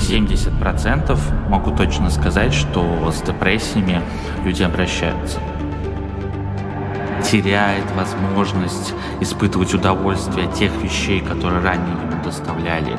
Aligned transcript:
Семьдесят 0.00 0.58
процентов 0.58 1.20
могу 1.48 1.74
точно 1.74 2.10
сказать, 2.10 2.54
что 2.54 3.10
с 3.10 3.22
депрессиями 3.22 4.00
люди 4.44 4.62
обращаются 4.62 5.40
теряет 7.30 7.90
возможность 7.96 8.94
испытывать 9.20 9.74
удовольствие 9.74 10.46
тех 10.52 10.70
вещей, 10.82 11.20
которые 11.20 11.60
ранее 11.60 11.96
ему 11.96 12.22
доставляли. 12.22 12.96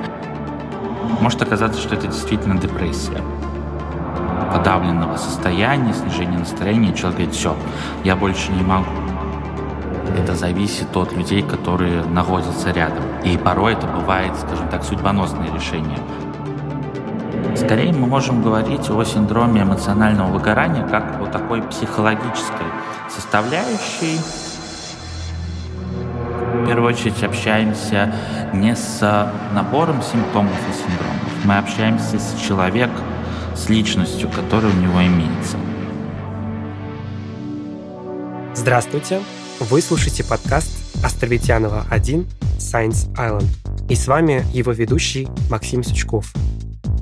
Может 1.21 1.41
оказаться, 1.41 1.79
что 1.79 1.95
это 1.95 2.07
действительно 2.07 2.59
депрессия 2.59 3.21
подавленного 4.51 5.17
состояния, 5.17 5.93
снижение 5.93 6.39
настроения, 6.39 6.93
человек 6.93 7.19
говорит, 7.19 7.35
все, 7.35 7.55
я 8.03 8.15
больше 8.15 8.51
не 8.51 8.63
могу. 8.63 9.06
Это 10.17 10.33
зависит 10.33 10.97
от 10.97 11.13
людей, 11.13 11.43
которые 11.43 12.03
находятся 12.03 12.71
рядом. 12.71 13.03
И 13.23 13.37
порой 13.37 13.73
это 13.73 13.85
бывает, 13.85 14.35
скажем 14.35 14.67
так, 14.69 14.83
судьбоносное 14.83 15.53
решение. 15.53 15.99
Скорее 17.55 17.93
мы 17.93 18.07
можем 18.07 18.41
говорить 18.41 18.89
о 18.89 19.03
синдроме 19.03 19.61
эмоционального 19.61 20.31
выгорания 20.31 20.87
как 20.87 21.21
о 21.21 21.27
такой 21.27 21.61
психологической 21.61 22.65
составляющей. 23.09 24.19
В 26.53 26.65
первую 26.65 26.93
очередь 26.93 27.23
общаемся 27.23 28.11
не 28.53 28.75
с 28.75 29.31
набором 29.53 30.01
симптомов 30.01 30.57
и 30.67 30.73
синдромов. 30.73 31.45
Мы 31.45 31.57
общаемся 31.59 32.17
с 32.17 32.41
человеком, 32.41 33.05
с 33.55 33.69
личностью, 33.69 34.29
которая 34.29 34.71
у 34.71 34.75
него 34.75 34.99
имеется. 34.99 35.57
Здравствуйте! 38.55 39.19
Вы 39.59 39.81
слушаете 39.81 40.23
подкаст 40.23 40.69
Островитянова 41.03 41.87
1 41.89 42.27
Science 42.59 43.11
Island. 43.15 43.47
И 43.89 43.95
с 43.95 44.05
вами 44.05 44.45
его 44.53 44.71
ведущий 44.71 45.27
Максим 45.49 45.83
Сучков. 45.83 46.31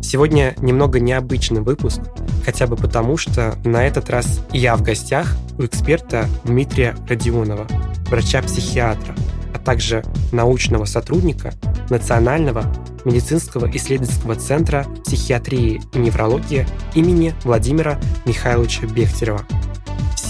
Сегодня 0.02 0.56
немного 0.62 1.02
необычный 1.02 1.60
выпуск, 1.60 2.00
хотя 2.46 2.66
бы 2.66 2.78
потому, 2.78 3.18
что 3.18 3.58
на 3.66 3.86
этот 3.86 4.10
раз 4.10 4.40
я 4.54 4.78
в 4.78 4.84
гостях 4.84 5.36
у 5.58 5.66
эксперта 5.66 6.30
Дмитрия 6.46 6.96
Родионова, 7.10 7.68
врача-психиатра, 8.08 9.14
а 9.54 9.60
также 9.60 10.06
научного 10.32 10.86
сотрудника 10.86 11.54
Национального 11.90 12.74
медицинского 13.04 13.70
исследовательского 13.70 14.36
центра 14.36 14.86
психиатрии 15.04 15.82
и 15.94 15.98
неврологии 15.98 16.66
имени 16.94 17.36
Владимира 17.44 18.00
Михайловича 18.26 18.88
Бехтерева. 18.88 19.46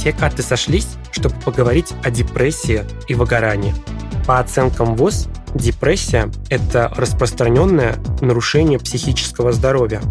Все 0.05 0.13
карты 0.13 0.43
сошлись, 0.43 0.97
чтобы 1.09 1.33
поговорить 1.43 1.91
о 2.03 2.11
депрессии 2.11 2.83
и 3.07 3.15
выгорании. 3.15 3.73
По 4.27 4.37
оценкам 4.37 4.95
ВОЗ, 4.95 5.27
депрессия– 5.55 6.29
это 6.51 6.93
распространенное 6.95 7.95
нарушение 8.21 8.77
психического 8.77 9.51
здоровья. 9.51 10.01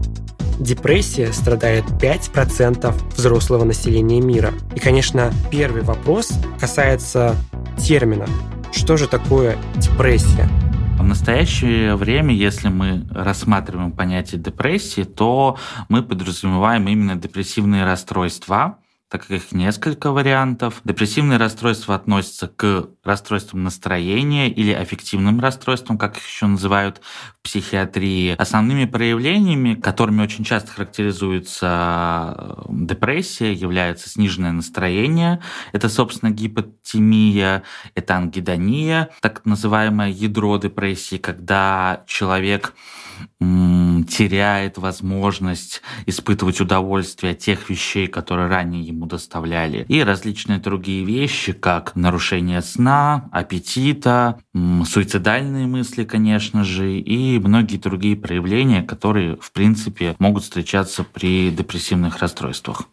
Депрессия 0.58 1.32
страдает 1.32 1.84
5% 1.84 2.92
взрослого 3.16 3.62
населения 3.62 4.20
мира. 4.20 4.52
И, 4.74 4.80
конечно, 4.80 5.32
первый 5.52 5.82
вопрос 5.82 6.32
касается 6.58 7.36
термина. 7.78 8.26
Что 8.72 8.96
же 8.96 9.06
такое 9.06 9.56
депрессия? 9.76 10.48
В 10.98 11.04
настоящее 11.04 11.94
время, 11.94 12.34
если 12.34 12.66
мы 12.66 13.06
рассматриваем 13.12 13.92
понятие 13.92 14.40
депрессии, 14.40 15.04
то 15.04 15.56
мы 15.88 16.02
подразумеваем 16.02 16.88
именно 16.88 17.14
депрессивные 17.14 17.84
расстройства, 17.84 18.78
так 19.08 19.22
как 19.22 19.30
их 19.30 19.52
несколько 19.52 20.10
вариантов. 20.10 20.80
Депрессивные 20.84 21.38
расстройства 21.38 21.94
относятся 21.94 22.48
к 22.48 22.88
расстройствам 23.04 23.62
настроения 23.62 24.50
или 24.50 24.72
аффективным 24.72 25.40
расстройствам, 25.40 25.98
как 25.98 26.16
их 26.16 26.26
еще 26.26 26.46
называют 26.46 27.00
в 27.38 27.42
психиатрии. 27.44 28.34
Основными 28.36 28.86
проявлениями, 28.86 29.74
которыми 29.74 30.22
очень 30.22 30.44
часто 30.44 30.72
характеризуется 30.72 32.34
э, 32.36 32.64
депрессия, 32.70 33.52
является 33.52 34.08
сниженное 34.08 34.52
настроение. 34.52 35.40
Это, 35.72 35.88
собственно, 35.88 36.30
гипотемия, 36.30 37.62
это 37.94 38.16
ангидония, 38.16 39.10
так 39.20 39.44
называемое 39.44 40.10
ядро 40.10 40.56
депрессии, 40.58 41.16
когда 41.16 42.02
человек 42.06 42.74
теряет 44.06 44.78
возможность 44.78 45.82
испытывать 46.06 46.60
удовольствие 46.60 47.32
от 47.32 47.38
тех 47.38 47.68
вещей, 47.70 48.06
которые 48.06 48.48
ранее 48.48 48.82
ему 48.82 49.06
доставляли, 49.06 49.84
и 49.88 50.02
различные 50.02 50.58
другие 50.58 51.04
вещи, 51.04 51.52
как 51.52 51.96
нарушение 51.96 52.62
сна, 52.62 53.28
аппетита, 53.32 54.40
суицидальные 54.54 55.66
мысли, 55.66 56.04
конечно 56.04 56.64
же, 56.64 56.98
и 56.98 57.38
многие 57.38 57.76
другие 57.76 58.16
проявления, 58.16 58.82
которые, 58.82 59.36
в 59.36 59.52
принципе, 59.52 60.16
могут 60.18 60.44
встречаться 60.44 61.04
при 61.04 61.50
депрессивных 61.50 62.18
расстройствах. 62.18 62.88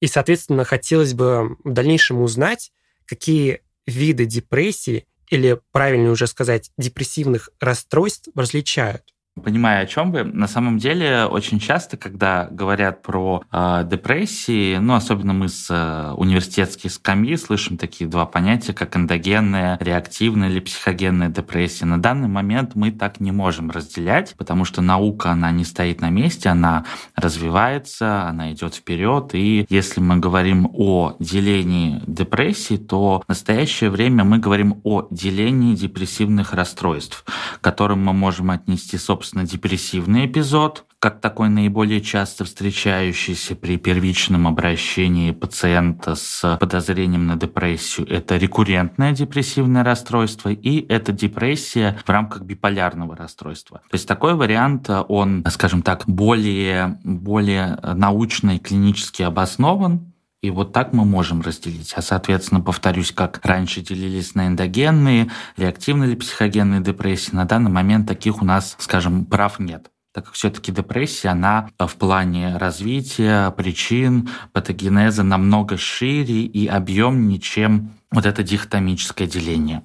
И, 0.00 0.06
соответственно, 0.06 0.64
хотелось 0.64 1.14
бы 1.14 1.56
в 1.64 1.72
дальнейшем 1.72 2.20
узнать, 2.20 2.70
какие 3.06 3.62
виды 3.86 4.26
депрессии 4.26 5.06
или, 5.30 5.60
правильно 5.72 6.10
уже 6.10 6.26
сказать, 6.26 6.70
депрессивных 6.76 7.50
расстройств 7.60 8.28
различают. 8.34 9.02
Понимаю, 9.44 9.82
о 9.82 9.86
чем 9.86 10.12
вы. 10.12 10.24
На 10.24 10.48
самом 10.48 10.78
деле, 10.78 11.26
очень 11.26 11.58
часто, 11.58 11.98
когда 11.98 12.48
говорят 12.50 13.02
про 13.02 13.42
э, 13.52 13.84
депрессии, 13.84 14.78
ну, 14.78 14.94
особенно 14.94 15.34
мы 15.34 15.50
с 15.50 15.66
э, 15.68 16.14
университетских 16.16 16.90
скамьи 16.90 17.36
слышим 17.36 17.76
такие 17.76 18.08
два 18.08 18.24
понятия, 18.24 18.72
как 18.72 18.96
эндогенная, 18.96 19.76
реактивная 19.78 20.48
или 20.48 20.60
психогенная 20.60 21.28
депрессия. 21.28 21.84
На 21.84 22.00
данный 22.00 22.28
момент 22.28 22.74
мы 22.76 22.90
так 22.90 23.20
не 23.20 23.30
можем 23.30 23.70
разделять, 23.70 24.34
потому 24.38 24.64
что 24.64 24.80
наука, 24.80 25.32
она 25.32 25.50
не 25.50 25.66
стоит 25.66 26.00
на 26.00 26.08
месте, 26.08 26.48
она 26.48 26.86
развивается, 27.14 28.24
она 28.24 28.52
идет 28.52 28.74
вперед. 28.74 29.34
И 29.34 29.66
если 29.68 30.00
мы 30.00 30.16
говорим 30.16 30.70
о 30.72 31.14
делении 31.20 32.02
депрессии, 32.06 32.78
то 32.78 33.22
в 33.26 33.28
настоящее 33.28 33.90
время 33.90 34.24
мы 34.24 34.38
говорим 34.38 34.80
о 34.82 35.06
делении 35.10 35.74
депрессивных 35.74 36.54
расстройств, 36.54 37.26
к 37.60 37.60
которым 37.60 38.02
мы 38.02 38.14
можем 38.14 38.50
отнести, 38.50 38.96
собственно, 38.96 39.25
собственно, 39.26 39.44
депрессивный 39.44 40.26
эпизод, 40.26 40.84
как 41.00 41.20
такой 41.20 41.48
наиболее 41.48 42.00
часто 42.00 42.44
встречающийся 42.44 43.56
при 43.56 43.76
первичном 43.76 44.46
обращении 44.46 45.32
пациента 45.32 46.14
с 46.14 46.56
подозрением 46.60 47.26
на 47.26 47.34
депрессию. 47.34 48.08
Это 48.08 48.36
рекуррентное 48.36 49.10
депрессивное 49.10 49.82
расстройство 49.82 50.50
и 50.50 50.86
это 50.86 51.10
депрессия 51.10 51.98
в 52.04 52.08
рамках 52.08 52.42
биполярного 52.42 53.16
расстройства. 53.16 53.78
То 53.90 53.94
есть 53.94 54.06
такой 54.06 54.34
вариант, 54.34 54.88
он, 55.08 55.44
скажем 55.50 55.82
так, 55.82 56.04
более, 56.06 57.00
более 57.02 57.80
научно 57.82 58.56
и 58.56 58.58
клинически 58.60 59.22
обоснован, 59.22 60.12
и 60.46 60.50
вот 60.50 60.72
так 60.72 60.92
мы 60.92 61.04
можем 61.04 61.40
разделить. 61.40 61.92
А, 61.96 62.02
соответственно, 62.02 62.60
повторюсь, 62.60 63.12
как 63.12 63.40
раньше 63.44 63.80
делились 63.80 64.34
на 64.34 64.46
эндогенные, 64.46 65.30
реактивные 65.56 66.10
или 66.10 66.16
психогенные 66.16 66.80
депрессии, 66.80 67.34
на 67.34 67.44
данный 67.44 67.70
момент 67.70 68.06
таких 68.06 68.42
у 68.42 68.44
нас, 68.44 68.76
скажем, 68.78 69.24
прав 69.24 69.58
нет 69.58 69.90
так 70.12 70.24
как 70.24 70.32
все-таки 70.32 70.72
депрессия, 70.72 71.28
она 71.28 71.68
в 71.78 71.94
плане 71.96 72.56
развития, 72.56 73.50
причин, 73.50 74.30
патогенеза 74.54 75.22
намного 75.22 75.76
шире 75.76 76.40
и 76.40 76.66
объемнее, 76.66 77.38
чем 77.38 77.90
вот 78.10 78.24
это 78.24 78.42
дихотомическое 78.42 79.26
деление. 79.26 79.82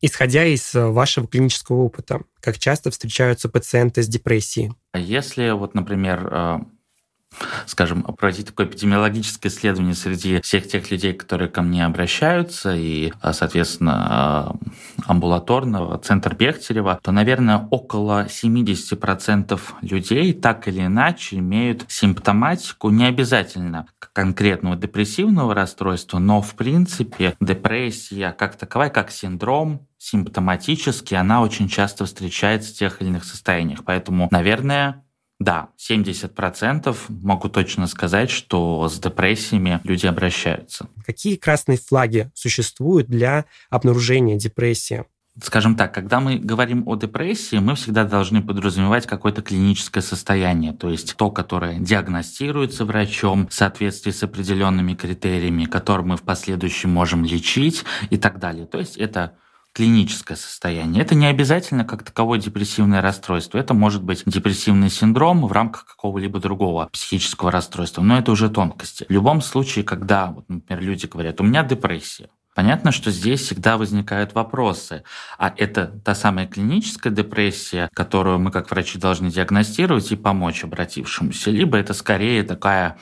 Исходя 0.00 0.46
из 0.46 0.72
вашего 0.72 1.28
клинического 1.28 1.82
опыта, 1.82 2.22
как 2.40 2.58
часто 2.58 2.90
встречаются 2.90 3.50
пациенты 3.50 4.02
с 4.02 4.08
депрессией? 4.08 4.72
Если 4.94 5.50
вот, 5.50 5.74
например, 5.74 6.28
э, 6.32 6.58
скажем, 7.66 8.02
проводить 8.02 8.46
такое 8.46 8.66
эпидемиологическое 8.66 9.50
исследование 9.50 9.94
среди 9.94 10.40
всех 10.40 10.68
тех 10.68 10.90
людей, 10.90 11.12
которые 11.12 11.48
ко 11.48 11.62
мне 11.62 11.84
обращаются, 11.84 12.74
и, 12.74 13.12
а, 13.20 13.32
соответственно, 13.32 14.06
а, 14.08 14.56
амбулаторного, 15.06 15.98
центр 15.98 16.34
Бехтерева, 16.34 16.98
то, 17.02 17.12
наверное, 17.12 17.68
около 17.70 18.26
70% 18.28 19.60
людей 19.82 20.32
так 20.32 20.68
или 20.68 20.86
иначе 20.86 21.36
имеют 21.36 21.84
симптоматику 21.88 22.90
не 22.90 23.06
обязательно 23.06 23.86
конкретного 24.12 24.76
депрессивного 24.76 25.54
расстройства, 25.54 26.18
но, 26.18 26.40
в 26.40 26.54
принципе, 26.54 27.34
депрессия 27.40 28.32
как 28.32 28.56
таковая, 28.56 28.90
как 28.90 29.10
синдром, 29.10 29.86
симптоматически, 29.98 31.14
она 31.14 31.40
очень 31.40 31.68
часто 31.68 32.04
встречается 32.04 32.72
в 32.72 32.76
тех 32.76 33.00
или 33.00 33.08
иных 33.08 33.24
состояниях. 33.24 33.84
Поэтому, 33.84 34.28
наверное, 34.30 35.03
да, 35.40 35.68
70% 35.78 36.96
могу 37.08 37.48
точно 37.48 37.86
сказать, 37.86 38.30
что 38.30 38.88
с 38.88 38.98
депрессиями 38.98 39.80
люди 39.84 40.06
обращаются. 40.06 40.86
Какие 41.04 41.36
красные 41.36 41.78
флаги 41.78 42.30
существуют 42.34 43.08
для 43.08 43.44
обнаружения 43.70 44.36
депрессии? 44.36 45.04
скажем 45.42 45.74
так, 45.74 45.92
когда 45.92 46.20
мы 46.20 46.38
говорим 46.38 46.86
о 46.86 46.96
депрессии, 46.96 47.56
мы 47.56 47.74
всегда 47.74 48.04
должны 48.04 48.42
подразумевать 48.42 49.06
какое-то 49.06 49.42
клиническое 49.42 50.02
состояние, 50.02 50.72
то 50.72 50.90
есть 50.90 51.16
то, 51.16 51.30
которое 51.30 51.78
диагностируется 51.78 52.84
врачом 52.84 53.48
в 53.48 53.54
соответствии 53.54 54.12
с 54.12 54.22
определенными 54.22 54.94
критериями, 54.94 55.64
которые 55.64 56.06
мы 56.06 56.16
в 56.16 56.22
последующем 56.22 56.90
можем 56.90 57.24
лечить 57.24 57.84
и 58.10 58.16
так 58.16 58.38
далее. 58.38 58.66
То 58.66 58.78
есть 58.78 58.96
это 58.96 59.36
клиническое 59.74 60.36
состояние. 60.36 61.02
Это 61.02 61.14
не 61.14 61.26
обязательно 61.26 61.84
как 61.84 62.04
таковое 62.04 62.38
депрессивное 62.38 63.02
расстройство. 63.02 63.58
Это 63.58 63.74
может 63.74 64.02
быть 64.02 64.22
депрессивный 64.24 64.88
синдром 64.88 65.46
в 65.46 65.52
рамках 65.52 65.84
какого-либо 65.84 66.38
другого 66.38 66.88
психического 66.92 67.50
расстройства, 67.50 68.00
но 68.00 68.16
это 68.16 68.30
уже 68.32 68.48
тонкости. 68.48 69.04
В 69.08 69.12
любом 69.12 69.42
случае, 69.42 69.84
когда, 69.84 70.28
вот, 70.28 70.48
например, 70.48 70.82
люди 70.82 71.06
говорят, 71.06 71.40
у 71.40 71.44
меня 71.44 71.64
депрессия, 71.64 72.30
Понятно, 72.54 72.92
что 72.92 73.10
здесь 73.10 73.40
всегда 73.40 73.76
возникают 73.76 74.34
вопросы. 74.34 75.02
А 75.38 75.52
это 75.56 75.86
та 76.04 76.14
самая 76.14 76.46
клиническая 76.46 77.12
депрессия, 77.12 77.88
которую 77.92 78.38
мы 78.38 78.52
как 78.52 78.70
врачи 78.70 78.96
должны 78.96 79.28
диагностировать 79.28 80.12
и 80.12 80.16
помочь 80.16 80.62
обратившемуся, 80.62 81.50
либо 81.50 81.76
это 81.76 81.94
скорее 81.94 82.44
такая 82.44 82.96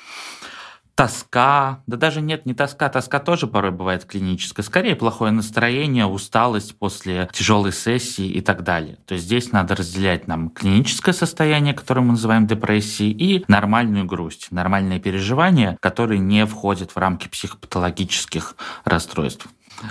тоска, 0.95 1.83
да 1.87 1.97
даже 1.97 2.21
нет, 2.21 2.47
не 2.47 2.55
тоска, 2.55 2.89
тоска 2.89 3.19
тоже 3.19 3.47
порой 3.47 3.71
бывает 3.71 4.05
клиническая, 4.05 4.65
скорее 4.65 4.97
плохое 4.97 5.33
настроение, 5.33 6.07
усталость 6.07 6.79
после 6.79 7.29
тяжелой 7.33 7.73
сессии 7.73 8.27
и 8.27 8.41
так 8.41 8.63
далее. 8.63 8.99
То 9.07 9.15
есть 9.15 9.27
здесь 9.27 9.53
надо 9.53 9.75
разделять 9.75 10.29
нам 10.29 10.51
клиническое 10.51 11.15
состояние, 11.15 11.75
которое 11.75 12.03
мы 12.03 12.13
называем 12.13 12.47
депрессией, 12.47 13.13
и 13.13 13.45
нормальную 13.49 14.05
грусть, 14.05 14.49
нормальные 14.51 15.01
переживания, 15.01 15.77
которые 15.81 16.19
не 16.19 16.47
входят 16.47 16.91
в 16.91 16.97
рамки 16.97 17.29
психопатологических 17.29 18.57
расстройств. 18.85 19.49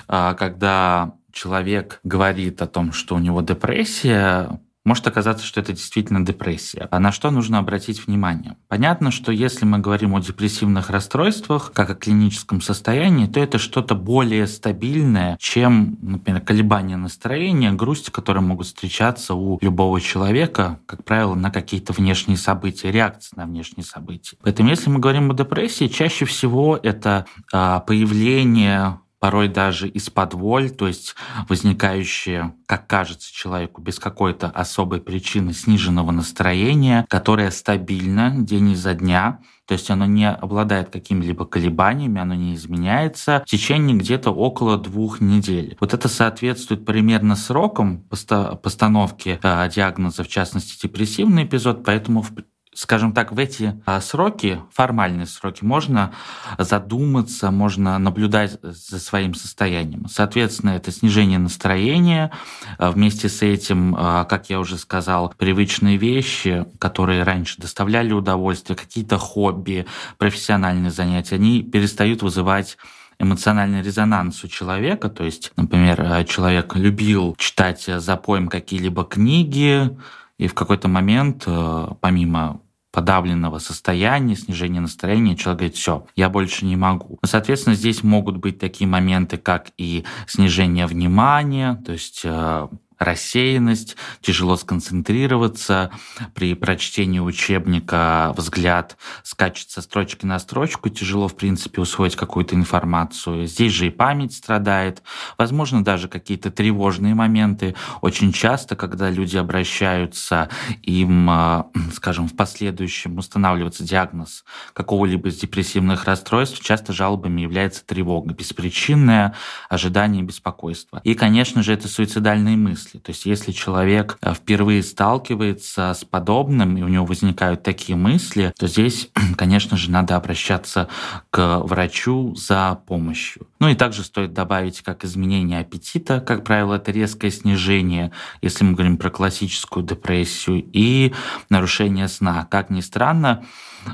А 0.08 0.34
когда 0.36 1.14
человек 1.32 2.00
говорит 2.04 2.62
о 2.62 2.68
том, 2.68 2.94
что 2.94 3.16
у 3.16 3.20
него 3.20 3.42
депрессия, 3.42 4.60
может 4.86 5.08
оказаться, 5.08 5.46
что 5.46 5.60
это 5.60 5.74
действительно 5.74 6.26
депрессия. 6.26 6.88
А 6.92 7.00
на 7.00 7.12
что 7.12 7.32
нужно 7.32 7.60
обратить 7.60 8.06
внимание? 8.06 8.58
Понятно, 8.68 9.12
что 9.12 9.32
если 9.32 9.66
мы 9.66 9.80
говорим 9.80 10.16
о 10.16 10.20
депрессивных 10.20 10.90
расстройствах, 10.90 11.72
как 11.74 11.90
о 11.90 11.96
клиническом 11.96 12.62
состоянии, 12.62 13.28
то 13.28 13.40
это 13.40 13.58
что-то 13.58 13.96
более 13.96 14.48
стабильное, 14.48 15.38
чем, 15.40 15.98
например, 16.02 16.42
колебания 16.42 16.98
настроения, 16.98 17.72
грусть, 17.72 18.10
которые 18.10 18.44
могут 18.44 18.68
встречаться 18.68 19.36
у 19.36 19.60
любого 19.62 20.02
человека, 20.02 20.80
как 20.86 21.04
правило, 21.04 21.36
на 21.36 21.52
какие-то 21.52 21.94
внешние 21.94 22.38
события, 22.38 22.92
реакции 22.92 23.36
на 23.36 23.46
внешние 23.46 23.86
события. 23.86 24.38
Поэтому 24.42 24.70
если 24.70 24.90
мы 24.90 25.00
говорим 25.00 25.32
о 25.32 25.34
депрессии, 25.36 25.88
чаще 25.88 26.26
всего 26.26 26.80
это 26.82 27.26
а, 27.52 27.80
появление 27.82 29.00
порой 29.22 29.50
даже 29.50 29.88
из-под 29.88 30.34
воль, 30.34 30.72
то 30.72 30.88
есть 30.88 31.16
возникающее, 31.48 32.56
как 32.66 32.88
кажется 32.88 33.32
человеку, 33.32 33.80
без 33.80 34.00
какой-то 34.00 34.48
особой 34.48 35.00
причины 35.00 35.54
сниженного 35.54 36.10
настроения, 36.10 37.06
которое 37.08 37.52
стабильно 37.52 38.34
день 38.36 38.72
изо 38.72 38.96
дня, 38.96 39.40
то 39.68 39.74
есть 39.74 39.92
оно 39.92 40.08
не 40.08 40.28
обладает 40.28 40.90
какими-либо 40.90 41.46
колебаниями, 41.46 42.20
оно 42.20 42.34
не 42.34 42.56
изменяется 42.56 43.44
в 43.46 43.50
течение 43.50 43.96
где-то 43.96 44.32
около 44.32 44.78
двух 44.78 45.22
недель. 45.22 45.78
Вот 45.80 45.94
это 45.94 46.08
соответствует 46.08 46.84
примерно 46.84 47.36
срокам 47.36 48.00
постановки 48.10 49.40
э, 49.42 49.70
диагноза, 49.70 50.24
в 50.24 50.28
частности 50.30 50.82
депрессивный 50.82 51.44
эпизод, 51.44 51.86
поэтому 51.86 52.26
скажем 52.74 53.12
так, 53.12 53.32
в 53.32 53.40
эти 53.40 53.82
а, 53.86 54.00
сроки, 54.00 54.62
формальные 54.72 55.26
сроки, 55.26 55.64
можно 55.64 56.14
задуматься, 56.58 57.52
можно 57.52 57.98
наблюдать 58.00 58.58
за 58.62 59.00
своим 59.00 59.34
состоянием. 59.34 60.08
Соответственно, 60.08 60.72
это 60.72 60.92
снижение 60.92 61.38
настроения, 61.38 62.32
а, 62.78 62.92
вместе 62.92 63.28
с 63.28 63.42
этим, 63.42 63.96
а, 63.98 64.24
как 64.24 64.50
я 64.50 64.60
уже 64.60 64.78
сказал, 64.78 65.34
привычные 65.38 65.98
вещи, 65.98 66.66
которые 66.80 67.24
раньше 67.24 67.60
доставляли 67.60 68.14
удовольствие, 68.14 68.78
какие-то 68.78 69.18
хобби, 69.18 69.86
профессиональные 70.18 70.92
занятия, 70.92 71.36
они 71.36 71.64
перестают 71.64 72.22
вызывать 72.22 72.78
эмоциональный 73.20 73.84
резонанс 73.84 74.44
у 74.44 74.48
человека, 74.48 75.10
то 75.10 75.24
есть, 75.24 75.52
например, 75.56 76.26
человек 76.26 76.76
любил 76.76 77.36
читать 77.38 77.84
за 77.86 78.18
поем 78.18 78.48
какие-либо 78.48 79.04
книги, 79.04 79.96
и 80.42 80.48
в 80.48 80.56
какой-то 80.56 80.88
момент, 80.88 81.44
э, 81.46 81.88
помимо 82.00 82.62
подавленного 82.92 83.60
состояния, 83.60 84.36
снижения 84.36 84.82
настроения, 84.82 85.36
человек 85.36 85.60
говорит, 85.60 85.76
все, 85.76 86.08
я 86.16 86.30
больше 86.30 86.66
не 86.66 86.76
могу. 86.76 87.20
Соответственно, 87.24 87.76
здесь 87.76 88.02
могут 88.02 88.38
быть 88.38 88.58
такие 88.58 88.88
моменты, 88.88 89.38
как 89.38 89.68
и 89.78 90.04
снижение 90.26 90.88
внимания, 90.88 91.76
то 91.86 91.92
есть 91.92 92.22
э, 92.24 92.68
рассеянность, 93.02 93.98
тяжело 94.22 94.56
сконцентрироваться. 94.56 95.92
При 96.36 96.54
прочтении 96.54 97.20
учебника 97.20 98.34
взгляд 98.38 98.98
скачет 99.24 99.72
со 99.72 99.82
строчки 99.82 100.26
на 100.26 100.38
строчку, 100.38 100.90
тяжело, 100.90 101.28
в 101.28 101.36
принципе, 101.36 101.82
усвоить 101.82 102.16
какую-то 102.16 102.56
информацию. 102.56 103.48
Здесь 103.48 103.74
же 103.74 103.88
и 103.88 103.90
память 103.90 104.34
страдает. 104.34 105.02
Возможно, 105.38 105.84
даже 105.84 106.08
какие-то 106.08 106.52
тревожные 106.52 107.16
моменты. 107.16 107.76
Очень 108.02 108.32
часто, 108.32 108.76
когда 108.76 109.10
люди 109.10 109.36
обращаются, 109.36 110.50
им, 110.84 111.28
а, 111.30 111.68
скажем, 111.94 112.28
в 112.28 112.36
последующем 112.36 113.18
устанавливается 113.18 113.84
диагноз 113.84 114.46
какого-либо 114.74 115.30
из 115.30 115.38
депрессивных 115.38 116.06
расстройств, 116.06 116.64
часто 116.64 116.94
жалобами 116.94 117.42
является 117.42 117.84
тревога, 117.84 118.34
беспричинное 118.34 119.36
ожидание 119.70 120.22
беспокойства. 120.22 121.02
И, 121.04 121.16
конечно 121.16 121.64
же, 121.64 121.74
это 121.74 121.88
суицидальные 121.88 122.58
мысли 122.58 122.91
мысли. 122.92 123.00
То 123.00 123.12
есть 123.12 123.26
если 123.26 123.52
человек 123.52 124.18
э, 124.22 124.34
впервые 124.34 124.84
сталкивается 124.84 125.94
с 125.94 126.04
подобным, 126.04 126.78
и 126.78 126.82
у 126.82 126.88
него 126.88 127.06
возникают 127.06 127.64
такие 127.64 127.96
мысли, 127.96 128.54
то 128.58 128.68
здесь, 128.68 129.10
конечно 129.38 129.78
же, 129.78 129.92
надо 129.92 130.16
обращаться 130.16 130.88
к 131.30 131.60
врачу 131.60 132.36
за 132.36 132.80
помощью. 132.88 133.48
Ну 133.60 133.70
и 133.70 133.76
также 133.76 134.04
стоит 134.04 134.34
добавить 134.34 134.82
как 134.82 135.04
изменение 135.06 135.60
аппетита, 135.60 136.20
как 136.20 136.44
правило, 136.44 136.76
это 136.76 136.92
резкое 136.92 137.32
снижение, 137.32 138.12
если 138.42 138.64
мы 138.64 138.74
говорим 138.74 138.98
про 138.98 139.10
классическую 139.10 139.86
депрессию, 139.86 140.64
и 140.74 141.14
нарушение 141.50 142.08
сна. 142.08 142.48
Как 142.50 142.70
ни 142.70 142.82
странно, 142.82 143.44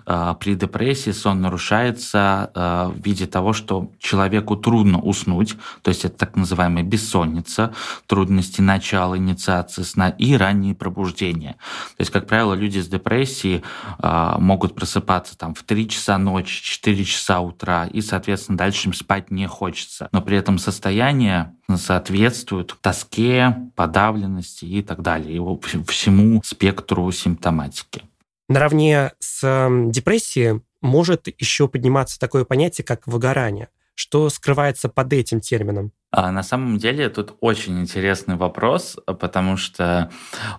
при 0.05 0.55
депрессии 0.55 1.11
сон 1.11 1.41
нарушается 1.41 2.51
э, 2.53 2.91
в 2.93 3.05
виде 3.05 3.25
того, 3.25 3.53
что 3.53 3.91
человеку 3.99 4.55
трудно 4.55 4.99
уснуть, 4.99 5.55
то 5.81 5.89
есть 5.89 6.05
это 6.05 6.17
так 6.17 6.35
называемая 6.35 6.83
бессонница, 6.83 7.73
трудности 8.05 8.61
начала 8.61 9.17
инициации 9.17 9.83
сна 9.83 10.09
и 10.09 10.35
ранние 10.35 10.75
пробуждения. 10.75 11.53
То 11.97 12.01
есть, 12.01 12.11
как 12.11 12.27
правило, 12.27 12.53
люди 12.53 12.79
с 12.79 12.87
депрессией 12.87 13.63
э, 13.99 14.35
могут 14.39 14.75
просыпаться 14.75 15.37
там 15.37 15.53
в 15.53 15.63
3 15.63 15.89
часа 15.89 16.17
ночи, 16.17 16.61
4 16.63 17.05
часа 17.05 17.39
утра, 17.41 17.85
и, 17.85 18.01
соответственно, 18.01 18.57
дальше 18.57 18.87
им 18.87 18.93
спать 18.93 19.31
не 19.31 19.47
хочется. 19.47 20.09
Но 20.11 20.21
при 20.21 20.37
этом 20.37 20.57
состояние 20.57 21.53
соответствует 21.75 22.75
тоске, 22.81 23.55
подавленности 23.75 24.65
и 24.65 24.81
так 24.81 25.01
далее, 25.01 25.37
и 25.37 25.83
всему 25.85 26.41
спектру 26.43 27.11
симптоматики. 27.11 28.03
Наравне 28.49 29.11
с 29.19 29.67
депрессией 29.87 30.61
может 30.81 31.27
еще 31.39 31.67
подниматься 31.67 32.19
такое 32.19 32.45
понятие, 32.45 32.85
как 32.85 33.05
выгорание. 33.07 33.69
Что 33.95 34.29
скрывается 34.29 34.89
под 34.89 35.11
этим 35.11 35.41
термином? 35.41 35.91
А 36.11 36.31
на 36.31 36.43
самом 36.43 36.77
деле 36.77 37.09
тут 37.09 37.35
очень 37.41 37.81
интересный 37.81 38.35
вопрос, 38.35 38.97
потому 39.05 39.57
что 39.57 40.09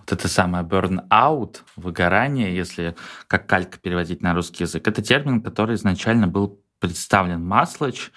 вот 0.01 0.11
это 0.11 0.27
самое 0.27 0.63
burn-out, 0.63 1.61
выгорание, 1.75 2.55
если 2.55 2.95
как 3.27 3.47
калька 3.47 3.79
переводить 3.79 4.21
на 4.21 4.33
русский 4.33 4.65
язык, 4.65 4.87
это 4.87 5.01
термин, 5.01 5.41
который 5.41 5.75
изначально 5.75 6.27
был 6.27 6.61
представлен 6.79 7.45
Маслоч. 7.45 8.09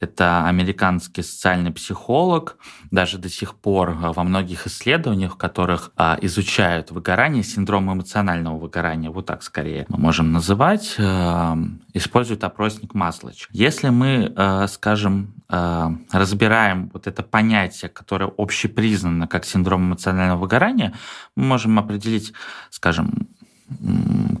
Это 0.00 0.46
американский 0.46 1.22
социальный 1.22 1.70
психолог. 1.70 2.56
Даже 2.90 3.18
до 3.18 3.28
сих 3.28 3.54
пор 3.54 3.96
а, 4.02 4.12
во 4.12 4.24
многих 4.24 4.66
исследованиях, 4.66 5.34
в 5.34 5.36
которых 5.36 5.92
а, 5.96 6.18
изучают 6.22 6.90
выгорание, 6.90 7.42
синдром 7.42 7.92
эмоционального 7.92 8.58
выгорания, 8.58 9.10
вот 9.10 9.26
так 9.26 9.42
скорее 9.42 9.86
мы 9.88 9.98
можем 9.98 10.32
называть, 10.32 10.96
а, 10.98 11.56
используют 11.92 12.44
опросник 12.44 12.94
Маслоч. 12.94 13.46
Если 13.50 13.88
мы, 13.88 14.32
скажем, 14.68 15.34
разбираем 15.48 16.90
вот 16.92 17.06
это 17.06 17.22
понятие, 17.22 17.88
которое 17.88 18.30
общепризнано 18.36 19.26
как 19.26 19.44
синдром 19.44 19.88
эмоционального 19.88 20.38
выгорания, 20.38 20.94
мы 21.34 21.44
можем 21.44 21.78
определить, 21.78 22.32
скажем, 22.70 23.28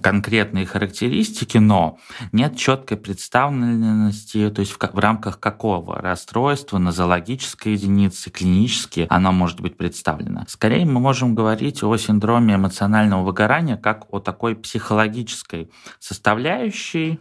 конкретные 0.02 0.64
характеристики, 0.64 1.58
но 1.58 1.98
нет 2.32 2.56
четкой 2.56 2.96
представленности, 2.96 4.50
то 4.50 4.60
есть 4.60 4.72
в, 4.72 4.78
в 4.78 4.98
рамках 4.98 5.38
какого 5.38 6.00
расстройства, 6.00 6.78
нозологической 6.78 7.72
единицы, 7.72 8.30
клинически 8.30 9.06
оно 9.10 9.32
может 9.32 9.60
быть 9.60 9.76
представлено. 9.76 10.44
Скорее 10.48 10.86
мы 10.86 11.00
можем 11.00 11.34
говорить 11.34 11.82
о 11.82 11.96
синдроме 11.96 12.54
эмоционального 12.54 13.22
выгорания 13.22 13.76
как 13.76 14.12
о 14.12 14.20
такой 14.20 14.56
психологической 14.56 15.70
составляющей, 15.98 17.20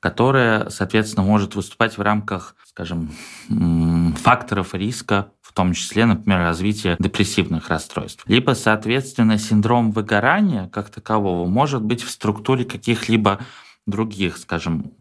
которая, 0.00 0.70
соответственно, 0.70 1.26
может 1.26 1.54
выступать 1.54 1.98
в 1.98 2.02
рамках, 2.02 2.54
скажем, 2.64 3.10
факторов 4.16 4.74
риска 4.74 5.32
в 5.50 5.52
том 5.52 5.72
числе, 5.74 6.06
например, 6.06 6.38
развитие 6.38 6.94
депрессивных 7.00 7.70
расстройств. 7.70 8.22
Либо, 8.26 8.52
соответственно, 8.52 9.36
синдром 9.36 9.90
выгорания 9.90 10.68
как 10.68 10.90
такового 10.90 11.48
может 11.48 11.82
быть 11.82 12.04
в 12.04 12.10
структуре 12.10 12.64
каких-либо 12.64 13.40
других, 13.84 14.36
скажем, 14.36 14.92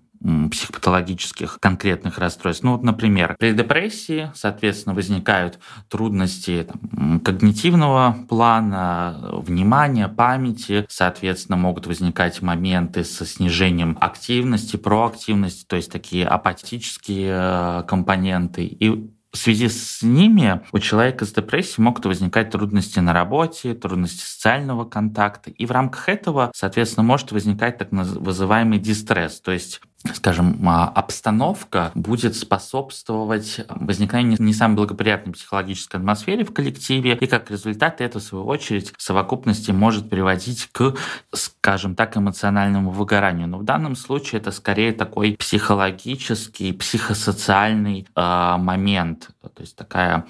психопатологических 0.52 1.60
конкретных 1.62 2.18
расстройств. 2.18 2.64
Ну 2.64 2.74
вот, 2.74 2.84
например, 2.84 3.36
при 3.40 3.54
депрессии, 3.54 4.32
соответственно, 4.36 4.94
возникают 4.94 5.60
трудности 5.88 6.68
там, 6.68 7.20
когнитивного 7.22 8.18
плана, 8.28 9.18
внимания, 9.46 10.10
памяти, 10.10 10.86
соответственно, 10.90 11.58
могут 11.58 11.88
возникать 11.88 12.42
моменты 12.42 13.06
со 13.06 13.26
снижением 13.26 13.98
активности, 14.02 14.76
проактивности, 14.76 15.64
то 15.66 15.78
есть 15.78 15.92
такие 15.92 16.26
апатические 16.26 17.32
э, 17.32 17.84
компоненты. 17.88 18.66
И 18.66 19.10
в 19.32 19.38
связи 19.38 19.70
с 19.70 20.02
ними 20.02 20.62
у 20.72 20.80
человека 20.80 21.26
с 21.26 21.32
депрессией 21.32 21.84
могут 21.84 22.06
возникать 22.06 22.50
трудности 22.50 23.00
на 23.00 23.14
работе, 23.14 23.76
трудности 23.76 24.22
социального 24.22 24.86
контакта. 24.86 25.52
И 25.52 25.66
в 25.66 25.72
рамках 25.72 26.10
этого, 26.10 26.52
соответственно, 26.56 27.04
может 27.04 27.32
возникать 27.32 27.78
так 27.78 27.92
называемый 27.92 28.80
дистресс, 28.80 29.40
то 29.40 29.52
есть 29.52 29.82
скажем, 30.14 30.58
а, 30.68 30.88
обстановка 30.88 31.92
будет 31.94 32.36
способствовать 32.36 33.62
возникновению 33.68 34.38
не 34.40 34.54
самой 34.54 34.76
благоприятной 34.78 35.34
психологической 35.34 36.00
атмосфере 36.00 36.46
в 36.46 36.54
коллективе, 36.54 37.16
и 37.16 37.28
как 37.28 37.52
результат 37.52 38.00
это, 38.00 38.20
в 38.20 38.24
свою 38.24 38.46
очередь, 38.46 38.94
в 38.98 39.02
совокупности 39.02 39.72
может 39.72 40.10
приводить 40.10 40.70
к, 40.72 40.96
скажем 41.34 41.96
так, 41.96 42.16
эмоциональному 42.16 42.92
выгоранию. 42.92 43.48
Но 43.48 43.58
в 43.58 43.64
данном 43.66 43.96
случае 43.96 44.40
это 44.40 44.52
скорее 44.52 44.94
такой 44.94 45.36
психологический, 45.38 46.72
психосоциальный 46.72 48.08
э, 48.16 48.56
момент, 48.58 49.30
то 49.42 49.62
есть 49.62 49.76
такая 49.76 50.26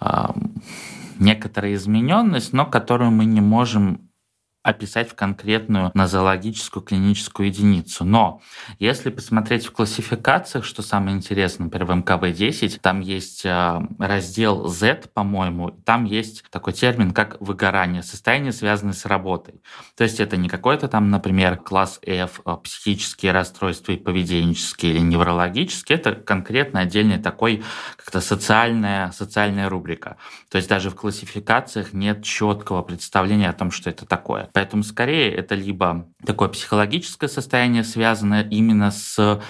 э, 0.00 0.26
некоторая 1.18 1.74
измененность, 1.74 2.52
но 2.52 2.66
которую 2.66 3.12
мы 3.12 3.24
не 3.24 3.40
можем 3.40 4.03
описать 4.64 5.10
в 5.10 5.14
конкретную 5.14 5.90
нозологическую 5.94 6.82
клиническую 6.82 7.48
единицу. 7.48 8.04
Но 8.04 8.40
если 8.78 9.10
посмотреть 9.10 9.66
в 9.66 9.72
классификациях, 9.72 10.64
что 10.64 10.80
самое 10.80 11.16
интересное, 11.16 11.66
например, 11.66 11.86
в 11.86 11.90
МКБ-10, 11.98 12.80
там 12.80 13.00
есть 13.00 13.44
э, 13.44 13.80
раздел 13.98 14.66
Z, 14.66 15.10
по-моему, 15.12 15.70
там 15.84 16.06
есть 16.06 16.44
такой 16.50 16.72
термин, 16.72 17.12
как 17.12 17.36
выгорание, 17.40 18.02
состояние, 18.02 18.52
связанное 18.52 18.94
с 18.94 19.04
работой. 19.04 19.60
То 19.96 20.04
есть 20.04 20.18
это 20.18 20.38
не 20.38 20.48
какой-то 20.48 20.88
там, 20.88 21.10
например, 21.10 21.56
класс 21.58 22.00
F, 22.02 22.40
э, 22.46 22.56
психические 22.64 23.32
расстройства 23.32 23.92
и 23.92 23.98
поведенческие 23.98 24.92
или 24.92 25.00
неврологические, 25.00 25.98
это 25.98 26.14
конкретно 26.14 26.80
отдельный 26.80 27.18
такой 27.18 27.62
как-то 27.96 28.22
социальная, 28.22 29.10
социальная 29.10 29.68
рубрика. 29.68 30.16
То 30.48 30.56
есть 30.56 30.70
даже 30.70 30.88
в 30.88 30.94
классификациях 30.94 31.92
нет 31.92 32.24
четкого 32.24 32.80
представления 32.80 33.50
о 33.50 33.52
том, 33.52 33.70
что 33.70 33.90
это 33.90 34.06
такое. 34.06 34.48
Поэтому 34.54 34.84
скорее 34.84 35.32
это 35.32 35.56
либо 35.56 36.08
такое 36.24 36.48
психологическое 36.48 37.28
состояние, 37.28 37.82
связанное 37.82 38.48
именно 38.48 38.92
с 38.92 39.42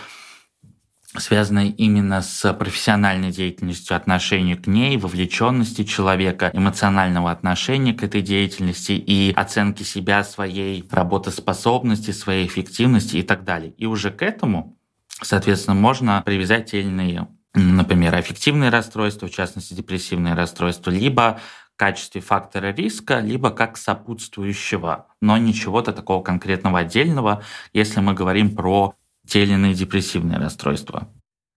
связанное 1.16 1.66
именно 1.66 2.22
с 2.22 2.52
профессиональной 2.54 3.30
деятельностью, 3.30 3.96
отношению 3.96 4.60
к 4.60 4.66
ней, 4.66 4.96
вовлеченности 4.96 5.84
человека, 5.84 6.50
эмоционального 6.52 7.30
отношения 7.30 7.94
к 7.94 8.02
этой 8.02 8.20
деятельности 8.20 8.92
и 8.92 9.32
оценки 9.32 9.84
себя, 9.84 10.24
своей 10.24 10.84
работоспособности, 10.90 12.10
своей 12.10 12.48
эффективности 12.48 13.18
и 13.18 13.22
так 13.22 13.44
далее. 13.44 13.72
И 13.76 13.86
уже 13.86 14.10
к 14.10 14.22
этому, 14.22 14.76
соответственно, 15.22 15.76
можно 15.76 16.20
привязать 16.26 16.72
те 16.72 16.80
или 16.80 16.88
иные, 16.88 17.28
например, 17.54 18.14
аффективные 18.16 18.70
расстройства, 18.70 19.28
в 19.28 19.30
частности, 19.30 19.74
депрессивные 19.74 20.34
расстройства, 20.34 20.90
либо 20.90 21.40
качестве 21.76 22.20
фактора 22.20 22.72
риска, 22.72 23.20
либо 23.20 23.50
как 23.50 23.76
сопутствующего, 23.76 25.06
но 25.20 25.36
ничего-то 25.38 25.92
такого 25.92 26.22
конкретного 26.22 26.80
отдельного, 26.80 27.42
если 27.72 28.00
мы 28.00 28.14
говорим 28.14 28.54
про 28.54 28.94
те 29.26 29.42
или 29.42 29.54
иные 29.54 29.74
депрессивные 29.74 30.38
расстройства. 30.38 31.08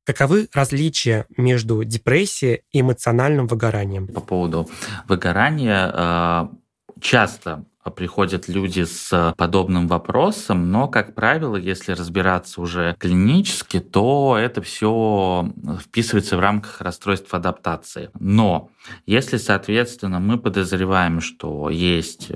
Каковы 0.05 0.47
различия 0.53 1.25
между 1.35 1.83
депрессией 1.83 2.61
и 2.71 2.79
эмоциональным 2.79 3.47
выгоранием? 3.47 4.07
По 4.07 4.21
поводу 4.21 4.69
выгорания 5.07 5.91
э, 5.93 6.47
часто 7.01 7.65
приходят 7.89 8.47
люди 8.47 8.83
с 8.83 9.33
подобным 9.37 9.87
вопросом, 9.87 10.71
но, 10.71 10.87
как 10.87 11.15
правило, 11.15 11.55
если 11.55 11.91
разбираться 11.91 12.61
уже 12.61 12.95
клинически, 12.99 13.79
то 13.79 14.37
это 14.39 14.61
все 14.61 15.51
вписывается 15.81 16.37
в 16.37 16.39
рамках 16.39 16.81
расстройств 16.81 17.33
адаптации. 17.33 18.09
Но 18.19 18.69
если, 19.05 19.37
соответственно, 19.37 20.19
мы 20.19 20.37
подозреваем, 20.37 21.21
что 21.21 21.69
есть 21.69 22.31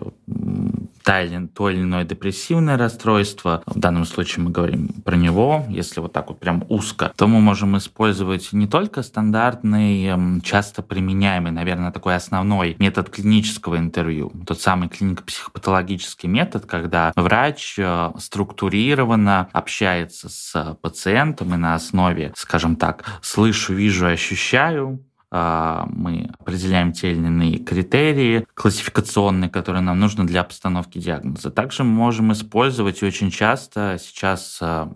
та 1.03 1.21
или, 1.21 1.47
то 1.47 1.69
или 1.69 1.81
иное 1.81 2.03
депрессивное 2.03 2.77
расстройство, 2.77 3.63
в 3.65 3.79
данном 3.79 4.05
случае 4.05 4.45
мы 4.45 4.51
говорим 4.51 4.89
про 5.03 5.15
него, 5.15 5.65
если 5.69 5.99
вот 5.99 6.13
так 6.13 6.29
вот 6.29 6.39
прям 6.39 6.63
узко, 6.69 7.11
то 7.15 7.27
мы 7.27 7.41
можем 7.41 7.77
использовать 7.77 8.53
не 8.53 8.67
только 8.67 9.03
стандартный, 9.03 10.05
эм, 10.05 10.41
часто 10.41 10.81
применяемый, 10.81 11.51
наверное, 11.51 11.91
такой 11.91 12.15
основной 12.15 12.75
метод 12.79 13.09
клинического 13.09 13.77
интервью, 13.77 14.31
тот 14.45 14.61
самый 14.61 14.89
клинико-психопатологический 14.89 16.29
метод, 16.29 16.65
когда 16.65 17.11
врач 17.15 17.75
э, 17.77 18.11
структурированно 18.17 19.49
общается 19.51 20.29
с 20.29 20.77
пациентом 20.81 21.53
и 21.53 21.57
на 21.57 21.75
основе, 21.75 22.33
скажем 22.35 22.75
так, 22.75 23.05
слышу, 23.21 23.73
вижу, 23.73 24.07
ощущаю, 24.07 25.03
мы 25.31 26.29
определяем 26.39 26.91
те 26.91 27.11
или 27.11 27.25
иные 27.25 27.57
критерии 27.57 28.45
классификационные, 28.53 29.49
которые 29.49 29.81
нам 29.81 29.99
нужны 29.99 30.25
для 30.25 30.43
постановки 30.43 30.97
диагноза. 30.97 31.51
Также 31.51 31.83
мы 31.83 31.91
можем 31.91 32.33
использовать 32.33 33.01
очень 33.01 33.31
часто 33.31 33.97
сейчас 33.99 34.59
а, 34.61 34.93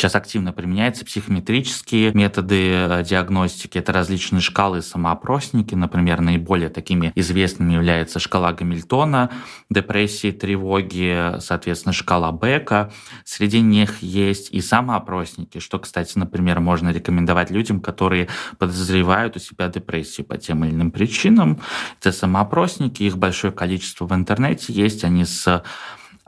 Сейчас 0.00 0.14
активно 0.14 0.54
применяются 0.54 1.04
психометрические 1.04 2.14
методы 2.14 2.72
э, 2.72 3.04
диагностики. 3.04 3.76
Это 3.76 3.92
различные 3.92 4.40
шкалы 4.40 4.80
самоопросники. 4.80 5.74
Например, 5.74 6.22
наиболее 6.22 6.70
такими 6.70 7.12
известными 7.16 7.74
является 7.74 8.18
шкала 8.18 8.54
Гамильтона, 8.54 9.28
депрессии, 9.68 10.30
тревоги, 10.30 11.38
соответственно, 11.40 11.92
шкала 11.92 12.32
Бека. 12.32 12.90
Среди 13.26 13.60
них 13.60 14.02
есть 14.02 14.50
и 14.52 14.62
самоопросники, 14.62 15.58
что, 15.58 15.78
кстати, 15.78 16.16
например, 16.16 16.60
можно 16.60 16.88
рекомендовать 16.88 17.50
людям, 17.50 17.80
которые 17.80 18.28
подозревают 18.58 19.36
у 19.36 19.38
себя 19.38 19.68
депрессию 19.68 20.26
по 20.26 20.38
тем 20.38 20.64
или 20.64 20.72
иным 20.72 20.92
причинам. 20.92 21.60
Это 22.00 22.10
самоопросники, 22.12 23.02
их 23.02 23.18
большое 23.18 23.52
количество 23.52 24.06
в 24.06 24.14
интернете 24.14 24.72
есть, 24.72 25.04
они 25.04 25.26
с 25.26 25.62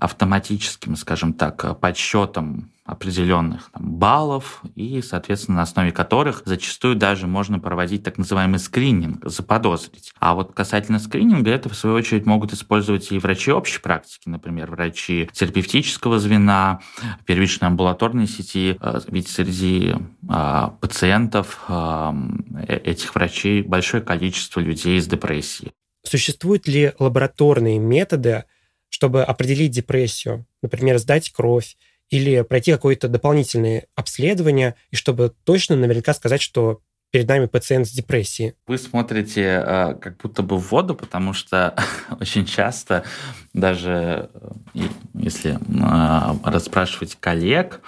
автоматическим, 0.02 0.96
скажем 0.96 1.32
так, 1.32 1.78
подсчетом 1.78 2.72
определенных 2.84 3.70
там, 3.70 3.92
баллов 3.92 4.60
и, 4.74 5.00
соответственно, 5.00 5.58
на 5.58 5.62
основе 5.62 5.92
которых 5.92 6.42
зачастую 6.44 6.96
даже 6.96 7.28
можно 7.28 7.60
проводить 7.60 8.02
так 8.02 8.18
называемый 8.18 8.58
скрининг, 8.58 9.24
заподозрить. 9.24 10.12
А 10.18 10.34
вот 10.34 10.54
касательно 10.54 10.98
скрининга, 10.98 11.52
это, 11.52 11.68
в 11.68 11.76
свою 11.76 11.94
очередь, 11.94 12.26
могут 12.26 12.52
использовать 12.52 13.12
и 13.12 13.18
врачи 13.20 13.52
общей 13.52 13.80
практики, 13.80 14.28
например, 14.28 14.72
врачи 14.72 15.30
терапевтического 15.32 16.18
звена, 16.18 16.80
первичной 17.24 17.68
амбулаторной 17.68 18.26
сети, 18.26 18.76
э, 18.80 19.00
ведь 19.06 19.28
среди 19.28 19.94
а, 20.28 20.70
пациентов 20.80 21.60
а, 21.68 22.12
э, 22.66 22.76
этих 22.78 23.14
врачей 23.14 23.62
большое 23.62 24.02
количество 24.02 24.58
людей 24.58 25.00
с 25.00 25.06
депрессией. 25.06 25.70
Существуют 26.04 26.66
ли 26.66 26.92
лабораторные 26.98 27.78
методы, 27.78 28.44
чтобы 28.92 29.24
определить 29.24 29.72
депрессию? 29.72 30.46
Например, 30.60 30.98
сдать 30.98 31.30
кровь 31.30 31.76
или 32.10 32.42
пройти 32.42 32.72
какое-то 32.72 33.08
дополнительное 33.08 33.86
обследование, 33.94 34.74
и 34.90 34.96
чтобы 34.96 35.34
точно 35.44 35.76
наверняка 35.76 36.12
сказать, 36.12 36.42
что 36.42 36.82
перед 37.12 37.28
нами 37.28 37.44
пациент 37.44 37.86
с 37.86 37.92
депрессией. 37.92 38.54
Вы 38.66 38.78
смотрите 38.78 39.42
э, 39.42 39.94
как 40.00 40.16
будто 40.16 40.42
бы 40.42 40.56
в 40.56 40.70
воду, 40.70 40.94
потому 40.94 41.34
что 41.34 41.76
очень 42.20 42.46
часто, 42.46 43.04
даже 43.52 44.30
э, 44.74 44.80
если 45.12 45.52
э, 45.52 46.36
расспрашивать 46.42 47.16
коллег, 47.20 47.82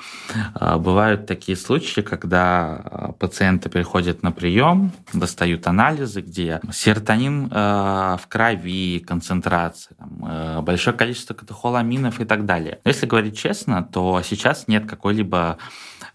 э, 0.54 0.76
бывают 0.76 1.26
такие 1.26 1.56
случаи, 1.56 2.02
когда 2.02 2.82
э, 2.84 3.12
пациенты 3.18 3.70
приходят 3.70 4.22
на 4.22 4.30
прием, 4.30 4.92
достают 5.14 5.66
анализы, 5.66 6.20
где 6.20 6.60
серотонин 6.70 7.46
э, 7.50 8.16
в 8.20 8.26
крови, 8.28 8.98
концентрация, 8.98 9.94
там, 9.94 10.24
э, 10.28 10.60
большое 10.60 10.94
количество 10.94 11.32
катехоламинов 11.32 12.20
и 12.20 12.26
так 12.26 12.44
далее. 12.44 12.78
Если 12.84 13.06
говорить 13.06 13.38
честно, 13.38 13.82
то 13.82 14.20
сейчас 14.22 14.68
нет 14.68 14.86
какой-либо 14.86 15.56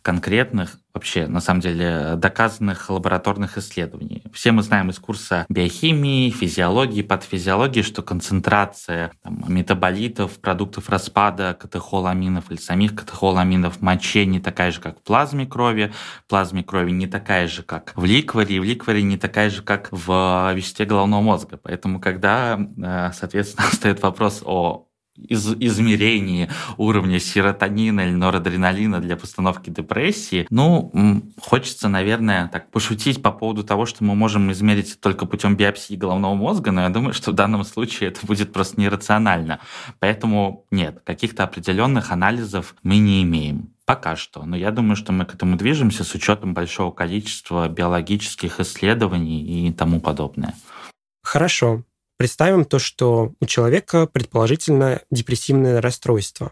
конкретных 0.04 0.78
вообще, 0.94 1.28
на 1.28 1.40
самом 1.40 1.62
деле, 1.62 2.16
доказанных 2.16 2.90
лабораторных 2.90 3.58
исследований. 3.58 4.24
Все 4.34 4.52
мы 4.52 4.64
знаем 4.64 4.90
из 4.90 5.00
курса 5.00 5.46
биохимии, 5.50 6.30
физиологии, 6.30 7.02
патофизиологии, 7.02 7.82
что 7.82 8.02
концентрация 8.02 9.12
там, 9.24 9.44
метаболитов, 9.48 10.40
продуктов 10.40 10.90
распада 10.90 11.58
катехоламинов 11.60 12.52
или 12.52 12.58
самих 12.58 12.96
катехоламинов 12.96 13.78
в 13.78 13.82
моче 13.82 14.26
не 14.26 14.40
такая 14.40 14.72
же, 14.72 14.82
как 14.82 15.00
в 15.00 15.04
плазме 15.04 15.46
крови, 15.46 15.94
в 16.26 16.30
плазме 16.30 16.64
крови 16.64 16.92
не 16.92 17.08
такая 17.08 17.48
же, 17.48 17.64
как 17.64 17.94
в 17.96 18.06
ликворе, 18.06 18.56
и 18.56 18.60
в 18.60 18.64
ликворе 18.64 19.04
не 19.04 19.18
такая 19.18 19.50
же, 19.50 19.62
как 19.62 19.90
в 19.92 20.54
веществе 20.56 20.86
головного 20.86 21.22
мозга. 21.22 21.58
Поэтому, 21.58 22.00
когда, 22.00 22.60
э, 22.60 23.12
соответственно, 23.14 23.68
стоит 23.72 24.02
вопрос 24.02 24.42
о 24.44 24.89
из 25.28 25.54
измерении 25.54 26.50
уровня 26.78 27.20
серотонина 27.20 28.02
или 28.02 28.12
норадреналина 28.12 29.00
для 29.00 29.16
постановки 29.16 29.70
депрессии, 29.70 30.48
ну, 30.50 30.92
хочется, 31.42 31.90
наверное, 31.90 32.48
так 32.48 32.72
пошутить 32.72 33.22
по 33.22 33.32
поводу 33.32 33.64
того, 33.64 33.86
что 33.86 34.04
мы 34.04 34.16
можем 34.16 34.52
измерить 34.52 35.00
только 35.00 35.26
путем 35.26 35.56
биопсии 35.56 35.96
головного 35.96 36.36
мозга, 36.36 36.72
но 36.72 36.82
я 36.82 36.90
думаю, 36.90 37.14
что 37.14 37.32
в 37.32 37.36
данном 37.36 37.64
случае 37.64 38.10
это 38.10 38.26
будет 38.26 38.54
просто 38.54 38.80
нерационально. 38.80 39.60
Поэтому 40.00 40.66
нет, 40.72 41.02
каких-то 41.04 41.44
определенных 41.44 42.12
анализов 42.12 42.76
мы 42.84 42.98
не 42.98 43.24
имеем. 43.24 43.74
Пока 43.86 44.16
что. 44.16 44.46
Но 44.46 44.56
я 44.56 44.70
думаю, 44.70 44.96
что 44.96 45.12
мы 45.12 45.26
к 45.26 45.34
этому 45.34 45.58
движемся 45.58 46.04
с 46.04 46.14
учетом 46.14 46.54
большого 46.54 46.92
количества 46.92 47.68
биологических 47.68 48.60
исследований 48.60 49.68
и 49.68 49.74
тому 49.74 50.00
подобное. 50.00 50.54
Хорошо. 51.24 51.84
Представим 52.20 52.66
то, 52.66 52.80
что 52.80 53.34
у 53.40 53.46
человека 53.46 54.06
предположительно 54.06 55.00
депрессивное 55.10 55.80
расстройство. 55.80 56.52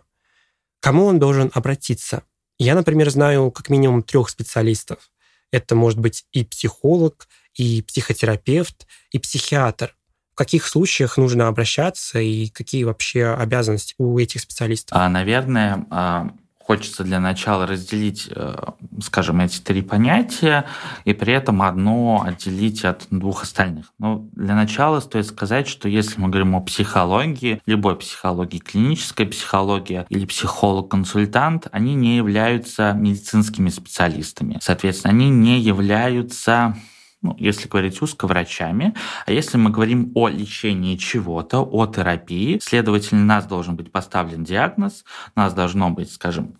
Кому 0.79 1.03
он 1.03 1.19
должен 1.19 1.51
обратиться? 1.53 2.23
Я, 2.57 2.73
например, 2.73 3.09
знаю 3.09 3.51
как 3.51 3.69
минимум 3.69 4.01
трех 4.01 4.29
специалистов. 4.29 5.11
Это 5.51 5.75
может 5.75 5.99
быть 5.99 6.25
и 6.31 6.45
психолог, 6.45 7.27
и 7.53 7.81
психотерапевт, 7.81 8.87
и 9.11 9.19
психиатр. 9.19 9.93
В 10.31 10.35
каких 10.35 10.65
случаях 10.65 11.17
нужно 11.17 11.49
обращаться 11.49 12.19
и 12.19 12.47
какие 12.47 12.85
вообще 12.85 13.25
обязанности 13.25 13.93
у 13.97 14.17
этих 14.19 14.39
специалистов? 14.39 14.97
А, 14.97 15.09
наверное, 15.09 15.85
а, 15.89 16.31
хочется 16.67 17.03
для 17.03 17.19
начала 17.19 17.67
разделить, 17.67 18.29
э, 18.29 18.55
скажем, 19.01 19.41
эти 19.41 19.59
три 19.59 19.81
понятия 19.81 20.65
и 21.05 21.13
при 21.13 21.33
этом 21.33 21.61
одно 21.61 22.23
отделить 22.25 22.85
от 22.85 23.07
двух 23.09 23.43
остальных. 23.43 23.93
Но 23.99 24.27
для 24.33 24.55
начала 24.55 24.99
стоит 24.99 25.25
сказать, 25.25 25.67
что 25.67 25.87
если 25.87 26.19
мы 26.19 26.29
говорим 26.29 26.55
о 26.55 26.61
психологии, 26.61 27.61
любой 27.65 27.95
психологии, 27.97 28.59
клинической 28.59 29.25
психологии 29.27 30.05
или 30.09 30.25
психолог-консультант, 30.25 31.67
они 31.71 31.95
не 31.95 32.17
являются 32.17 32.93
медицинскими 32.93 33.69
специалистами. 33.69 34.57
Соответственно, 34.61 35.13
они 35.13 35.29
не 35.29 35.59
являются 35.59 36.75
ну, 37.21 37.35
если 37.39 37.67
говорить 37.67 38.01
узко, 38.01 38.27
врачами. 38.27 38.93
А 39.25 39.31
если 39.31 39.57
мы 39.57 39.71
говорим 39.71 40.11
о 40.13 40.27
лечении 40.29 40.95
чего-то, 40.97 41.61
о 41.61 41.87
терапии, 41.87 42.59
следовательно, 42.61 43.25
нас 43.25 43.45
должен 43.47 43.75
быть 43.75 43.91
поставлен 43.91 44.43
диагноз, 44.43 45.03
нас 45.35 45.53
должно 45.53 45.89
быть, 45.89 46.11
скажем, 46.11 46.55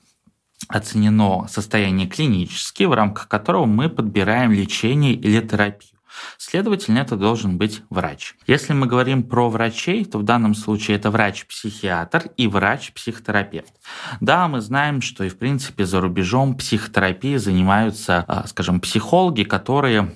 оценено 0.68 1.48
состояние 1.48 2.08
клинически, 2.08 2.84
в 2.84 2.94
рамках 2.94 3.28
которого 3.28 3.66
мы 3.66 3.90
подбираем 3.90 4.52
лечение 4.52 5.14
или 5.14 5.40
терапию. 5.42 5.98
Следовательно, 6.38 7.00
это 7.00 7.16
должен 7.16 7.58
быть 7.58 7.84
врач. 7.90 8.36
Если 8.48 8.74
мы 8.74 8.88
говорим 8.88 9.24
про 9.24 9.50
врачей, 9.50 10.04
то 10.06 10.18
в 10.18 10.24
данном 10.24 10.56
случае 10.56 10.98
это 10.98 11.12
врач-психиатр 11.12 12.32
и 12.38 12.48
врач-психотерапевт. 12.48 13.74
Да, 14.20 14.48
мы 14.48 14.62
знаем, 14.62 15.02
что 15.02 15.24
и 15.24 15.30
в 15.30 15.38
принципе 15.38 15.86
за 15.86 16.02
рубежом 16.02 16.56
психотерапией 16.56 17.38
занимаются, 17.38 18.26
а, 18.28 18.48
скажем, 18.48 18.80
психологи, 18.80 19.44
которые 19.44 20.12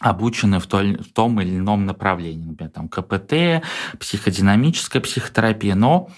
обучены 0.00 0.58
в, 0.58 0.66
том 0.66 1.40
или 1.40 1.58
ином 1.58 1.86
направлении, 1.86 2.46
например, 2.46 2.72
там 2.72 2.88
КПТ, 2.88 3.64
психодинамическая 3.98 5.00
психотерапия, 5.00 5.74
но 5.74 6.10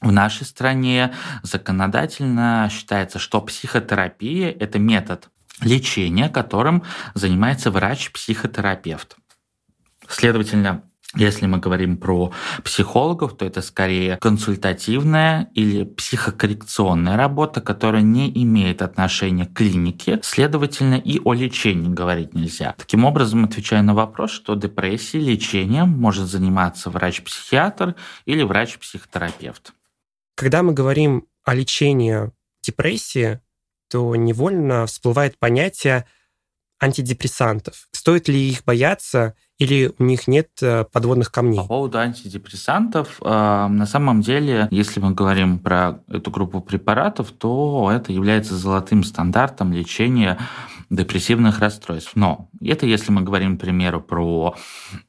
в 0.00 0.12
нашей 0.12 0.46
стране 0.46 1.12
законодательно 1.42 2.68
считается, 2.70 3.18
что 3.18 3.40
психотерапия– 3.40 4.50
это 4.60 4.78
метод 4.78 5.28
лечения, 5.60 6.28
которым 6.28 6.84
занимается 7.14 7.70
врач-психотерапевт. 7.70 9.16
Следовательно, 10.08 10.82
если 11.16 11.46
мы 11.46 11.58
говорим 11.58 11.96
про 11.96 12.32
психологов, 12.64 13.36
то 13.36 13.44
это 13.44 13.62
скорее 13.62 14.16
консультативная 14.18 15.48
или 15.54 15.84
психокоррекционная 15.84 17.16
работа, 17.16 17.60
которая 17.60 18.02
не 18.02 18.30
имеет 18.44 18.80
отношения 18.80 19.46
к 19.46 19.54
клинике, 19.54 20.20
следовательно, 20.22 20.94
и 20.94 21.20
о 21.24 21.34
лечении 21.34 21.92
говорить 21.92 22.34
нельзя. 22.34 22.74
Таким 22.78 23.04
образом, 23.04 23.44
отвечая 23.44 23.82
на 23.82 23.92
вопрос, 23.94 24.30
что 24.30 24.54
депрессией 24.54 25.24
лечением 25.24 25.88
может 25.90 26.26
заниматься 26.28 26.90
врач-психиатр 26.90 27.96
или 28.24 28.42
врач-психотерапевт. 28.42 29.72
Когда 30.40 30.62
мы 30.62 30.72
говорим 30.72 31.28
о 31.44 31.52
лечении 31.52 32.32
депрессии, 32.62 33.42
то 33.90 34.16
невольно 34.16 34.86
всплывает 34.86 35.38
понятие 35.38 36.06
антидепрессантов. 36.82 37.88
Стоит 37.92 38.26
ли 38.26 38.48
их 38.48 38.64
бояться 38.64 39.36
или 39.60 39.92
у 39.98 40.04
них 40.04 40.26
нет 40.26 40.48
э, 40.62 40.84
подводных 40.90 41.30
камней? 41.30 41.58
По 41.58 41.66
поводу 41.66 41.98
антидепрессантов, 41.98 43.20
э, 43.20 43.28
на 43.68 43.84
самом 43.84 44.22
деле, 44.22 44.68
если 44.70 45.00
мы 45.00 45.12
говорим 45.12 45.58
про 45.58 46.00
эту 46.08 46.30
группу 46.30 46.62
препаратов, 46.62 47.30
то 47.30 47.90
это 47.92 48.10
является 48.10 48.56
золотым 48.56 49.04
стандартом 49.04 49.74
лечения 49.74 50.38
депрессивных 50.88 51.58
расстройств. 51.58 52.12
Но 52.14 52.48
это 52.62 52.86
если 52.86 53.12
мы 53.12 53.20
говорим, 53.20 53.58
к 53.58 53.60
примеру, 53.60 54.00
про 54.00 54.56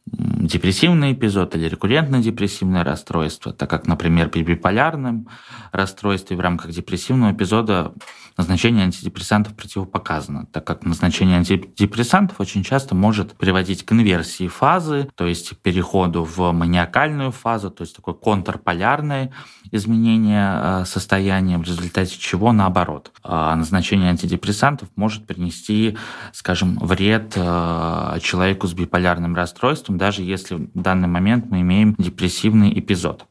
депрессивный 0.05 1.13
эпизод 1.13 1.55
или 1.55 1.69
рекуррентное 1.69 2.21
депрессивное 2.21 2.83
расстройство, 2.83 3.53
так 3.53 3.69
как, 3.69 3.87
например, 3.87 4.29
при 4.29 4.43
биполярном 4.43 5.29
расстройстве 5.71 6.35
в 6.35 6.41
рамках 6.41 6.71
депрессивного 6.71 7.31
эпизода 7.31 7.93
назначение 8.37 8.85
антидепрессантов 8.85 9.55
противопоказано, 9.55 10.45
так 10.47 10.65
как 10.65 10.83
назначение 10.85 11.37
антидепрессантов 11.37 12.39
очень 12.39 12.63
часто 12.63 12.95
может 12.95 13.33
приводить 13.33 13.85
к 13.85 13.91
инверсии 13.91 14.47
фазы, 14.47 15.09
то 15.15 15.27
есть 15.27 15.57
переходу 15.57 16.23
в 16.23 16.51
маниакальную 16.51 17.31
фазу, 17.31 17.71
то 17.71 17.81
есть 17.81 17.95
такое 17.95 18.13
контрполярное 18.13 19.31
изменение 19.71 20.81
э, 20.81 20.85
состояния, 20.85 21.57
в 21.57 21.63
результате 21.63 22.17
чего 22.17 22.51
наоборот. 22.51 23.11
А 23.23 23.55
назначение 23.55 24.09
антидепрессантов 24.09 24.89
может 24.95 25.25
принести, 25.25 25.97
скажем, 26.33 26.77
вред 26.79 27.33
э, 27.35 28.19
человеку 28.21 28.67
с 28.67 28.73
биполярным 28.73 29.35
расстройством, 29.35 29.97
даже 29.97 30.23
если 30.23 30.55
в 30.55 30.69
данный 30.73 31.07
момент 31.07 31.45
мы 31.49 31.61
имеем 31.61 31.95
депрессивный 31.97 32.77
эпизод. 32.77 33.25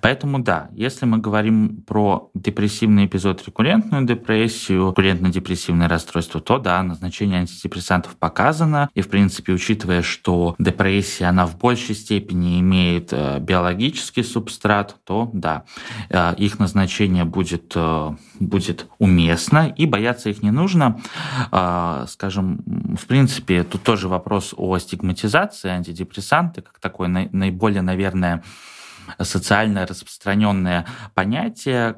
Поэтому 0.00 0.40
да, 0.40 0.68
если 0.72 1.06
мы 1.06 1.18
говорим 1.18 1.82
про 1.82 2.30
депрессивный 2.34 3.06
эпизод, 3.06 3.42
рекуррентную 3.46 4.04
депрессию, 4.06 4.45
рекуррентно-депрессивное 4.46 5.88
расстройство, 5.88 6.40
то 6.40 6.58
да, 6.58 6.82
назначение 6.82 7.40
антидепрессантов 7.40 8.16
показано. 8.16 8.88
И, 8.94 9.00
в 9.00 9.08
принципе, 9.08 9.52
учитывая, 9.52 10.02
что 10.02 10.54
депрессия, 10.58 11.26
она 11.26 11.46
в 11.46 11.58
большей 11.58 11.94
степени 11.94 12.60
имеет 12.60 13.12
э, 13.12 13.38
биологический 13.40 14.22
субстрат, 14.22 14.96
то 15.04 15.30
да, 15.32 15.64
э, 16.10 16.34
их 16.36 16.58
назначение 16.58 17.24
будет, 17.24 17.72
э, 17.74 18.14
будет 18.40 18.86
уместно, 18.98 19.72
и 19.76 19.86
бояться 19.86 20.30
их 20.30 20.42
не 20.42 20.50
нужно. 20.50 21.00
Скажем, 22.08 22.62
в 22.96 23.06
принципе, 23.06 23.62
тут 23.64 23.82
тоже 23.82 24.08
вопрос 24.08 24.54
о 24.56 24.78
стигматизации 24.78 25.70
антидепрессанты, 25.70 26.62
как 26.62 26.78
такое 26.78 27.08
наиболее, 27.08 27.82
наверное, 27.82 28.42
социально 29.20 29.86
распространенное 29.86 30.86
понятие, 31.14 31.96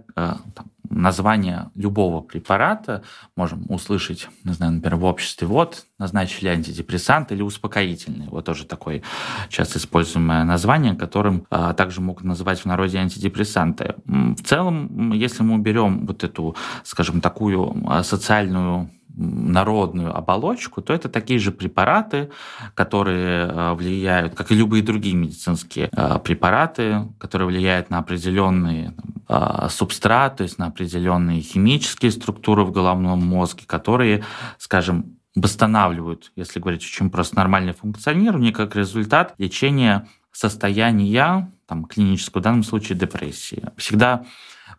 название 0.90 1.70
любого 1.74 2.20
препарата 2.20 3.03
можем 3.37 3.64
услышать, 3.68 4.29
не 4.44 4.53
знаю, 4.53 4.72
например, 4.72 4.96
в 4.96 5.05
обществе, 5.05 5.46
вот, 5.46 5.87
назначили 5.98 6.48
антидепрессант 6.48 7.33
или 7.33 7.42
успокоительный. 7.42 8.29
Вот 8.29 8.44
тоже 8.44 8.64
такое 8.64 9.03
часто 9.48 9.79
используемое 9.79 10.44
название, 10.44 10.94
которым 10.94 11.46
а, 11.51 11.74
также 11.74 12.01
могут 12.01 12.24
называть 12.24 12.61
в 12.61 12.66
народе 12.66 12.98
антидепрессанты. 12.98 13.94
В 14.07 14.42
целом, 14.42 15.12
если 15.12 15.42
мы 15.42 15.55
уберем 15.55 16.07
вот 16.07 16.24
эту, 16.24 16.57
скажем, 16.85 17.20
такую 17.20 17.85
а, 17.88 18.03
социальную 18.03 18.90
народную 19.19 20.17
оболочку, 20.17 20.81
то 20.81 20.95
это 20.95 21.09
такие 21.09 21.41
же 21.41 21.51
препараты, 21.51 22.31
которые 22.75 23.49
э, 23.49 23.73
влияют, 23.75 24.35
как 24.35 24.53
и 24.53 24.55
любые 24.55 24.83
другие 24.83 25.17
медицинские 25.17 25.91
э, 25.91 26.19
препараты, 26.23 27.09
которые 27.19 27.49
влияют 27.49 27.91
на 27.91 27.99
определенные 27.99 28.95
э, 29.29 29.67
субстраты, 29.71 30.39
то 30.39 30.43
есть 30.45 30.59
на 30.59 30.67
определенные 30.67 31.41
химические 31.41 32.13
структуры 32.13 32.63
в 32.65 32.71
головном 32.71 33.27
мозге, 33.27 33.65
которые, 33.67 34.25
скажем, 34.57 35.19
восстанавливают, 35.35 36.33
если 36.37 36.61
говорить 36.61 36.83
очень 36.83 37.11
просто, 37.11 37.37
нормальное 37.37 37.75
функционирование, 37.75 38.53
как 38.53 38.77
результат 38.77 39.35
лечения 39.39 40.07
состояния, 40.33 41.51
там, 41.67 41.85
клинического, 41.85 42.41
в 42.41 42.45
данном 42.45 42.63
случае 42.63 42.97
депрессии. 42.97 43.65
Всегда 43.77 44.25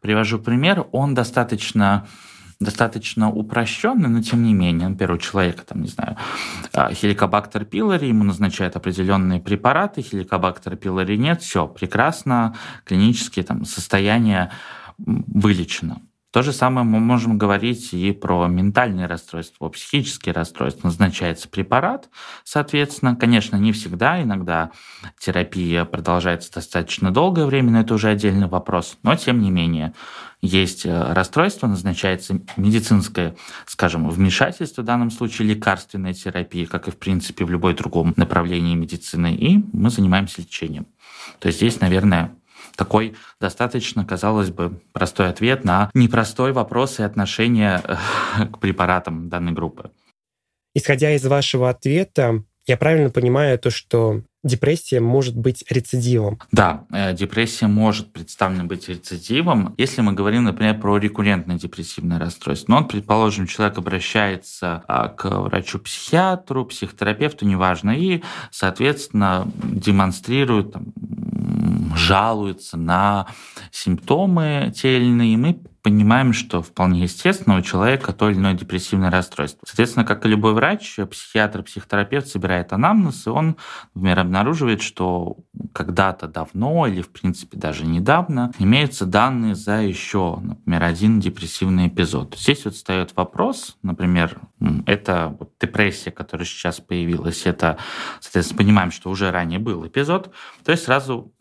привожу 0.02 0.40
пример, 0.40 0.88
он 0.92 1.14
достаточно 1.14 2.08
достаточно 2.60 3.30
упрощенный, 3.30 4.10
но 4.10 4.22
тем 4.22 4.44
не 4.44 4.54
менее, 4.54 4.90
например, 4.90 5.14
у 5.14 5.18
человека, 5.18 5.64
там, 5.66 5.82
не 5.82 5.88
знаю, 5.88 6.18
а, 6.74 6.94
хеликобактер 6.94 7.64
пилори, 7.64 8.10
ему 8.10 8.26
назначают 8.26 8.76
определенные 8.76 9.40
препараты, 9.40 10.02
хеликобактер 10.02 10.76
пилори 10.76 11.18
нет, 11.18 11.42
все, 11.42 11.68
прекрасно, 11.68 12.56
клинические 12.84 13.46
там, 13.46 13.64
состояния 13.64 14.52
вылечено. 14.98 16.02
То 16.32 16.44
же 16.44 16.54
самое 16.54 16.86
мы 16.86 17.00
можем 17.00 17.40
говорить 17.40 17.92
и 17.92 18.12
про 18.12 18.46
ментальные 18.46 19.08
расстройства, 19.08 19.68
психические 19.70 20.34
расстройства. 20.34 20.88
Назначается 20.88 21.50
препарат, 21.50 22.10
соответственно. 22.44 23.16
Конечно, 23.16 23.56
не 23.56 23.72
всегда, 23.72 24.22
иногда 24.22 24.70
терапия 25.20 25.86
продолжается 25.86 26.52
достаточно 26.54 27.12
долгое 27.12 27.46
время, 27.48 27.72
но 27.72 27.80
это 27.82 27.96
уже 27.96 28.10
отдельный 28.10 28.48
вопрос. 28.48 29.00
Но, 29.02 29.16
тем 29.16 29.42
не 29.42 29.50
менее, 29.50 29.94
есть 30.42 30.86
э, 30.86 31.14
расстройство, 31.14 31.66
назначается 31.66 32.40
медицинское, 32.58 33.36
скажем, 33.66 34.08
вмешательство, 34.08 34.84
в 34.84 34.86
данном 34.86 35.10
случае 35.10 35.50
лекарственная 35.50 36.14
терапия, 36.14 36.68
как 36.68 36.88
и, 36.88 36.92
в 36.92 36.98
принципе, 36.98 37.44
в 37.44 37.50
любой 37.50 37.74
другом 37.74 38.14
направлении 38.18 38.76
медицины, 38.76 39.36
и 39.36 39.66
мы 39.74 39.90
занимаемся 39.90 40.42
лечением. 40.42 40.86
То 41.40 41.48
есть 41.48 41.58
здесь, 41.58 41.80
наверное, 41.82 42.36
такой 42.80 43.14
достаточно, 43.42 44.06
казалось 44.06 44.52
бы, 44.52 44.80
простой 44.94 45.28
ответ 45.28 45.66
на 45.66 45.92
непростой 45.94 46.54
вопрос 46.54 47.00
и 47.00 47.04
отношение 47.04 47.82
э, 47.84 48.46
к 48.46 48.60
препаратам 48.60 49.28
данной 49.28 49.52
группы. 49.52 49.92
Исходя 50.74 51.14
из 51.14 51.26
вашего 51.26 51.70
ответа, 51.70 52.44
я 52.68 52.78
правильно 52.78 53.10
понимаю 53.10 53.60
то, 53.60 53.70
что 53.70 54.22
депрессия 54.46 55.02
может 55.02 55.36
быть 55.36 55.66
рецидивом. 55.70 56.40
Да, 56.54 56.86
э, 56.94 57.14
депрессия 57.14 57.68
может 57.68 58.14
представлена 58.14 58.64
быть 58.64 58.88
рецидивом, 58.88 59.76
если 59.78 60.02
мы 60.02 60.14
говорим, 60.14 60.46
например, 60.46 60.80
про 60.80 60.98
рекуррентное 60.98 61.58
депрессивное 61.58 62.18
расстройство. 62.18 62.72
Ну, 62.72 62.78
вот, 62.80 62.92
предположим, 62.92 63.48
человек 63.48 63.78
обращается 63.78 64.84
а, 64.88 65.10
к 65.10 65.30
врачу-психиатру, 65.30 66.66
психотерапевту, 66.66 67.46
неважно, 67.46 67.92
и, 67.92 68.22
соответственно, 68.52 69.52
демонстрирует 69.64 70.72
там, 70.72 70.94
жалуются 71.96 72.78
на 72.78 73.28
симптомы 73.72 74.74
те 74.76 74.98
или 74.98 75.06
иные, 75.06 75.38
мы 75.38 75.62
понимаем, 75.82 76.34
что 76.34 76.62
вполне 76.62 77.04
естественно 77.04 77.58
у 77.58 77.62
человека 77.62 78.14
то 78.14 78.30
или 78.30 78.38
иное 78.38 78.54
депрессивное 78.54 79.12
расстройство. 79.12 79.60
Соответственно, 79.66 80.06
как 80.06 80.26
и 80.26 80.30
любой 80.30 80.54
врач, 80.54 81.00
психиатр, 81.10 81.64
психотерапевт 81.64 82.28
собирает 82.28 82.74
анамнез, 82.74 83.28
и 83.28 83.30
он, 83.30 83.58
например, 83.94 84.20
обнаруживает, 84.20 84.82
что 84.82 85.38
когда-то 85.74 86.28
давно 86.28 86.88
или, 86.88 87.02
в 87.02 87.10
принципе, 87.10 87.58
даже 87.58 87.86
недавно 87.86 88.52
имеются 88.60 89.06
данные 89.06 89.56
за 89.56 89.82
еще, 89.82 90.40
например, 90.42 90.84
один 90.84 91.20
депрессивный 91.20 91.88
эпизод. 91.88 92.36
Здесь 92.38 92.66
вот 92.66 92.76
встает 92.76 93.14
вопрос, 93.16 93.78
например, 93.84 94.40
это 94.86 95.38
депрессия, 95.60 96.12
которая 96.12 96.46
сейчас 96.46 96.80
появилась, 96.80 97.46
это, 97.46 97.78
соответственно, 98.20 98.58
понимаем, 98.58 98.92
что 98.92 99.10
уже 99.10 99.32
ранее 99.32 99.60
был 99.60 99.86
эпизод, 99.86 100.34
то 100.64 100.72
есть 100.72 100.84
сразу 100.84 101.32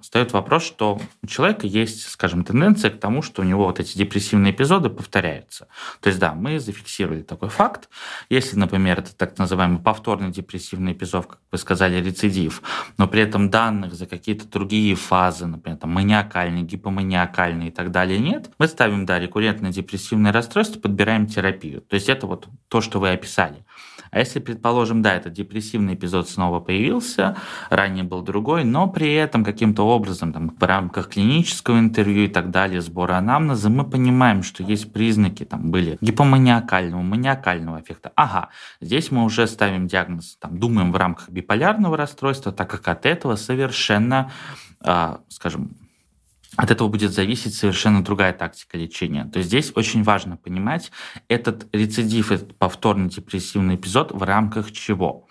встает 0.00 0.32
вопрос, 0.32 0.64
что 0.64 1.00
у 1.22 1.26
человека 1.26 1.66
есть, 1.66 2.08
скажем, 2.08 2.44
тенденция 2.44 2.90
к 2.90 3.00
тому, 3.00 3.22
что 3.22 3.42
у 3.42 3.44
него 3.44 3.64
вот 3.64 3.80
эти 3.80 3.85
депрессивные 3.94 4.52
эпизоды 4.52 4.90
повторяются. 4.90 5.68
То 6.00 6.08
есть, 6.08 6.18
да, 6.18 6.34
мы 6.34 6.58
зафиксировали 6.58 7.22
такой 7.22 7.48
факт. 7.48 7.88
Если, 8.28 8.56
например, 8.58 8.98
это 8.98 9.14
так 9.14 9.38
называемый 9.38 9.80
повторный 9.80 10.30
депрессивный 10.30 10.92
эпизод, 10.92 11.26
как 11.26 11.40
вы 11.52 11.58
сказали, 11.58 12.02
рецидив, 12.02 12.62
но 12.98 13.06
при 13.08 13.22
этом 13.22 13.50
данных 13.50 13.94
за 13.94 14.06
какие-то 14.06 14.48
другие 14.48 14.94
фазы, 14.94 15.46
например, 15.46 15.78
там, 15.78 15.90
маниакальные, 15.90 16.64
гипоманиакальные 16.64 17.68
и 17.68 17.72
так 17.72 17.90
далее 17.90 18.18
нет, 18.18 18.50
мы 18.58 18.68
ставим, 18.68 19.06
да, 19.06 19.18
рекуррентное 19.18 19.72
депрессивное 19.72 20.32
расстройство, 20.32 20.80
подбираем 20.80 21.26
терапию. 21.26 21.80
То 21.82 21.94
есть 21.94 22.08
это 22.08 22.26
вот 22.26 22.48
то, 22.68 22.80
что 22.80 23.00
вы 23.00 23.10
описали. 23.10 23.64
А 24.10 24.20
если, 24.20 24.38
предположим, 24.38 25.02
да, 25.02 25.14
этот 25.14 25.32
депрессивный 25.32 25.94
эпизод 25.94 26.28
снова 26.28 26.60
появился, 26.60 27.36
ранее 27.70 28.04
был 28.04 28.22
другой, 28.22 28.64
но 28.64 28.88
при 28.88 29.12
этом 29.14 29.44
каким-то 29.44 29.86
образом 29.86 30.32
там, 30.32 30.56
в 30.58 30.62
рамках 30.62 31.10
клинического 31.10 31.78
интервью 31.78 32.24
и 32.24 32.28
так 32.28 32.50
далее, 32.50 32.80
сбора 32.80 33.16
анамнеза, 33.16 33.68
мы 33.76 33.84
понимаем, 33.84 34.42
что 34.42 34.62
есть 34.62 34.92
признаки, 34.92 35.44
там 35.44 35.70
были 35.70 35.98
гипоманиакального, 36.00 37.02
маниакального 37.02 37.80
эффекта. 37.80 38.12
Ага, 38.16 38.48
здесь 38.80 39.10
мы 39.10 39.24
уже 39.24 39.46
ставим 39.46 39.86
диагноз, 39.86 40.36
там, 40.40 40.58
думаем 40.58 40.92
в 40.92 40.96
рамках 40.96 41.28
биполярного 41.28 41.96
расстройства, 41.96 42.52
так 42.52 42.70
как 42.70 42.88
от 42.88 43.06
этого 43.06 43.36
совершенно, 43.36 44.30
э, 44.84 45.16
скажем, 45.28 45.76
от 46.56 46.70
этого 46.70 46.88
будет 46.88 47.12
зависеть 47.12 47.54
совершенно 47.54 48.02
другая 48.02 48.32
тактика 48.32 48.78
лечения. 48.78 49.24
То 49.26 49.38
есть 49.38 49.48
здесь 49.48 49.72
очень 49.74 50.02
важно 50.02 50.36
понимать 50.36 50.90
этот 51.28 51.66
рецидив, 51.74 52.32
этот 52.32 52.56
повторный 52.56 53.10
депрессивный 53.10 53.74
эпизод 53.74 54.12
в 54.12 54.22
рамках 54.22 54.72
чего. 54.72 55.26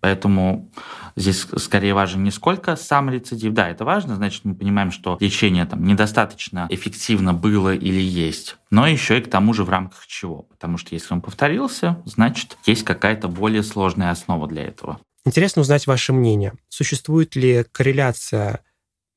Поэтому 0.00 0.70
здесь 1.18 1.46
скорее 1.56 1.94
важен 1.94 2.22
не 2.24 2.30
сколько 2.30 2.76
сам 2.76 3.10
рецидив. 3.10 3.52
Да, 3.52 3.68
это 3.68 3.84
важно, 3.84 4.16
значит, 4.16 4.44
мы 4.44 4.54
понимаем, 4.54 4.90
что 4.90 5.16
лечение 5.20 5.64
там 5.66 5.84
недостаточно 5.84 6.66
эффективно 6.70 7.34
было 7.34 7.74
или 7.74 8.00
есть, 8.00 8.56
но 8.70 8.86
еще 8.86 9.18
и 9.18 9.22
к 9.22 9.30
тому 9.30 9.54
же 9.54 9.64
в 9.64 9.70
рамках 9.70 10.06
чего. 10.06 10.42
Потому 10.42 10.78
что 10.78 10.94
если 10.94 11.12
он 11.14 11.20
повторился, 11.20 12.02
значит, 12.04 12.56
есть 12.66 12.84
какая-то 12.84 13.28
более 13.28 13.62
сложная 13.62 14.10
основа 14.10 14.46
для 14.46 14.64
этого. 14.64 15.00
Интересно 15.24 15.62
узнать 15.62 15.86
ваше 15.86 16.12
мнение. 16.12 16.54
Существует 16.68 17.36
ли 17.36 17.64
корреляция 17.72 18.60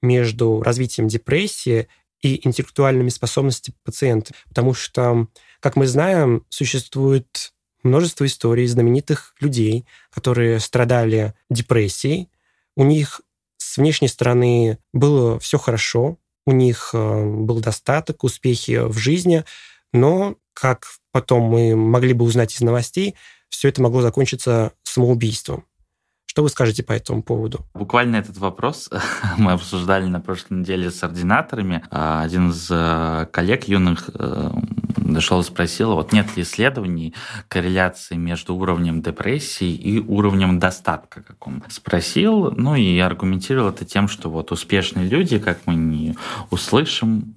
между 0.01 0.61
развитием 0.61 1.07
депрессии 1.07 1.87
и 2.21 2.45
интеллектуальными 2.47 3.09
способностями 3.09 3.75
пациента. 3.83 4.33
Потому 4.49 4.73
что, 4.73 5.27
как 5.59 5.75
мы 5.75 5.87
знаем, 5.87 6.45
существует 6.49 7.53
множество 7.83 8.25
историй 8.25 8.67
знаменитых 8.67 9.35
людей, 9.39 9.85
которые 10.11 10.59
страдали 10.59 11.33
депрессией. 11.49 12.29
У 12.75 12.83
них 12.83 13.21
с 13.57 13.77
внешней 13.77 14.07
стороны 14.07 14.79
было 14.93 15.39
все 15.39 15.57
хорошо, 15.57 16.17
у 16.45 16.51
них 16.51 16.91
э, 16.93 17.25
был 17.25 17.59
достаток, 17.59 18.23
успехи 18.23 18.85
в 18.85 18.97
жизни, 18.97 19.45
но, 19.93 20.35
как 20.53 20.85
потом 21.11 21.43
мы 21.43 21.75
могли 21.75 22.13
бы 22.13 22.25
узнать 22.25 22.55
из 22.55 22.61
новостей, 22.61 23.15
все 23.49 23.69
это 23.69 23.81
могло 23.81 24.01
закончиться 24.01 24.73
самоубийством. 24.83 25.65
Что 26.25 26.43
вы 26.43 26.49
скажете 26.49 26.81
по 26.81 26.93
этому 26.93 27.23
поводу? 27.23 27.65
Буквально 27.73 28.15
этот 28.15 28.37
вопрос 28.37 28.89
мы 29.37 29.51
обсуждали 29.51 30.05
на 30.05 30.21
прошлой 30.21 30.59
неделе 30.59 30.89
с 30.89 31.03
ординаторами. 31.03 31.83
А, 31.91 32.23
один 32.23 32.51
из 32.51 32.67
э, 32.71 33.27
коллег 33.31 33.65
юных 33.67 34.09
э, 35.17 35.39
и 35.39 35.43
спросил, 35.43 35.95
вот 35.95 36.11
нет 36.11 36.35
ли 36.35 36.43
исследований 36.43 37.13
корреляции 37.47 38.15
между 38.15 38.55
уровнем 38.55 39.01
депрессии 39.01 39.73
и 39.73 39.99
уровнем 39.99 40.59
достатка, 40.59 41.21
как 41.21 41.47
он 41.47 41.63
спросил, 41.69 42.51
ну 42.51 42.75
и 42.75 42.97
аргументировал 42.99 43.69
это 43.69 43.85
тем, 43.85 44.07
что 44.07 44.29
вот 44.29 44.51
успешные 44.51 45.07
люди, 45.07 45.39
как 45.39 45.59
мы 45.65 45.75
не 45.75 46.15
услышим, 46.49 47.35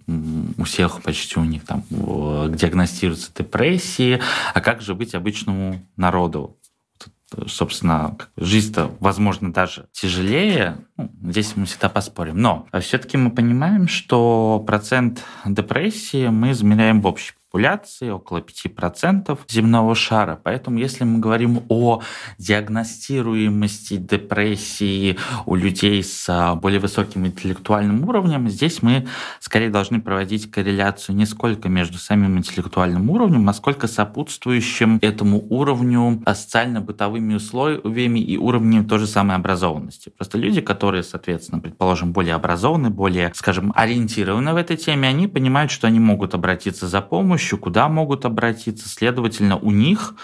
у 0.58 0.64
всех 0.64 1.02
почти 1.02 1.38
у 1.38 1.44
них 1.44 1.64
там 1.64 1.84
диагностируются 1.90 3.30
депрессии, 3.36 4.20
а 4.52 4.60
как 4.60 4.82
же 4.82 4.94
быть 4.94 5.14
обычному 5.14 5.84
народу? 5.96 6.56
собственно, 7.46 8.16
жизнь-то, 8.36 8.90
возможно, 9.00 9.52
даже 9.52 9.86
тяжелее. 9.92 10.78
Ну, 10.96 11.10
здесь 11.22 11.56
мы 11.56 11.66
всегда 11.66 11.88
поспорим. 11.88 12.38
Но 12.38 12.66
все-таки 12.80 13.16
мы 13.16 13.30
понимаем, 13.30 13.88
что 13.88 14.62
процент 14.66 15.22
депрессии 15.44 16.28
мы 16.28 16.52
измеряем 16.52 17.00
в 17.00 17.06
общей 17.06 17.34
популяции, 17.54 18.10
около 18.10 18.38
5% 18.38 19.38
земного 19.48 19.94
шара. 19.94 20.40
Поэтому 20.42 20.78
если 20.78 21.04
мы 21.04 21.20
говорим 21.20 21.62
о 21.68 22.02
диагностируемости 22.36 23.96
депрессии 23.96 25.16
у 25.46 25.54
людей 25.54 26.02
с 26.02 26.26
а, 26.28 26.56
более 26.56 26.80
высоким 26.80 27.26
интеллектуальным 27.26 28.08
уровнем, 28.08 28.48
здесь 28.48 28.82
мы 28.82 29.06
скорее 29.38 29.70
должны 29.70 30.00
проводить 30.00 30.50
корреляцию 30.50 31.14
не 31.14 31.26
сколько 31.26 31.68
между 31.68 31.98
самим 31.98 32.38
интеллектуальным 32.38 33.08
уровнем, 33.08 33.48
а 33.48 33.52
сколько 33.54 33.86
сопутствующим 33.86 34.98
этому 35.00 35.40
уровню 35.48 36.24
социально-бытовыми 36.26 37.34
условиями 37.34 38.18
и 38.18 38.36
уровнем 38.36 38.84
той 38.84 38.98
же 38.98 39.06
самой 39.06 39.36
образованности. 39.36 40.08
Просто 40.08 40.38
люди, 40.38 40.60
которые, 40.60 41.04
соответственно, 41.04 41.60
предположим, 41.60 42.12
более 42.12 42.34
образованы, 42.34 42.90
более, 42.90 43.30
скажем, 43.32 43.72
ориентированы 43.76 44.54
в 44.54 44.56
этой 44.56 44.76
теме, 44.76 45.06
они 45.06 45.28
понимают, 45.28 45.70
что 45.70 45.86
они 45.86 46.00
могут 46.00 46.34
обратиться 46.34 46.88
за 46.88 47.00
помощью, 47.00 47.43
помощью, 47.44 47.58
куда 47.58 47.88
могут 47.88 48.24
обратиться. 48.24 48.88
Следовательно, 48.88 49.56
у 49.56 49.70
них 49.70 50.14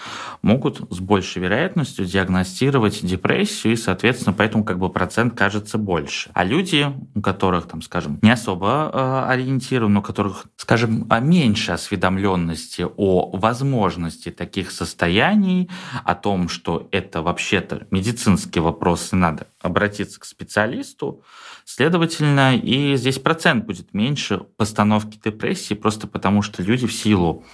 могут 0.41 0.81
с 0.89 0.99
большей 0.99 1.43
вероятностью 1.43 2.05
диагностировать 2.05 3.05
депрессию, 3.05 3.73
и, 3.73 3.75
соответственно, 3.75 4.33
поэтому 4.33 4.63
как 4.63 4.79
бы 4.79 4.89
процент 4.89 5.37
кажется 5.37 5.77
больше. 5.77 6.31
А 6.33 6.43
люди, 6.43 6.87
у 7.13 7.21
которых, 7.21 7.67
там, 7.67 7.83
скажем, 7.83 8.17
не 8.23 8.31
особо 8.31 8.89
э, 8.91 9.31
ориентированы, 9.33 9.99
у 9.99 10.01
которых, 10.01 10.45
скажем, 10.55 11.07
меньше 11.21 11.73
осведомленности 11.73 12.87
о 12.97 13.37
возможности 13.37 14.31
таких 14.31 14.71
состояний, 14.71 15.69
о 16.03 16.15
том, 16.15 16.49
что 16.49 16.87
это 16.91 17.21
вообще-то 17.21 17.85
медицинский 17.91 18.61
вопрос, 18.61 19.13
и 19.13 19.15
надо 19.15 19.45
обратиться 19.61 20.19
к 20.19 20.25
специалисту, 20.25 21.23
следовательно, 21.65 22.55
и 22.57 22.95
здесь 22.95 23.19
процент 23.19 23.65
будет 23.65 23.93
меньше 23.93 24.39
постановки 24.57 25.19
депрессии, 25.23 25.73
просто 25.73 26.07
потому 26.07 26.41
что 26.41 26.63
люди 26.63 26.87
в 26.87 26.93
силу 26.93 27.45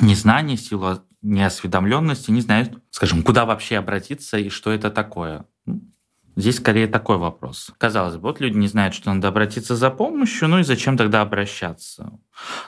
незнания, 0.00 0.56
в 0.56 0.60
силу 0.60 1.00
неосведомленности, 1.22 2.30
не 2.30 2.40
знают, 2.40 2.78
скажем, 2.90 3.22
куда 3.22 3.44
вообще 3.44 3.76
обратиться 3.76 4.38
и 4.38 4.48
что 4.48 4.70
это 4.70 4.90
такое. 4.90 5.46
Здесь 6.36 6.56
скорее 6.56 6.86
такой 6.86 7.16
вопрос. 7.16 7.72
Казалось 7.78 8.16
бы, 8.16 8.22
вот 8.28 8.40
люди 8.40 8.58
не 8.58 8.68
знают, 8.68 8.94
что 8.94 9.10
надо 9.12 9.28
обратиться 9.28 9.74
за 9.74 9.88
помощью, 9.88 10.48
ну 10.48 10.58
и 10.58 10.64
зачем 10.64 10.98
тогда 10.98 11.22
обращаться? 11.22 12.12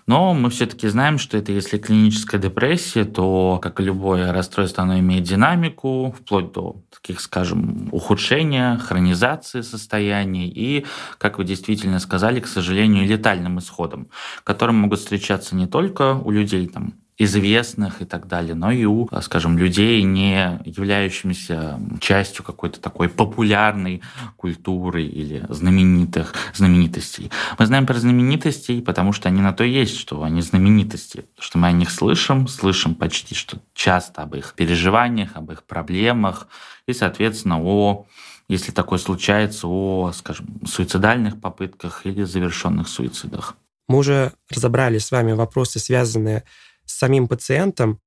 Но 0.07 0.33
мы 0.33 0.49
все-таки 0.49 0.89
знаем, 0.89 1.19
что 1.19 1.37
это 1.37 1.53
если 1.53 1.77
клиническая 1.77 2.41
депрессия, 2.41 3.05
то, 3.05 3.59
как 3.63 3.79
и 3.81 3.85
любое 3.85 4.33
расстройство, 4.33 4.85
оно 4.85 4.99
имеет 5.01 5.25
динамику, 5.25 6.15
вплоть 6.19 6.51
до 6.53 6.83
таких, 6.91 7.21
скажем, 7.21 7.91
ухудшения, 7.93 8.79
хронизации 8.79 9.61
состояний 9.61 10.49
и, 10.49 10.87
как 11.19 11.37
вы 11.37 11.45
действительно 11.45 11.99
сказали, 11.99 12.41
к 12.41 12.47
сожалению, 12.47 13.07
летальным 13.07 13.59
исходом, 13.59 14.09
которые 14.45 14.77
могут 14.77 15.01
встречаться 15.01 15.55
не 15.55 15.67
только 15.67 16.15
у 16.15 16.31
людей 16.31 16.67
там, 16.69 16.95
известных 17.19 18.01
и 18.01 18.05
так 18.05 18.29
далее, 18.29 18.55
но 18.55 18.71
и 18.71 18.85
у, 18.85 19.09
скажем, 19.23 19.59
людей, 19.59 20.03
не 20.03 20.61
являющимися 20.65 21.81
частью 22.01 22.45
какой-то 22.45 22.81
такой 22.81 23.09
популярной 23.09 24.03
культуры 24.37 25.03
или 25.03 25.45
знаменитых 25.49 26.33
знаменитостей. 26.55 27.31
Мы 27.59 27.67
знаем 27.67 27.87
про 27.87 27.95
знаменитостей, 27.95 28.81
потому 28.81 29.13
что 29.13 29.29
они 29.29 29.41
на 29.41 29.53
то 29.53 29.65
есть, 29.65 29.99
что 29.99 30.23
они 30.23 30.41
знаменитости, 30.43 31.25
что 31.39 31.59
мы 31.59 31.69
о 31.69 31.73
них 31.73 31.91
слышим, 31.91 32.47
слышим 32.47 32.95
почти 32.95 33.35
что 33.35 33.59
часто 33.75 34.23
об 34.23 34.37
их 34.37 34.55
переживаниях, 34.55 35.31
об 35.35 35.51
их 35.51 35.65
проблемах 35.65 36.47
и, 36.87 36.93
соответственно, 36.93 37.61
о 37.61 38.07
если 38.49 38.73
такое 38.73 38.99
случается, 38.99 39.67
о, 39.69 40.11
скажем, 40.15 40.47
суицидальных 40.65 41.39
попытках 41.39 42.07
или 42.07 42.23
завершенных 42.23 42.89
суицидах. 42.89 43.57
Мы 43.89 43.99
уже 43.99 44.33
разобрали 44.51 44.99
с 44.99 45.11
вами 45.11 45.33
вопросы, 45.33 45.79
связанные 45.79 46.45
самим 46.91 47.29
пациентом, 47.29 48.01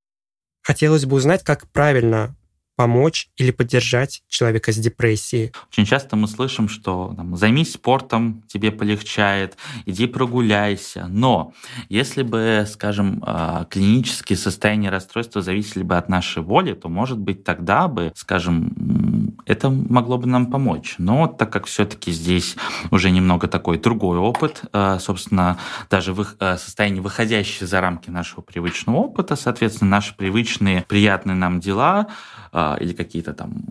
хотелось 0.61 1.05
бы 1.05 1.15
узнать, 1.15 1.43
как 1.43 1.67
правильно 1.69 2.35
помочь 2.81 3.29
или 3.37 3.51
поддержать 3.51 4.23
человека 4.27 4.71
с 4.71 4.75
депрессией. 4.75 5.51
Очень 5.71 5.85
часто 5.85 6.15
мы 6.15 6.27
слышим, 6.27 6.67
что 6.67 7.13
там, 7.15 7.37
займись 7.37 7.73
спортом, 7.73 8.41
тебе 8.47 8.71
полегчает, 8.71 9.55
иди 9.85 10.07
прогуляйся. 10.07 11.05
Но 11.07 11.53
если 11.89 12.23
бы, 12.23 12.65
скажем, 12.67 13.21
а, 13.23 13.65
клинические 13.65 14.35
состояния 14.35 14.89
расстройства 14.89 15.43
зависели 15.43 15.83
бы 15.83 15.95
от 15.95 16.09
нашей 16.09 16.41
воли, 16.41 16.73
то, 16.73 16.89
может 16.89 17.19
быть, 17.19 17.43
тогда 17.43 17.87
бы, 17.87 18.11
скажем, 18.15 19.35
это 19.45 19.69
могло 19.69 20.17
бы 20.17 20.25
нам 20.25 20.47
помочь. 20.47 20.95
Но 20.97 21.27
так 21.27 21.53
как 21.53 21.67
все-таки 21.67 22.11
здесь 22.11 22.55
уже 22.89 23.11
немного 23.11 23.47
такой 23.47 23.77
другой 23.77 24.17
опыт, 24.17 24.63
а, 24.73 24.97
собственно, 24.97 25.59
даже 25.91 26.13
в 26.13 26.25
а, 26.39 26.57
состоянии, 26.57 26.99
выходящие 26.99 27.67
за 27.67 27.79
рамки 27.79 28.09
нашего 28.09 28.41
привычного 28.41 28.97
опыта, 28.97 29.35
соответственно, 29.35 29.91
наши 29.91 30.15
привычные 30.15 30.83
приятные 30.87 31.35
нам 31.35 31.59
дела 31.59 32.07
или 32.53 32.93
какие-то 32.93 33.33
там 33.33 33.63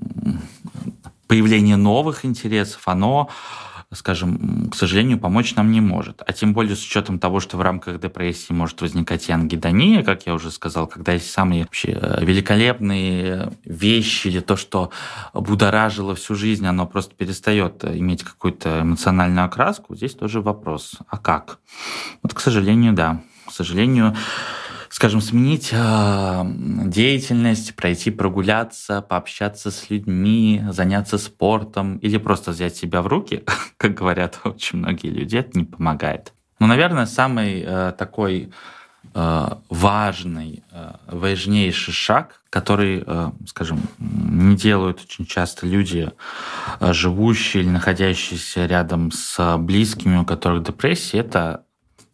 появление 1.27 1.77
новых 1.77 2.25
интересов, 2.25 2.83
оно 2.87 3.29
скажем, 3.93 4.71
к 4.71 4.77
сожалению, 4.77 5.19
помочь 5.19 5.57
нам 5.57 5.73
не 5.73 5.81
может. 5.81 6.23
А 6.25 6.33
тем 6.33 6.53
более 6.53 6.77
с 6.77 6.85
учетом 6.85 7.19
того, 7.19 7.41
что 7.41 7.57
в 7.57 7.61
рамках 7.61 8.01
депрессии 8.01 8.53
может 8.53 8.81
возникать 8.83 9.29
и 9.29 9.33
ангидония, 9.33 10.05
как 10.05 10.27
я 10.27 10.35
уже 10.35 10.53
сказал, 10.53 10.87
когда 10.87 11.13
есть 11.13 11.31
самые 11.31 11.65
вообще 11.65 11.99
э, 12.01 12.25
великолепные 12.25 13.53
вещи 13.65 14.29
или 14.29 14.39
то, 14.41 14.55
что 14.55 14.91
будоражило 15.35 16.15
всю 16.15 16.37
жизнь, 16.37 16.67
оно 16.67 16.87
просто 16.87 17.15
перестает 17.17 17.85
иметь 17.85 18.23
какую-то 18.23 18.83
эмоциональную 18.83 19.47
окраску, 19.47 19.97
здесь 19.97 20.15
тоже 20.15 20.41
вопрос. 20.41 20.95
А 21.09 21.19
как? 21.19 21.59
Вот, 22.23 22.33
к 22.33 22.39
сожалению, 22.39 22.93
да. 22.93 23.23
К 23.45 23.53
сожалению, 23.53 24.17
скажем, 24.91 25.21
сменить 25.21 25.71
э, 25.73 26.43
деятельность, 26.87 27.77
пройти 27.77 28.11
прогуляться, 28.11 29.01
пообщаться 29.01 29.71
с 29.71 29.89
людьми, 29.89 30.63
заняться 30.71 31.17
спортом 31.17 31.99
или 31.99 32.19
просто 32.19 32.51
взять 32.51 32.77
себя 32.77 33.01
в 33.01 33.07
руки, 33.07 33.45
как 33.77 33.95
говорят 33.95 34.41
очень 34.45 34.81
многие 34.81 35.09
люди, 35.09 35.37
это 35.37 35.57
не 35.57 35.65
помогает. 35.65 36.33
Но, 36.59 36.67
наверное, 36.67 37.07
самый 37.07 37.63
э, 37.65 37.93
такой 37.97 38.53
э, 39.15 39.49
важный, 39.69 40.65
важнейший 41.07 41.95
шаг, 41.95 42.43
который, 42.51 43.05
скажем, 43.47 43.81
не 43.99 44.57
делают 44.57 45.03
очень 45.05 45.25
часто 45.25 45.69
люди, 45.69 46.11
живущие 46.81 47.63
или 47.63 47.71
находящиеся 47.71 48.67
рядом 48.67 49.13
с 49.13 49.57
близкими, 49.59 50.17
у 50.17 50.25
которых 50.25 50.65
депрессия, 50.65 51.19
это 51.19 51.65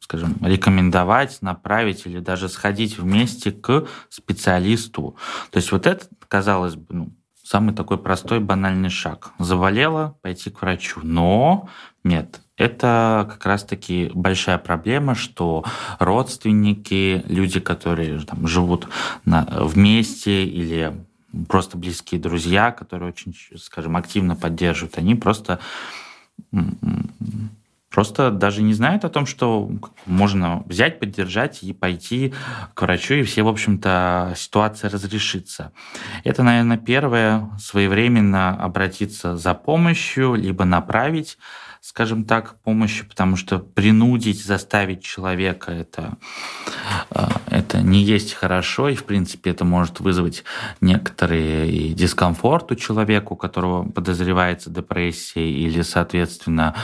скажем, 0.07 0.37
рекомендовать, 0.41 1.43
направить 1.43 2.07
или 2.07 2.21
даже 2.21 2.49
сходить 2.49 2.97
вместе 2.97 3.51
к 3.51 3.89
специалисту. 4.09 5.17
То 5.51 5.57
есть 5.57 5.73
вот 5.73 5.85
это, 5.85 6.07
казалось 6.29 6.77
бы, 6.77 6.95
ну, 6.95 7.13
самый 7.43 7.75
такой 7.75 7.99
простой 7.99 8.39
банальный 8.39 8.89
шаг. 8.89 9.33
Заболела, 9.41 10.17
пойти 10.23 10.51
к 10.51 10.63
врачу. 10.63 11.01
Но 11.03 11.69
нет, 12.05 12.41
это 12.57 13.27
как 13.29 13.45
раз-таки 13.47 14.13
большая 14.15 14.59
проблема, 14.59 15.17
что 15.17 15.65
родственники, 15.99 17.25
люди, 17.27 17.59
которые 17.59 18.21
там, 18.21 18.47
живут 18.47 18.89
на, 19.25 19.45
вместе 19.61 20.45
или 20.45 21.05
просто 21.49 21.77
близкие 21.77 22.21
друзья, 22.21 22.71
которые 22.71 23.09
очень, 23.09 23.35
скажем, 23.59 23.97
активно 23.97 24.37
поддерживают, 24.37 24.99
они 24.99 25.17
просто 25.17 25.59
просто 27.91 28.31
даже 28.31 28.63
не 28.63 28.75
знают 28.75 29.05
о 29.05 29.09
том, 29.09 29.27
что 29.27 29.71
можно 30.07 30.63
взять, 30.67 30.99
поддержать 30.99 31.63
и 31.63 31.73
пойти 31.73 32.35
к 32.75 32.83
врачу, 32.83 33.15
и 33.15 33.23
все, 33.23 33.43
в 33.43 33.49
общем-то, 33.49 34.35
ситуация 34.37 34.91
разрешится. 34.91 35.73
Это, 36.25 36.43
наверное, 36.43 36.79
первое, 36.79 37.51
своевременно 37.59 38.51
обратиться 38.51 39.37
за 39.37 39.55
помощью, 39.55 40.35
либо 40.35 40.65
направить 40.65 41.39
скажем 41.87 42.25
так, 42.25 42.57
помощи, 42.65 43.05
потому 43.05 43.37
что 43.37 43.61
принудить, 43.61 44.45
заставить 44.45 45.05
человека 45.05 45.71
это, 45.71 46.17
э, 47.11 47.29
это 47.49 47.81
не 47.81 48.03
есть 48.03 48.35
хорошо, 48.35 48.89
и, 48.89 48.97
в 48.97 49.05
принципе, 49.05 49.51
это 49.51 49.65
может 49.65 50.01
вызвать 50.01 50.43
некоторый 50.81 51.95
дискомфорт 51.95 52.73
у 52.73 52.75
человека, 52.75 53.35
у 53.35 53.37
которого 53.37 53.89
подозревается 53.89 54.69
депрессия, 54.69 55.49
или, 55.49 55.83
соответственно, 55.83 56.75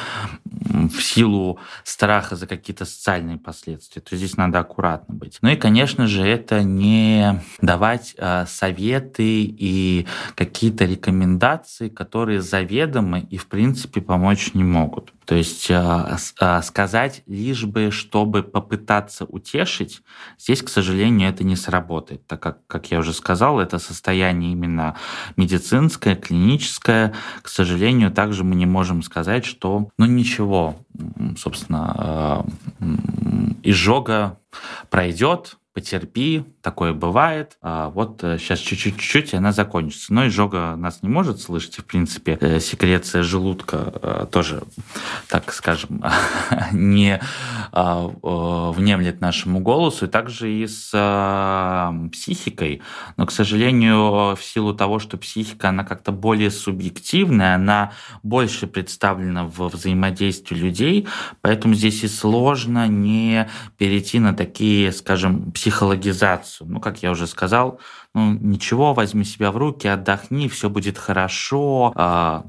в 0.44 1.00
силу 1.00 1.58
страха 1.82 2.36
за 2.36 2.46
какие-то 2.46 2.84
социальные 2.84 3.38
последствия. 3.38 4.02
То 4.02 4.16
здесь 4.16 4.36
надо 4.36 4.60
аккуратно 4.60 5.16
быть. 5.16 5.38
Ну 5.42 5.48
и, 5.48 5.56
конечно 5.56 6.06
же, 6.06 6.24
это 6.24 6.62
не 6.62 7.42
давать 7.60 8.14
э, 8.16 8.46
советы 8.46 9.42
и 9.42 10.06
какие-то 10.36 10.84
рекомендации, 10.84 11.88
которые 11.88 12.40
заведомы 12.40 13.26
и, 13.28 13.36
в 13.36 13.48
принципе, 13.48 14.00
помочь 14.00 14.54
не 14.54 14.62
могут 14.62 14.91
могут. 14.92 15.12
То 15.24 15.34
есть 15.34 15.70
а, 15.70 16.18
а, 16.40 16.62
сказать 16.62 17.22
лишь 17.26 17.64
бы, 17.64 17.90
чтобы 17.90 18.42
попытаться 18.42 19.24
утешить, 19.24 20.02
здесь, 20.38 20.62
к 20.62 20.68
сожалению, 20.68 21.28
это 21.28 21.44
не 21.44 21.56
сработает, 21.56 22.26
так 22.26 22.40
как, 22.40 22.66
как 22.66 22.90
я 22.90 22.98
уже 22.98 23.12
сказал, 23.12 23.60
это 23.60 23.78
состояние 23.78 24.52
именно 24.52 24.96
медицинское, 25.36 26.16
клиническое. 26.16 27.14
К 27.42 27.48
сожалению, 27.48 28.10
также 28.10 28.44
мы 28.44 28.54
не 28.54 28.66
можем 28.66 29.02
сказать, 29.02 29.44
что, 29.44 29.88
ну 29.98 30.06
ничего, 30.06 30.76
собственно, 31.38 31.94
а, 31.96 32.46
изжога 33.62 34.38
пройдет, 34.90 35.56
потерпи, 35.72 36.44
такое 36.60 36.92
бывает. 36.92 37.56
А 37.62 37.88
вот 37.88 38.20
сейчас 38.20 38.60
э, 38.60 38.76
чуть-чуть, 38.76 39.32
и 39.32 39.36
она 39.36 39.52
закончится. 39.52 40.12
Но 40.12 40.26
изжога 40.26 40.76
нас 40.76 41.02
не 41.02 41.08
может 41.08 41.40
слышать. 41.40 41.78
В 41.78 41.84
принципе, 41.84 42.36
э, 42.40 42.60
секреция 42.60 43.22
желудка 43.22 43.92
э, 44.02 44.26
тоже, 44.30 44.62
так 45.28 45.52
скажем, 45.52 46.04
не 46.72 47.20
внемлет 47.72 49.20
нашему 49.20 49.60
голосу. 49.60 50.06
И 50.06 50.08
также 50.08 50.52
и 50.52 50.66
с 50.66 50.90
психикой. 52.12 52.82
Но, 53.16 53.26
к 53.26 53.32
сожалению, 53.32 54.36
в 54.36 54.40
силу 54.42 54.74
того, 54.74 54.98
что 54.98 55.16
психика, 55.16 55.70
она 55.70 55.84
как-то 55.84 56.12
более 56.12 56.50
субъективная, 56.50 57.54
она 57.54 57.92
больше 58.22 58.66
представлена 58.66 59.44
в 59.44 59.68
взаимодействии 59.68 60.54
людей, 60.54 61.08
поэтому 61.40 61.74
здесь 61.74 62.04
и 62.04 62.08
сложно 62.08 62.86
не 62.88 63.48
перейти 63.78 64.18
на 64.18 64.34
такие, 64.34 64.92
скажем, 64.92 65.52
психологизацию. 65.62 66.66
Ну, 66.68 66.80
как 66.80 67.04
я 67.04 67.12
уже 67.12 67.28
сказал, 67.28 67.78
ну, 68.14 68.32
ничего, 68.32 68.94
возьми 68.94 69.24
себя 69.24 69.52
в 69.52 69.56
руки, 69.56 69.86
отдохни, 69.86 70.48
все 70.48 70.68
будет 70.68 70.98
хорошо, 70.98 71.92
э, 71.94 72.42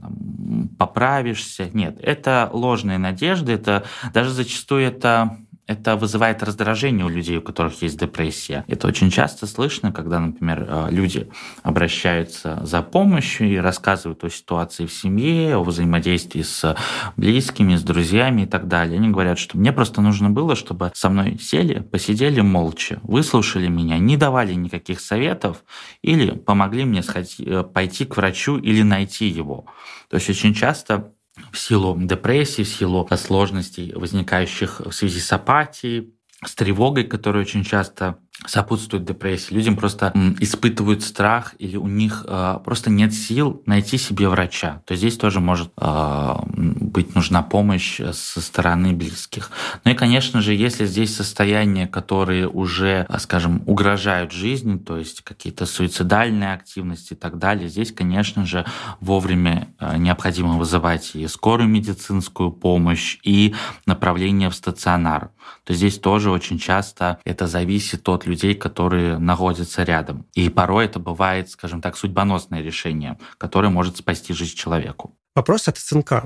поправишься. 0.80 1.70
Нет, 1.74 2.00
это 2.02 2.50
ложные 2.52 2.98
надежды, 2.98 3.52
это 3.52 3.84
даже 4.14 4.32
зачастую 4.32 4.88
это 4.88 5.38
это 5.66 5.96
вызывает 5.96 6.44
раздражение 6.44 7.06
у 7.06 7.10
людей, 7.10 7.38
у 7.38 7.42
которых 7.42 7.82
есть 7.82 7.98
депрессия. 7.98 8.66
Это 8.68 8.88
очень 8.88 9.10
часто 9.10 9.48
слышно, 9.48 9.92
когда, 9.92 10.20
например, 10.20 10.66
э, 10.68 10.88
люди 10.92 11.30
обращаются 11.64 12.60
за 12.64 12.82
помощью 12.82 13.50
и 13.50 13.58
рассказывают 13.58 14.24
о 14.24 14.30
ситуации 14.30 14.86
в 14.86 14.94
семье, 14.94 15.56
о 15.56 15.64
взаимодействии 15.64 16.42
с 16.42 16.76
близкими, 17.16 17.76
с 17.76 17.84
друзьями 17.84 18.42
и 18.42 18.46
так 18.46 18.68
далее. 18.68 18.98
Они 18.98 19.10
говорят, 19.10 19.40
что 19.40 19.58
мне 19.58 19.72
просто 19.72 20.02
нужно 20.02 20.30
было, 20.30 20.56
чтобы 20.56 20.92
со 20.94 21.10
мной 21.10 21.38
сели, 21.40 21.80
посидели 21.80 22.42
молча, 22.42 23.00
выслушали 23.04 23.68
меня, 23.68 23.98
не 23.98 24.18
давали 24.18 24.54
никаких 24.54 25.00
советов 25.00 25.64
или 26.02 26.32
помогли 26.32 26.84
мне 26.84 27.02
сходить, 27.04 27.40
э, 27.40 27.64
пойти 27.64 28.04
к 28.06 28.18
врачу 28.18 28.58
или 28.58 28.84
найти 28.84 29.28
его. 29.28 29.66
То 30.10 30.18
есть 30.18 30.30
очень 30.30 30.54
часто 30.54 31.14
в 31.52 31.58
силу 31.58 31.98
депрессии, 32.00 32.64
в 32.64 32.68
силу 32.68 33.08
сложностей, 33.16 33.94
возникающих 33.94 34.82
в 34.82 34.92
связи 34.92 35.20
с 35.20 35.32
апатией, 35.32 36.14
с 36.46 36.56
тревогой, 36.56 37.06
которая 37.06 37.44
очень 37.44 37.64
часто 37.64 38.20
сопутствует 38.46 39.06
депрессии. 39.06 39.54
Людям 39.54 39.76
просто 39.76 40.12
испытывают 40.40 41.04
страх 41.04 41.56
или 41.60 41.78
у 41.78 41.88
них 41.88 42.26
э, 42.28 42.60
просто 42.64 42.90
нет 42.90 43.14
сил 43.14 43.62
найти 43.66 43.98
себе 43.98 44.28
врача. 44.28 44.82
То 44.86 44.96
здесь 44.96 45.18
тоже 45.18 45.40
может 45.40 45.72
э, 45.78 46.36
быть 46.48 47.16
нужна 47.16 47.42
помощь 47.44 48.02
со 48.12 48.42
стороны 48.42 48.94
близких. 48.94 49.52
Ну 49.86 49.92
и, 49.92 49.96
конечно 49.96 50.42
же, 50.42 50.54
если 50.54 50.86
здесь 50.86 51.16
состояния, 51.16 51.88
которые 51.88 52.50
уже, 52.50 53.08
скажем, 53.20 53.64
угрожают 53.66 54.32
жизни, 54.32 54.78
то 54.78 54.98
есть 54.98 55.22
какие-то 55.22 55.66
суицидальные 55.66 56.54
активности 56.54 57.14
и 57.14 57.18
так 57.18 57.38
далее, 57.38 57.70
здесь, 57.70 57.92
конечно 57.92 58.46
же, 58.46 58.66
вовремя 59.00 59.70
э, 59.80 59.98
необходимо 59.98 60.58
вызывать 60.58 61.16
и 61.16 61.28
скорую 61.28 61.70
медицинскую 61.70 62.52
помощь, 62.52 63.20
и 63.24 63.56
направление 63.86 64.50
в 64.50 64.56
стационар. 64.56 65.30
То 65.64 65.74
здесь 65.74 66.00
тоже 66.00 66.32
очень 66.32 66.60
часто 66.60 67.20
это 67.24 67.48
зависит 67.48 68.08
от 68.10 68.23
людей, 68.26 68.56
которые 68.56 69.18
находятся 69.18 69.84
рядом. 69.84 70.28
И 70.34 70.50
порой 70.50 70.86
это 70.86 71.00
бывает, 71.00 71.50
скажем 71.50 71.82
так, 71.82 71.98
судьбоносное 71.98 72.62
решение, 72.62 73.18
которое 73.38 73.70
может 73.70 73.98
спасти 73.98 74.34
жизнь 74.34 74.56
человеку. 74.56 75.18
Вопрос 75.36 75.68
от 75.68 75.78
СНК. 75.78 76.26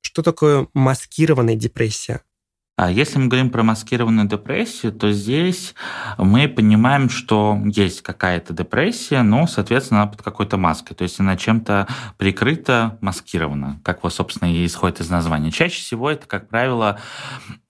Что 0.00 0.22
такое 0.22 0.68
маскированная 0.74 1.56
депрессия? 1.56 2.22
А 2.76 2.90
если 2.90 3.20
мы 3.20 3.28
говорим 3.28 3.50
про 3.50 3.62
маскированную 3.62 4.26
депрессию, 4.26 4.92
то 4.92 5.12
здесь 5.12 5.76
мы 6.18 6.48
понимаем, 6.48 7.08
что 7.08 7.56
есть 7.66 8.02
какая-то 8.02 8.52
депрессия, 8.52 9.22
но, 9.22 9.46
соответственно, 9.46 10.02
она 10.02 10.10
под 10.10 10.22
какой-то 10.22 10.56
маской. 10.56 10.94
То 10.94 11.04
есть 11.04 11.20
она 11.20 11.36
чем-то 11.36 11.86
прикрыта, 12.18 12.98
маскирована, 13.00 13.78
как, 13.84 14.02
вот, 14.02 14.12
собственно, 14.12 14.52
и 14.52 14.66
исходит 14.66 15.00
из 15.00 15.08
названия. 15.08 15.52
Чаще 15.52 15.80
всего 15.82 16.10
это, 16.10 16.26
как 16.26 16.48
правило, 16.48 16.98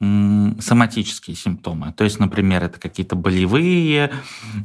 соматические 0.01 1.37
симптомы. 1.37 1.93
То 1.93 2.05
есть, 2.05 2.19
например, 2.19 2.64
это 2.64 2.81
какие-то 2.81 3.14
болевые, 3.14 4.11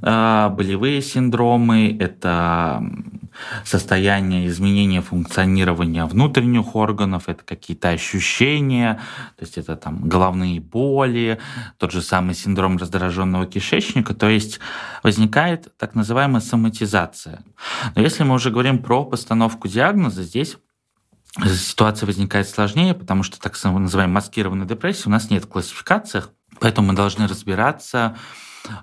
а, 0.02 0.48
болевые 0.50 1.02
синдромы, 1.02 1.98
это 2.00 2.82
состояние 3.66 4.48
изменения 4.48 5.02
функционирования 5.02 6.06
внутренних 6.06 6.76
органов, 6.76 7.24
это 7.28 7.44
какие-то 7.44 7.90
ощущения, 7.90 9.00
то 9.38 9.46
есть 9.46 9.58
это 9.58 9.76
там 9.76 10.08
головные 10.30 10.60
боли, 10.60 11.40
тот 11.78 11.92
же 11.92 12.02
самый 12.02 12.36
синдром 12.36 12.78
раздраженного 12.78 13.46
кишечника, 13.46 14.14
то 14.14 14.30
есть 14.30 14.60
возникает 15.04 15.76
так 15.78 15.96
называемая 15.96 16.42
соматизация. 16.42 17.44
Но 17.96 18.02
если 18.02 18.24
мы 18.24 18.36
уже 18.36 18.52
говорим 18.52 18.80
про 18.80 19.06
постановку 19.06 19.68
диагноза, 19.68 20.24
здесь 20.24 20.58
ситуация 21.46 22.08
возникает 22.08 22.48
сложнее, 22.48 22.94
потому 22.94 23.24
что 23.24 23.40
так 23.40 23.54
называемая 23.64 24.16
маскированная 24.16 24.68
депрессия 24.68 25.04
у 25.08 25.12
нас 25.12 25.30
нет 25.30 25.46
в 25.46 25.48
классификациях, 25.48 26.30
поэтому 26.60 26.90
мы 26.90 26.94
должны 26.94 27.28
разбираться, 27.28 28.16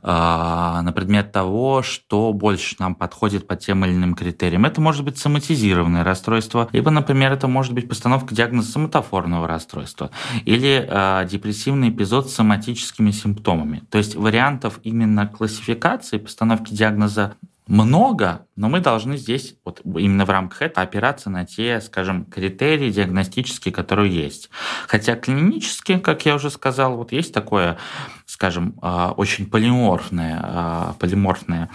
на 0.03 0.93
предмет 0.95 1.33
того, 1.33 1.83
что 1.83 2.33
больше 2.33 2.77
нам 2.79 2.95
подходит 2.95 3.47
по 3.47 3.57
тем 3.57 3.85
или 3.85 3.93
иным 3.93 4.15
критериям. 4.15 4.65
Это 4.65 4.81
может 4.81 5.05
быть 5.05 5.19
соматизированное 5.19 6.05
расстройство, 6.05 6.69
либо, 6.73 6.91
например, 6.91 7.33
это 7.33 7.49
может 7.49 7.73
быть 7.73 7.89
постановка 7.89 8.35
диагноза 8.35 8.73
соматофорного 8.73 9.47
расстройства 9.47 10.11
или 10.45 10.87
э, 10.89 11.27
депрессивный 11.29 11.91
эпизод 11.91 12.31
с 12.31 12.35
соматическими 12.35 13.11
симптомами. 13.11 13.83
То 13.91 13.99
есть 13.99 14.15
вариантов 14.15 14.81
именно 14.83 15.27
классификации 15.27 16.19
постановки 16.19 16.73
диагноза 16.73 17.35
много, 17.67 18.47
но 18.55 18.69
мы 18.69 18.81
должны 18.81 19.17
здесь 19.17 19.57
вот 19.65 19.81
именно 19.85 20.25
в 20.25 20.31
рамках 20.31 20.63
этого 20.63 20.87
опираться 20.87 21.31
на 21.31 21.45
те, 21.45 21.81
скажем, 21.81 22.25
критерии 22.25 22.91
диагностические, 22.91 23.75
которые 23.75 24.15
есть. 24.15 24.51
Хотя 24.87 25.17
клинически, 25.17 25.99
как 25.99 26.25
я 26.27 26.37
уже 26.37 26.51
сказал, 26.51 26.97
вот 26.97 27.11
есть 27.13 27.35
такое, 27.35 27.77
скажем, 28.25 28.79
а, 28.83 29.13
очень 29.13 29.47
полиморфное, 29.47 30.41
а, 30.43 30.95
полиморфное, 31.01 31.71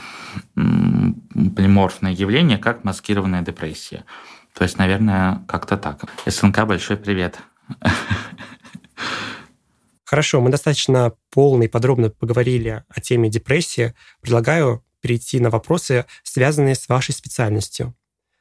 полиморфное 0.56 2.12
явление, 2.14 2.58
как 2.58 2.86
маскированная 2.86 3.42
депрессия. 3.42 4.06
То 4.54 4.64
есть, 4.64 4.78
наверное, 4.78 5.44
как-то 5.48 5.78
так. 5.78 6.06
СНК, 6.26 6.66
большой 6.66 6.98
привет. 6.98 7.40
Хорошо, 10.06 10.42
мы 10.42 10.50
достаточно 10.50 11.14
полно 11.34 11.64
и 11.64 11.68
подробно 11.70 12.10
поговорили 12.10 12.84
о 12.90 13.00
теме 13.00 13.30
депрессии. 13.30 13.94
Предлагаю 14.22 14.84
перейти 15.02 15.40
на 15.40 15.50
вопросы, 15.50 16.06
связанные 16.24 16.76
с 16.76 16.88
вашей 16.88 17.14
специальностью. 17.14 17.96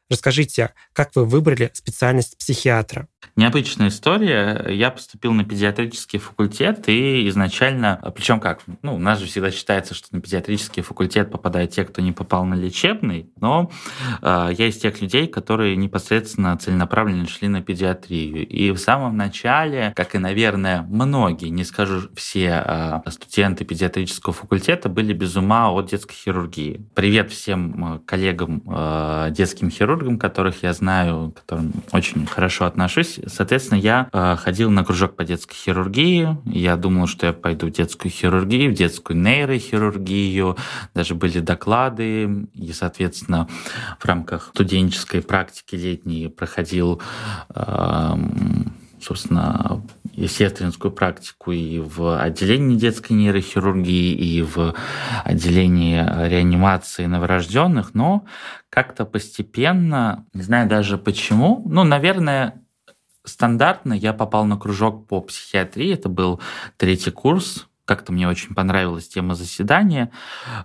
Расскажите, 0.08 0.74
как 0.92 1.14
вы 1.14 1.24
выбрали 1.24 1.70
специальность 1.72 2.36
психиатра? 2.36 3.08
Необычная 3.36 3.88
история. 3.88 4.66
Я 4.68 4.90
поступил 4.90 5.32
на 5.32 5.44
педиатрический 5.44 6.18
факультет 6.18 6.88
и 6.88 7.28
изначально, 7.28 8.12
причем 8.14 8.40
как, 8.40 8.60
ну, 8.82 8.96
у 8.96 8.98
нас 8.98 9.18
же 9.18 9.26
всегда 9.26 9.50
считается, 9.50 9.94
что 9.94 10.08
на 10.14 10.20
педиатрический 10.20 10.82
факультет 10.82 11.30
попадают 11.30 11.70
те, 11.70 11.84
кто 11.84 12.02
не 12.02 12.12
попал 12.12 12.44
на 12.44 12.54
лечебный, 12.54 13.30
но 13.40 13.70
э, 14.20 14.50
я 14.56 14.66
из 14.66 14.76
тех 14.78 15.00
людей, 15.00 15.26
которые 15.26 15.76
непосредственно 15.76 16.56
целенаправленно 16.56 17.26
шли 17.28 17.48
на 17.48 17.62
педиатрию. 17.62 18.46
И 18.46 18.72
в 18.72 18.78
самом 18.78 19.16
начале, 19.16 19.92
как 19.96 20.14
и, 20.14 20.18
наверное, 20.18 20.82
многие, 20.82 21.48
не 21.48 21.64
скажу 21.64 22.10
все 22.14 22.62
э, 22.64 23.10
студенты 23.10 23.64
педиатрического 23.64 24.34
факультета, 24.34 24.88
были 24.88 25.12
без 25.12 25.36
ума 25.36 25.70
от 25.70 25.90
детской 25.90 26.14
хирургии. 26.14 26.86
Привет 26.94 27.30
всем 27.30 28.02
коллегам 28.06 28.62
э, 28.66 29.28
детским 29.30 29.70
хирургам, 29.70 30.18
которых 30.18 30.62
я 30.62 30.72
знаю, 30.72 31.32
к 31.32 31.40
которым 31.40 31.72
очень 31.92 32.26
хорошо 32.26 32.66
отношусь 32.66 33.09
соответственно, 33.26 33.78
я 33.78 34.08
э, 34.12 34.36
ходил 34.36 34.70
на 34.70 34.84
кружок 34.84 35.16
по 35.16 35.24
детской 35.24 35.54
хирургии. 35.54 36.36
Я 36.44 36.76
думал, 36.76 37.06
что 37.06 37.26
я 37.26 37.32
пойду 37.32 37.66
в 37.66 37.70
детскую 37.70 38.10
хирургию, 38.10 38.72
в 38.72 38.74
детскую 38.74 39.18
нейрохирургию. 39.18 40.56
Даже 40.94 41.14
были 41.14 41.40
доклады. 41.40 42.46
И, 42.54 42.72
соответственно, 42.72 43.48
в 43.98 44.04
рамках 44.04 44.50
студенческой 44.54 45.22
практики 45.22 45.74
летней 45.74 46.28
проходил 46.28 47.00
э, 47.54 48.14
собственно, 49.00 49.82
сестринскую 50.16 50.92
практику 50.92 51.52
и 51.52 51.78
в 51.78 52.20
отделении 52.20 52.76
детской 52.76 53.12
нейрохирургии, 53.12 54.12
и 54.12 54.42
в 54.42 54.74
отделении 55.24 55.96
реанимации 56.28 57.06
новорожденных, 57.06 57.94
но 57.94 58.24
как-то 58.68 59.04
постепенно, 59.04 60.24
не 60.32 60.42
знаю 60.42 60.68
даже 60.68 60.98
почему, 60.98 61.62
ну, 61.66 61.84
наверное, 61.84 62.59
стандартно 63.30 63.92
я 63.92 64.12
попал 64.12 64.44
на 64.44 64.56
кружок 64.56 65.06
по 65.06 65.20
психиатрии, 65.20 65.92
это 65.92 66.08
был 66.08 66.40
третий 66.76 67.10
курс, 67.10 67.66
как-то 67.84 68.12
мне 68.12 68.28
очень 68.28 68.54
понравилась 68.54 69.08
тема 69.08 69.34
заседания, 69.34 70.10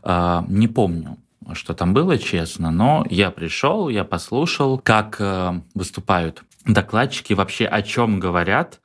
а, 0.04 0.46
не 0.48 0.68
помню, 0.68 1.18
что 1.54 1.74
там 1.74 1.94
было, 1.94 2.18
честно, 2.18 2.72
но 2.72 3.06
я 3.10 3.32
пришел, 3.32 3.90
я 3.90 4.04
послушал, 4.04 4.80
как 4.80 5.18
э, 5.20 5.62
выступают 5.76 6.44
докладчики 6.66 7.34
вообще 7.34 7.66
о 7.66 7.82
чем 7.84 8.20
говорят 8.20 8.80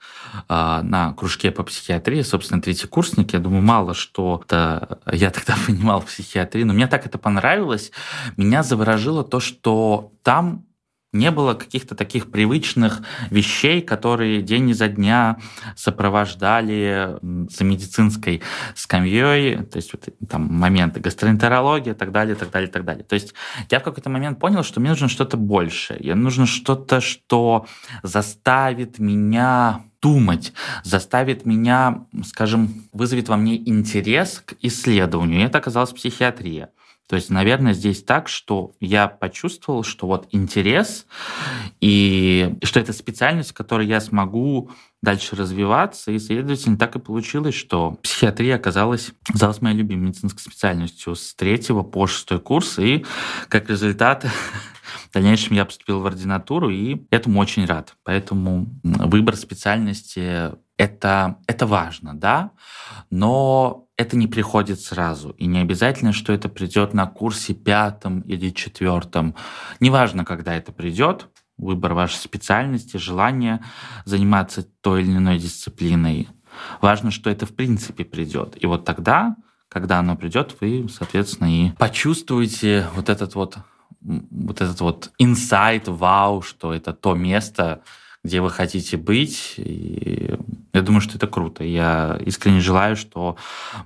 э, 0.48 0.80
на 0.82 1.14
кружке 1.14 1.50
по 1.50 1.62
психиатрии, 1.62 2.22
собственно, 2.22 2.60
третий 2.60 2.86
курсник. 2.86 3.32
Я 3.32 3.38
думаю, 3.38 3.62
мало 3.62 3.94
что-то 3.94 4.98
я 5.10 5.30
тогда 5.30 5.54
понимал 5.66 6.00
в 6.00 6.06
психиатрии, 6.06 6.64
но 6.64 6.74
мне 6.74 6.86
так 6.86 7.06
это 7.06 7.18
понравилось. 7.18 7.90
Меня 8.36 8.62
заворожило 8.62 9.24
то, 9.24 9.40
что 9.40 10.12
там 10.22 10.66
не 11.12 11.30
было 11.30 11.54
каких-то 11.54 11.94
таких 11.94 12.30
привычных 12.30 13.02
вещей, 13.30 13.82
которые 13.82 14.42
день 14.42 14.70
изо 14.70 14.88
дня 14.88 15.38
сопровождали 15.76 17.16
за 17.22 17.64
медицинской 17.64 18.42
скамьей, 18.74 19.64
то 19.64 19.76
есть 19.76 19.92
вот, 19.92 20.08
там 20.28 20.42
моменты 20.42 21.00
гастроэнтерологии 21.00 21.90
и 21.90 21.94
так 21.94 22.12
далее, 22.12 22.36
так 22.36 22.50
далее, 22.50 22.68
так 22.68 22.84
далее. 22.84 23.04
То 23.04 23.14
есть 23.14 23.34
я 23.70 23.80
в 23.80 23.82
какой-то 23.82 24.08
момент 24.08 24.38
понял, 24.38 24.62
что 24.62 24.80
мне 24.80 24.90
нужно 24.90 25.08
что-то 25.08 25.36
большее, 25.36 26.00
мне 26.00 26.14
нужно 26.14 26.46
что-то, 26.46 27.00
что 27.00 27.66
заставит 28.02 28.98
меня 28.98 29.82
думать, 30.00 30.52
заставит 30.82 31.44
меня, 31.44 32.06
скажем, 32.24 32.84
вызовет 32.92 33.28
во 33.28 33.36
мне 33.36 33.56
интерес 33.68 34.42
к 34.44 34.54
исследованию. 34.62 35.40
И 35.40 35.44
это 35.44 35.58
оказалась 35.58 35.90
психиатрия. 35.90 36.70
То 37.10 37.16
есть, 37.16 37.28
наверное, 37.28 37.72
здесь 37.72 38.04
так, 38.04 38.28
что 38.28 38.76
я 38.78 39.08
почувствовал, 39.08 39.82
что 39.82 40.06
вот 40.06 40.28
интерес 40.30 41.06
и 41.80 42.56
что 42.62 42.78
это 42.78 42.92
специальность, 42.92 43.50
в 43.50 43.54
которой 43.54 43.88
я 43.88 44.00
смогу 44.00 44.70
дальше 45.02 45.34
развиваться, 45.34 46.12
и, 46.12 46.20
следовательно, 46.20 46.78
так 46.78 46.94
и 46.94 47.00
получилось, 47.00 47.56
что 47.56 47.98
психиатрия 48.00 48.54
оказалась, 48.54 49.10
оказалась 49.28 49.60
моей 49.60 49.76
любимой 49.76 50.10
медицинской 50.10 50.40
специальностью 50.40 51.16
с 51.16 51.34
третьего 51.34 51.82
по 51.82 52.06
шестой 52.06 52.38
курс, 52.38 52.78
и 52.78 53.04
как 53.48 53.68
результат 53.68 54.24
в 55.08 55.12
дальнейшем 55.12 55.56
я 55.56 55.64
поступил 55.64 55.98
в 55.98 56.06
ординатуру, 56.06 56.70
и 56.70 57.08
этому 57.10 57.40
очень 57.40 57.64
рад. 57.64 57.96
Поэтому 58.04 58.68
выбор 58.84 59.34
специальности 59.34 60.52
это, 60.76 61.38
это 61.48 61.66
важно, 61.66 62.14
да, 62.14 62.52
но 63.10 63.88
это 64.00 64.16
не 64.16 64.26
приходит 64.26 64.80
сразу. 64.80 65.30
И 65.30 65.46
не 65.46 65.58
обязательно, 65.58 66.12
что 66.12 66.32
это 66.32 66.48
придет 66.48 66.94
на 66.94 67.06
курсе 67.06 67.52
пятом 67.52 68.20
или 68.22 68.48
четвертом. 68.48 69.34
Неважно, 69.78 70.24
когда 70.24 70.54
это 70.54 70.72
придет, 70.72 71.28
выбор 71.58 71.92
вашей 71.92 72.16
специальности, 72.16 72.96
желание 72.96 73.62
заниматься 74.06 74.62
той 74.80 75.02
или 75.02 75.12
иной 75.12 75.38
дисциплиной. 75.38 76.28
Важно, 76.80 77.10
что 77.10 77.28
это 77.28 77.44
в 77.44 77.54
принципе 77.54 78.06
придет. 78.06 78.56
И 78.58 78.66
вот 78.66 78.86
тогда, 78.86 79.36
когда 79.68 79.98
оно 79.98 80.16
придет, 80.16 80.56
вы, 80.60 80.88
соответственно, 80.88 81.54
и 81.54 81.72
почувствуете 81.72 82.88
вот 82.94 83.10
этот 83.10 83.34
вот 83.34 83.58
вот 84.00 84.62
этот 84.62 84.80
вот 84.80 85.10
инсайт, 85.18 85.88
вау, 85.88 86.40
что 86.40 86.72
это 86.72 86.94
то 86.94 87.14
место, 87.14 87.82
где 88.24 88.40
вы 88.40 88.50
хотите 88.50 88.96
быть. 88.96 89.54
И 89.56 90.34
я 90.72 90.82
думаю, 90.82 91.00
что 91.00 91.16
это 91.16 91.26
круто. 91.26 91.64
Я 91.64 92.18
искренне 92.24 92.60
желаю, 92.60 92.96
что 92.96 93.36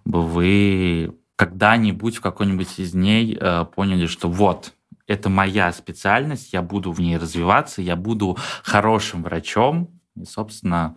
вы 0.04 1.14
когда-нибудь 1.36 2.16
в 2.16 2.20
какой-нибудь 2.20 2.78
из 2.78 2.92
дней 2.92 3.36
э, 3.40 3.64
поняли, 3.74 4.06
что 4.06 4.28
вот, 4.28 4.72
это 5.06 5.28
моя 5.28 5.72
специальность, 5.72 6.52
я 6.52 6.62
буду 6.62 6.92
в 6.92 7.00
ней 7.00 7.18
развиваться, 7.18 7.82
я 7.82 7.96
буду 7.96 8.38
хорошим 8.62 9.22
врачом. 9.22 10.00
И, 10.16 10.24
собственно, 10.24 10.96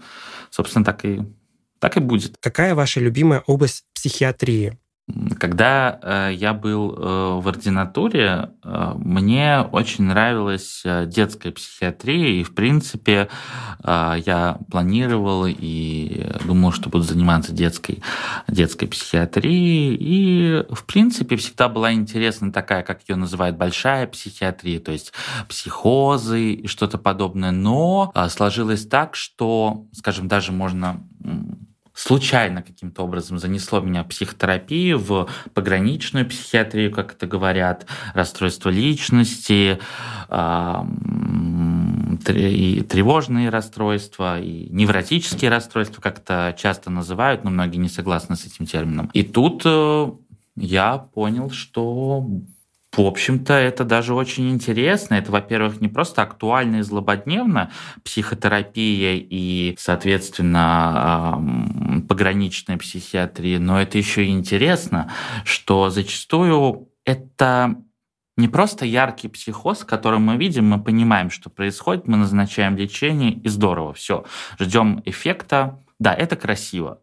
собственно 0.50 0.86
так, 0.86 1.04
и, 1.06 1.22
так 1.80 1.98
и 1.98 2.00
будет. 2.00 2.38
Какая 2.40 2.76
ваша 2.76 3.00
любимая 3.00 3.44
область 3.48 3.84
психиатрии? 3.94 4.78
Когда 5.40 6.00
э, 6.02 6.34
я 6.34 6.54
был 6.54 6.94
э, 6.94 7.40
в 7.40 7.48
ординатуре, 7.48 8.50
э, 8.62 8.94
мне 8.98 9.62
очень 9.62 10.04
нравилась 10.04 10.84
детская 11.06 11.52
психиатрия, 11.52 12.42
и, 12.42 12.44
в 12.44 12.54
принципе, 12.54 13.30
я 13.84 14.58
планировал 14.70 15.46
и 15.48 16.30
думал, 16.44 16.74
что 16.74 16.90
буду 16.90 17.04
заниматься 17.04 17.54
детской, 17.54 18.02
детской 18.50 18.88
психиатрией, 18.88 19.96
и, 19.98 20.66
в 20.70 20.84
принципе, 20.86 21.38
всегда 21.38 21.70
была 21.70 21.94
интересна 21.94 22.52
такая, 22.52 22.84
как 22.84 23.02
ее 23.08 23.16
называют, 23.16 23.56
большая 23.56 24.08
психиатрия, 24.08 24.80
то 24.80 24.92
есть 24.92 25.14
психозы 25.48 26.54
и 26.54 26.68
что-то 26.68 26.98
подобное, 26.98 27.52
но 27.52 28.12
сложилось 28.30 28.86
так, 28.86 29.16
что, 29.16 29.86
скажем, 29.94 30.28
даже 30.28 30.52
можно 30.52 31.07
случайно 31.98 32.62
каким-то 32.62 33.04
образом 33.04 33.40
занесло 33.40 33.80
меня 33.80 34.04
в 34.04 34.08
психотерапию, 34.08 35.00
в 35.00 35.28
пограничную 35.56 36.28
психиатрию, 36.28 36.92
как 36.92 37.14
это 37.14 37.26
говорят, 37.26 37.88
расстройство 38.14 38.70
личности, 38.70 39.80
и 42.30 42.82
тревожные 42.88 43.50
расстройства, 43.50 44.40
и 44.40 44.70
невротические 44.70 45.50
расстройства, 45.50 46.02
как 46.02 46.20
это 46.20 46.56
часто 46.58 46.92
называют, 46.92 47.44
но 47.44 47.50
многие 47.50 47.78
не 47.78 47.90
согласны 47.90 48.36
с 48.36 48.46
этим 48.46 48.66
термином. 48.66 49.10
И 49.14 49.24
тут 49.24 49.64
э, 49.66 50.12
я 50.56 50.98
понял, 50.98 51.50
что 51.50 52.28
в 53.04 53.08
общем-то, 53.08 53.54
это 53.54 53.84
даже 53.84 54.14
очень 54.14 54.50
интересно. 54.50 55.16
Это, 55.16 55.32
во-первых, 55.32 55.82
не 55.82 55.88
просто 55.88 56.24
актуально 56.24 56.78
и 56.78 56.82
злободневно 56.82 57.72
психотерапия 58.04 59.14
и, 59.16 59.76
соответственно, 59.78 61.42
пограничная 62.08 62.78
психиатрия, 62.78 63.60
но 63.60 63.82
это 63.82 63.98
еще 63.98 64.26
и 64.26 64.30
интересно, 64.30 65.12
что 65.46 65.90
зачастую 65.90 66.90
это 67.06 67.76
не 68.36 68.48
просто 68.48 68.86
яркий 68.86 69.28
психоз, 69.28 69.84
который 69.84 70.20
мы 70.20 70.38
видим, 70.38 70.68
мы 70.68 70.82
понимаем, 70.82 71.30
что 71.30 71.50
происходит, 71.50 72.08
мы 72.08 72.18
назначаем 72.18 72.78
лечение, 72.78 73.32
и 73.32 73.50
здорово, 73.50 73.94
все, 73.94 74.26
ждем 74.60 75.02
эффекта. 75.06 75.84
Да, 76.00 76.14
это 76.14 76.36
красиво, 76.36 77.02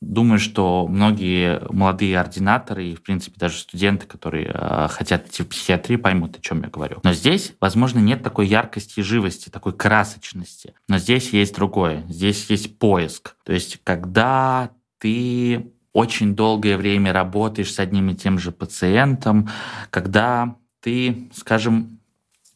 думаю, 0.00 0.38
что 0.38 0.86
многие 0.88 1.60
молодые 1.70 2.18
ординаторы 2.18 2.86
и, 2.88 2.94
в 2.94 3.02
принципе, 3.02 3.38
даже 3.38 3.58
студенты, 3.58 4.06
которые 4.06 4.50
а, 4.52 4.88
хотят 4.88 5.28
идти 5.28 5.42
в 5.42 5.48
психиатрию, 5.48 5.98
поймут, 5.98 6.36
о 6.36 6.40
чем 6.40 6.62
я 6.62 6.68
говорю. 6.68 6.98
Но 7.02 7.12
здесь, 7.12 7.54
возможно, 7.60 7.98
нет 7.98 8.22
такой 8.22 8.46
яркости 8.46 9.00
и 9.00 9.02
живости, 9.02 9.48
такой 9.48 9.72
красочности. 9.72 10.74
Но 10.88 10.98
здесь 10.98 11.32
есть 11.32 11.54
другое. 11.54 12.04
Здесь 12.08 12.48
есть 12.50 12.78
поиск. 12.78 13.36
То 13.44 13.52
есть, 13.52 13.80
когда 13.84 14.70
ты 14.98 15.72
очень 15.92 16.36
долгое 16.36 16.76
время 16.76 17.12
работаешь 17.12 17.72
с 17.72 17.78
одним 17.78 18.10
и 18.10 18.14
тем 18.14 18.38
же 18.38 18.52
пациентом, 18.52 19.48
когда 19.90 20.56
ты, 20.80 21.30
скажем, 21.34 21.99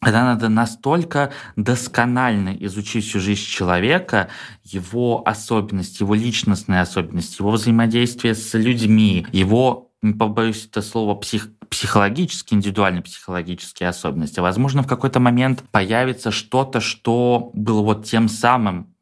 когда 0.05 0.25
надо 0.25 0.49
настолько 0.49 1.33
досконально 1.57 2.55
изучить 2.61 3.07
всю 3.07 3.21
жизнь 3.21 3.43
человека, 3.43 4.29
его 4.63 5.27
особенности, 5.27 6.03
его 6.03 6.15
личностные 6.15 6.83
особенности, 6.83 7.41
его 7.41 7.53
взаимодействие 7.53 8.35
с 8.35 8.55
людьми, 8.55 9.27
его, 9.33 9.91
не 10.03 10.13
побоюсь 10.13 10.67
это 10.67 10.83
слова, 10.83 11.15
псих, 11.15 11.49
психологические, 11.71 12.59
индивидуальные 12.59 13.03
психологические 13.03 13.89
особенности. 13.89 14.41
Возможно, 14.41 14.83
в 14.83 14.87
какой-то 14.87 15.21
момент 15.21 15.65
появится 15.73 16.31
что-то, 16.31 16.81
что 16.81 17.51
было 17.55 17.81
вот 17.81 18.05
тем 18.05 18.29
самым 18.29 18.94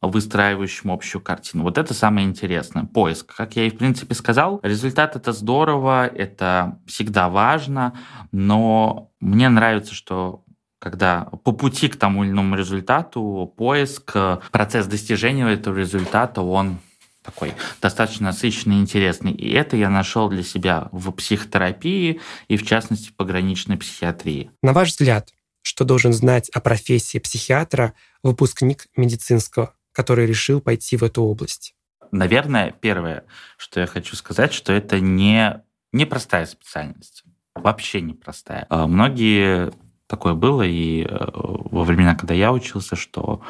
выстраивающим 0.00 0.90
общую 0.90 1.22
картину. 1.22 1.64
Вот 1.64 1.78
это 1.78 1.94
самое 1.94 2.26
интересное. 2.26 2.84
Поиск. 2.84 3.34
Как 3.34 3.56
я 3.56 3.66
и 3.66 3.70
в 3.70 3.78
принципе 3.78 4.14
сказал, 4.14 4.60
результат 4.62 5.16
это 5.16 5.32
здорово, 5.32 6.06
это 6.06 6.78
всегда 6.86 7.28
важно, 7.28 7.98
но 8.32 9.10
мне 9.20 9.48
нравится, 9.48 9.94
что 9.94 10.44
когда 10.78 11.26
по 11.44 11.52
пути 11.52 11.88
к 11.88 11.96
тому 11.96 12.24
или 12.24 12.30
иному 12.30 12.56
результату 12.56 13.52
поиск, 13.56 14.16
процесс 14.50 14.86
достижения 14.86 15.46
этого 15.46 15.76
результата, 15.76 16.40
он 16.40 16.78
такой 17.22 17.52
достаточно 17.82 18.26
насыщенный 18.28 18.76
и 18.76 18.80
интересный. 18.80 19.32
И 19.32 19.52
это 19.52 19.76
я 19.76 19.90
нашел 19.90 20.28
для 20.30 20.42
себя 20.42 20.88
в 20.92 21.10
психотерапии 21.12 22.20
и, 22.48 22.56
в 22.56 22.66
частности, 22.66 23.10
в 23.10 23.14
пограничной 23.14 23.76
психиатрии. 23.76 24.50
На 24.62 24.72
ваш 24.72 24.90
взгляд, 24.90 25.30
что 25.62 25.84
должен 25.84 26.12
знать 26.12 26.48
о 26.50 26.60
профессии 26.60 27.18
психиатра 27.18 27.92
выпускник 28.22 28.86
медицинского, 28.96 29.74
который 30.00 30.26
решил 30.26 30.62
пойти 30.62 30.96
в 30.96 31.02
эту 31.02 31.22
область? 31.22 31.74
Наверное, 32.10 32.72
первое, 32.72 33.24
что 33.58 33.80
я 33.80 33.86
хочу 33.86 34.16
сказать, 34.16 34.54
что 34.54 34.72
это 34.72 34.98
не 34.98 35.62
непростая 35.92 36.46
специальность. 36.46 37.24
Вообще 37.54 38.00
непростая. 38.00 38.66
А 38.70 38.86
многие 38.86 39.70
такое 40.10 40.34
было 40.34 40.62
и 40.62 41.04
э, 41.04 41.26
во 41.30 41.84
времена, 41.84 42.16
когда 42.16 42.34
я 42.34 42.52
учился, 42.52 42.96
что 42.96 43.40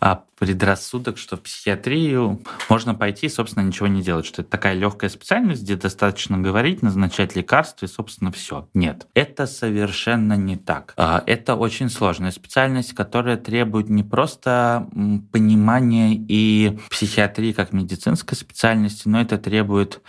а, 0.00 0.24
предрассудок, 0.36 1.18
что 1.18 1.36
в 1.36 1.42
психиатрию 1.42 2.42
можно 2.68 2.96
пойти, 2.96 3.28
собственно, 3.28 3.64
ничего 3.64 3.86
не 3.86 4.02
делать, 4.02 4.26
что 4.26 4.42
это 4.42 4.50
такая 4.50 4.74
легкая 4.74 5.08
специальность, 5.08 5.62
где 5.62 5.76
достаточно 5.76 6.36
говорить, 6.36 6.82
назначать 6.82 7.36
лекарства 7.36 7.86
и, 7.86 7.88
собственно, 7.88 8.32
все. 8.32 8.68
Нет, 8.74 9.06
это 9.14 9.46
совершенно 9.46 10.34
не 10.34 10.56
так. 10.56 10.94
А, 10.96 11.22
это 11.26 11.54
очень 11.54 11.90
сложная 11.90 12.32
специальность, 12.32 12.92
которая 12.92 13.36
требует 13.36 13.88
не 13.88 14.02
просто 14.02 14.88
понимания 15.30 16.14
и 16.14 16.76
психиатрии 16.90 17.52
как 17.52 17.72
медицинской 17.72 18.36
специальности, 18.36 19.08
но 19.08 19.20
это 19.20 19.38
требует 19.38 20.02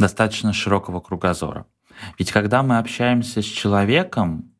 достаточно 0.00 0.52
широкого 0.52 0.98
кругозора. 0.98 1.66
Ведь 2.18 2.32
когда 2.32 2.62
мы 2.62 2.78
общаемся 2.78 3.42
с 3.42 3.44
человеком, 3.44 4.50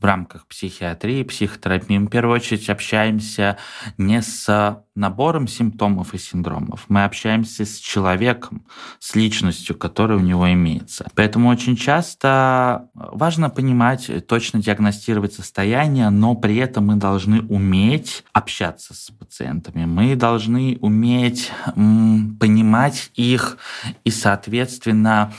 в 0.00 0.04
рамках 0.04 0.46
психиатрии, 0.46 1.22
психотерапии. 1.22 1.98
Мы 1.98 2.06
в 2.06 2.10
первую 2.10 2.36
очередь 2.36 2.68
общаемся 2.68 3.56
не 3.96 4.20
с 4.20 4.82
набором 4.94 5.46
симптомов 5.46 6.14
и 6.14 6.18
синдромов, 6.18 6.86
мы 6.88 7.04
общаемся 7.04 7.64
с 7.64 7.76
человеком, 7.76 8.66
с 8.98 9.14
личностью, 9.14 9.76
которая 9.76 10.18
у 10.18 10.22
него 10.22 10.50
имеется. 10.52 11.06
Поэтому 11.14 11.48
очень 11.50 11.76
часто 11.76 12.88
важно 12.94 13.50
понимать, 13.50 14.10
точно 14.26 14.62
диагностировать 14.62 15.34
состояние, 15.34 16.08
но 16.10 16.34
при 16.34 16.56
этом 16.56 16.86
мы 16.86 16.96
должны 16.96 17.42
уметь 17.42 18.24
общаться 18.32 18.94
с 18.94 19.10
пациентами, 19.10 19.84
мы 19.84 20.16
должны 20.16 20.78
уметь 20.80 21.52
понимать 21.74 23.10
их 23.14 23.58
и, 24.04 24.10
соответственно, 24.10 25.32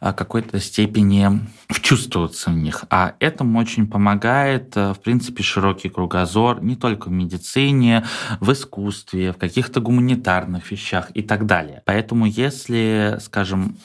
какой-то 0.00 0.60
степени 0.60 1.40
вчувствоваться 1.68 2.50
в 2.50 2.56
них. 2.56 2.84
А 2.90 3.14
этому 3.20 3.58
очень 3.58 3.86
помогает, 3.86 4.76
э, 4.76 4.92
в 4.92 5.00
принципе, 5.00 5.42
широкий 5.42 5.88
кругозор 5.88 6.62
не 6.62 6.76
только 6.76 7.08
в 7.08 7.12
медицине, 7.12 8.04
в 8.40 8.52
искусстве, 8.52 9.32
в 9.32 9.36
каких-то 9.36 9.80
гуманитарных 9.80 10.70
вещах 10.70 11.10
и 11.14 11.22
так 11.22 11.46
далее. 11.46 11.82
Поэтому 11.84 12.26
если, 12.26 13.18
скажем, 13.20 13.76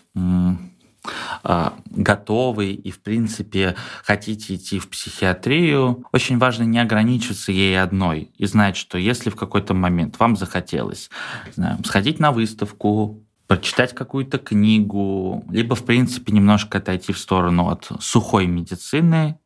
а, 1.43 1.73
готовы 1.85 2.71
и, 2.71 2.89
в 2.89 3.01
принципе, 3.01 3.75
хотите 4.03 4.55
идти 4.55 4.79
в 4.79 4.89
психиатрию, 4.89 6.05
очень 6.13 6.37
важно 6.37 6.63
не 6.63 6.79
ограничиваться 6.79 7.51
ей 7.51 7.81
одной 7.81 8.31
и 8.37 8.45
знать, 8.45 8.77
что 8.77 8.97
если 8.97 9.29
в 9.29 9.35
какой-то 9.35 9.73
момент 9.73 10.17
вам 10.19 10.37
захотелось 10.37 11.09
знаю, 11.53 11.77
сходить 11.83 12.19
на 12.19 12.31
выставку, 12.31 13.22
прочитать 13.53 13.93
какую-то 13.93 14.39
книгу, 14.39 15.45
либо, 15.51 15.75
в 15.75 15.85
принципе, 15.85 16.33
немножко 16.33 16.79
отойти 16.79 17.13
в 17.13 17.19
сторону 17.19 17.69
от 17.69 17.87
сухой 17.99 18.47
медицины, 18.47 19.37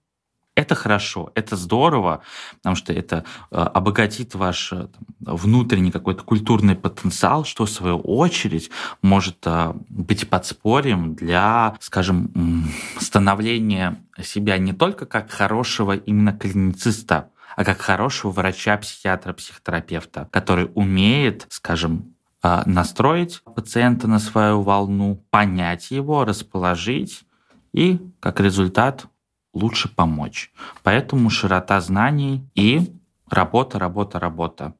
это 0.55 0.75
хорошо, 0.75 1.29
это 1.35 1.57
здорово, 1.57 2.21
потому 2.55 2.77
что 2.77 2.93
это 2.93 3.25
э, 3.51 3.57
обогатит 3.57 4.33
ваш 4.33 4.71
э, 4.71 4.87
внутренний 5.19 5.91
какой-то 5.91 6.23
культурный 6.23 6.75
потенциал, 6.75 7.43
что 7.43 7.65
в 7.65 7.69
свою 7.69 7.99
очередь 7.99 8.71
может 9.01 9.39
э, 9.45 9.73
быть 9.89 10.29
подспорьем 10.29 11.13
для, 11.13 11.75
скажем, 11.81 12.31
становления 12.99 14.01
себя 14.23 14.57
не 14.57 14.71
только 14.71 15.05
как 15.05 15.29
хорошего 15.29 15.97
именно 15.97 16.31
клинициста, 16.31 17.29
а 17.57 17.65
как 17.65 17.81
хорошего 17.81 18.31
врача, 18.31 18.77
психиатра, 18.77 19.33
психотерапевта, 19.33 20.29
который 20.31 20.71
умеет, 20.75 21.45
скажем, 21.49 22.13
настроить 22.43 23.41
пациента 23.55 24.07
на 24.07 24.19
свою 24.19 24.61
волну, 24.61 25.23
понять 25.29 25.91
его, 25.91 26.23
расположить 26.23 27.23
и, 27.73 27.99
как 28.19 28.39
результат, 28.39 29.07
лучше 29.53 29.93
помочь. 29.93 30.51
Поэтому 30.83 31.29
широта 31.29 31.81
знаний 31.81 32.47
и 32.55 32.93
работа, 33.29 33.79
работа, 33.79 34.19
работа. 34.19 34.73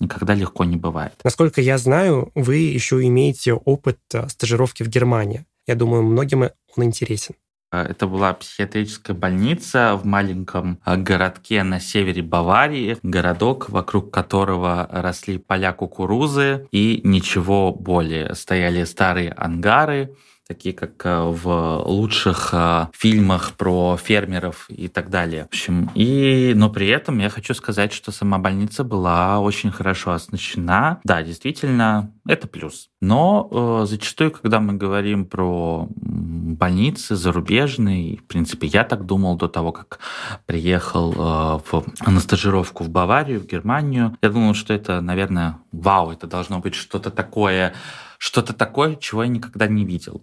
Никогда 0.00 0.34
легко 0.34 0.64
не 0.64 0.76
бывает. 0.76 1.14
Насколько 1.24 1.60
я 1.60 1.78
знаю, 1.78 2.30
вы 2.34 2.56
еще 2.56 3.04
имеете 3.06 3.54
опыт 3.54 3.98
э, 4.14 4.28
стажировки 4.28 4.84
в 4.84 4.88
Германии. 4.88 5.44
Я 5.66 5.74
думаю, 5.74 6.04
многим 6.04 6.42
он 6.42 6.84
интересен. 6.84 7.34
Э, 7.70 7.82
это 7.82 8.06
была 8.06 8.34
психиатрическая 8.34 9.16
больница 9.16 9.96
в 9.96 10.04
маленьком 10.04 10.80
э, 10.84 10.96
городке 10.96 11.62
на 11.62 11.80
севере 11.80 12.22
Баварии, 12.22 12.98
городок, 13.02 13.68
вокруг 13.68 14.10
которого 14.12 14.88
росли 14.90 15.38
поля 15.38 15.72
кукурузы 15.72 16.66
и 16.72 17.00
ничего 17.04 17.72
более. 17.72 18.34
Стояли 18.34 18.84
старые 18.84 19.32
ангары, 19.32 20.14
такие 20.48 20.74
как 20.74 21.04
э, 21.04 21.24
в 21.24 21.82
лучших 21.84 22.50
э, 22.52 22.86
фильмах 22.94 23.52
про 23.52 23.98
фермеров 24.02 24.64
и 24.70 24.88
так 24.88 25.10
далее. 25.10 25.44
В 25.44 25.48
общем, 25.48 25.90
и, 25.94 26.54
но 26.56 26.70
при 26.70 26.88
этом 26.88 27.18
я 27.18 27.28
хочу 27.28 27.52
сказать, 27.52 27.92
что 27.92 28.12
сама 28.12 28.38
больница 28.38 28.82
была 28.82 29.40
очень 29.40 29.70
хорошо 29.70 30.12
оснащена. 30.12 31.00
Да, 31.04 31.22
действительно, 31.22 32.12
это 32.26 32.48
плюс. 32.48 32.88
Но 33.02 33.82
э, 33.82 33.86
зачастую, 33.86 34.30
когда 34.30 34.58
мы 34.58 34.72
говорим 34.72 35.26
про 35.26 35.86
больницы 35.90 37.14
зарубежные, 37.14 38.16
в 38.16 38.24
принципе, 38.24 38.68
я 38.68 38.84
так 38.84 39.04
думал 39.04 39.36
до 39.36 39.48
того, 39.48 39.72
как 39.72 39.98
приехал 40.46 41.12
э, 41.12 41.60
в, 41.70 41.84
на 42.06 42.20
стажировку 42.20 42.84
в 42.84 42.88
Баварию, 42.88 43.40
в 43.40 43.46
Германию, 43.46 44.16
я 44.22 44.30
думал, 44.30 44.54
что 44.54 44.72
это, 44.72 45.02
наверное, 45.02 45.58
вау, 45.72 46.10
это 46.10 46.26
должно 46.26 46.58
быть 46.60 46.74
что-то 46.74 47.10
такое, 47.10 47.74
что-то 48.16 48.54
такое, 48.54 48.96
чего 48.96 49.24
я 49.24 49.28
никогда 49.28 49.66
не 49.66 49.84
видел. 49.84 50.22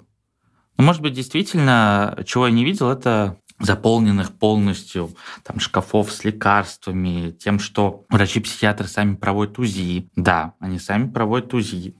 Ну, 0.78 0.84
может 0.84 1.01
быть, 1.01 1.13
действительно, 1.13 2.17
чего 2.26 2.47
я 2.47 2.53
не 2.53 2.65
видел, 2.65 2.89
это 2.89 3.38
заполненных 3.59 4.34
полностью 4.34 5.11
там, 5.43 5.59
шкафов 5.59 6.11
с 6.11 6.23
лекарствами, 6.26 7.32
тем, 7.32 7.59
что 7.59 8.05
врачи-психиатры 8.09 8.88
сами 8.88 9.15
проводят 9.15 9.57
УЗИ. 9.59 10.09
Да, 10.15 10.53
они 10.59 10.78
сами 10.80 11.09
проводят 11.09 11.53
УЗИ. 11.53 11.95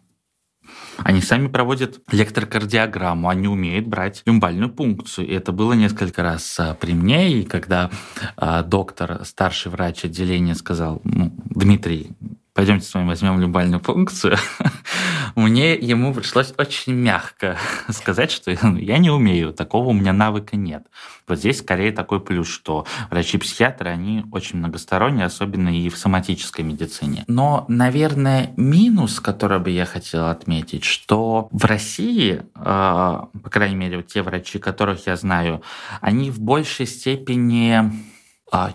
Они 0.98 1.22
сами 1.22 1.48
проводят 1.48 2.02
электрокардиограмму, 2.12 3.30
они 3.30 3.48
умеют 3.48 3.88
брать 3.88 4.24
люмбальную 4.26 4.70
пункцию. 4.70 5.28
И 5.28 5.34
это 5.34 5.52
было 5.52 5.74
несколько 5.74 6.24
раз 6.24 6.60
а, 6.60 6.74
при 6.74 6.94
мне, 6.94 7.32
и 7.32 7.44
когда 7.44 7.92
э, 8.38 8.64
доктор, 8.66 9.24
старший 9.26 9.72
врач 9.72 10.06
отделения 10.06 10.56
сказал, 10.56 11.02
ну, 11.04 11.32
Дмитрий, 11.52 12.12
пойдемте 12.56 12.88
с 12.88 12.94
вами 12.94 13.10
возьмем 13.10 13.40
люмбальную 13.40 13.82
пункцию, 13.82 14.38
мне 15.36 15.76
ему 15.76 16.14
пришлось 16.14 16.54
очень 16.58 16.94
мягко 16.94 17.58
сказать, 17.90 18.32
что 18.32 18.56
ну, 18.64 18.78
я 18.78 18.98
не 18.98 19.12
умею, 19.12 19.54
такого 19.54 19.90
у 19.90 19.94
меня 19.94 20.14
навыка 20.14 20.56
нет. 20.56 20.88
Вот 21.28 21.40
здесь 21.40 21.60
скорее 21.60 21.92
такой 21.92 22.22
плюс, 22.22 22.48
что 22.48 22.86
врачи-психиатры, 23.12 23.90
они 23.90 24.24
очень 24.32 24.60
многосторонние, 24.60 25.26
особенно 25.26 25.70
и 25.70 25.90
в 25.90 25.98
соматической 25.98 26.64
медицине. 26.64 27.26
Но, 27.28 27.66
наверное, 27.68 28.54
минус, 28.56 29.20
который 29.20 29.60
бы 29.60 29.70
я 29.72 29.86
хотел 29.86 30.28
отметить, 30.28 30.86
что 30.86 31.50
в 31.52 31.66
России, 31.66 32.42
э, 32.56 32.62
по 32.64 33.50
крайней 33.50 33.76
мере, 33.76 34.02
те 34.02 34.22
врачи, 34.22 34.60
которых 34.60 35.08
я 35.08 35.18
знаю, 35.18 35.62
они 36.00 36.32
в 36.32 36.40
большей 36.40 36.86
степени 36.86 37.72
а, 37.72 37.92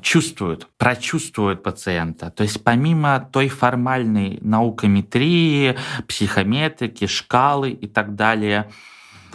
чувствуют, 0.02 0.68
прочувствуют 0.76 1.62
пациента. 1.62 2.30
То 2.30 2.42
есть 2.42 2.62
помимо 2.62 3.28
той 3.32 3.48
формальной 3.48 4.38
наукометрии, 4.42 5.76
психометрики, 6.06 7.06
шкалы 7.06 7.70
и 7.70 7.86
так 7.86 8.14
далее, 8.14 8.70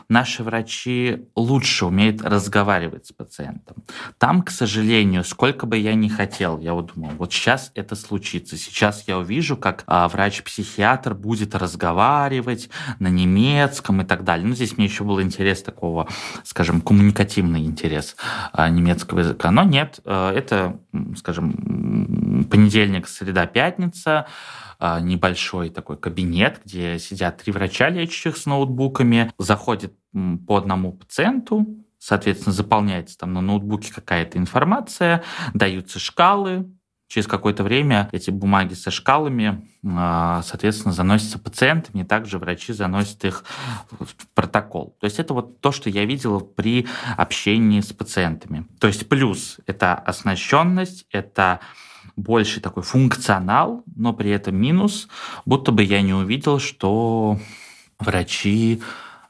наши 0.09 0.43
врачи 0.43 1.27
лучше 1.35 1.85
умеют 1.85 2.21
разговаривать 2.21 3.07
с 3.07 3.11
пациентом. 3.11 3.77
Там, 4.17 4.41
к 4.41 4.51
сожалению, 4.51 5.23
сколько 5.23 5.65
бы 5.65 5.77
я 5.77 5.93
ни 5.95 6.07
хотел, 6.07 6.59
я 6.59 6.73
вот 6.73 6.93
думал, 6.93 7.11
вот 7.17 7.33
сейчас 7.33 7.71
это 7.75 7.95
случится. 7.95 8.57
Сейчас 8.57 9.03
я 9.07 9.17
увижу, 9.17 9.57
как 9.57 9.83
а, 9.87 10.07
врач-психиатр 10.07 11.13
будет 11.13 11.55
разговаривать 11.55 12.69
на 12.99 13.07
немецком 13.07 14.01
и 14.01 14.05
так 14.05 14.23
далее. 14.23 14.47
Ну, 14.47 14.55
здесь 14.55 14.77
мне 14.77 14.85
еще 14.85 15.03
был 15.03 15.21
интерес 15.21 15.61
такого, 15.63 16.07
скажем, 16.43 16.81
коммуникативный 16.81 17.65
интерес 17.65 18.15
а, 18.53 18.69
немецкого 18.69 19.19
языка. 19.19 19.51
Но 19.51 19.63
нет, 19.63 19.99
а, 20.05 20.33
это, 20.33 20.79
скажем, 21.17 22.45
понедельник, 22.49 23.07
среда, 23.07 23.45
пятница, 23.45 24.27
небольшой 24.79 25.69
такой 25.69 25.97
кабинет, 25.97 26.61
где 26.65 26.99
сидят 26.99 27.37
три 27.37 27.51
врача 27.51 27.89
лечащих 27.89 28.37
с 28.37 28.45
ноутбуками, 28.45 29.31
заходит 29.37 29.93
по 30.47 30.57
одному 30.57 30.93
пациенту, 30.93 31.65
соответственно, 31.99 32.53
заполняется 32.53 33.17
там 33.17 33.33
на 33.33 33.41
ноутбуке 33.41 33.93
какая-то 33.93 34.37
информация, 34.37 35.23
даются 35.53 35.99
шкалы, 35.99 36.65
Через 37.07 37.27
какое-то 37.27 37.63
время 37.63 38.09
эти 38.11 38.31
бумаги 38.31 38.73
со 38.73 38.89
шкалами, 38.89 39.69
а, 39.85 40.41
соответственно, 40.41 40.91
заносятся 40.91 41.37
пациентами, 41.37 42.01
и 42.01 42.03
также 42.03 42.39
врачи 42.39 42.73
заносят 42.73 43.23
их 43.25 43.45
в 43.91 44.27
протокол. 44.33 44.97
То 44.99 45.05
есть 45.05 45.19
это 45.19 45.35
вот 45.35 45.61
то, 45.61 45.71
что 45.71 45.91
я 45.91 46.03
видел 46.05 46.41
при 46.41 46.87
общении 47.15 47.79
с 47.79 47.93
пациентами. 47.93 48.65
То 48.79 48.87
есть 48.87 49.07
плюс– 49.07 49.59
это 49.67 49.93
оснащенность, 49.93 51.05
это 51.11 51.59
больше 52.15 52.61
такой 52.61 52.83
функционал, 52.83 53.83
но 53.95 54.13
при 54.13 54.31
этом 54.31 54.55
минус, 54.55 55.07
будто 55.45 55.71
бы 55.71 55.83
я 55.83 56.01
не 56.01 56.13
увидел, 56.13 56.59
что 56.59 57.39
врачи 57.99 58.81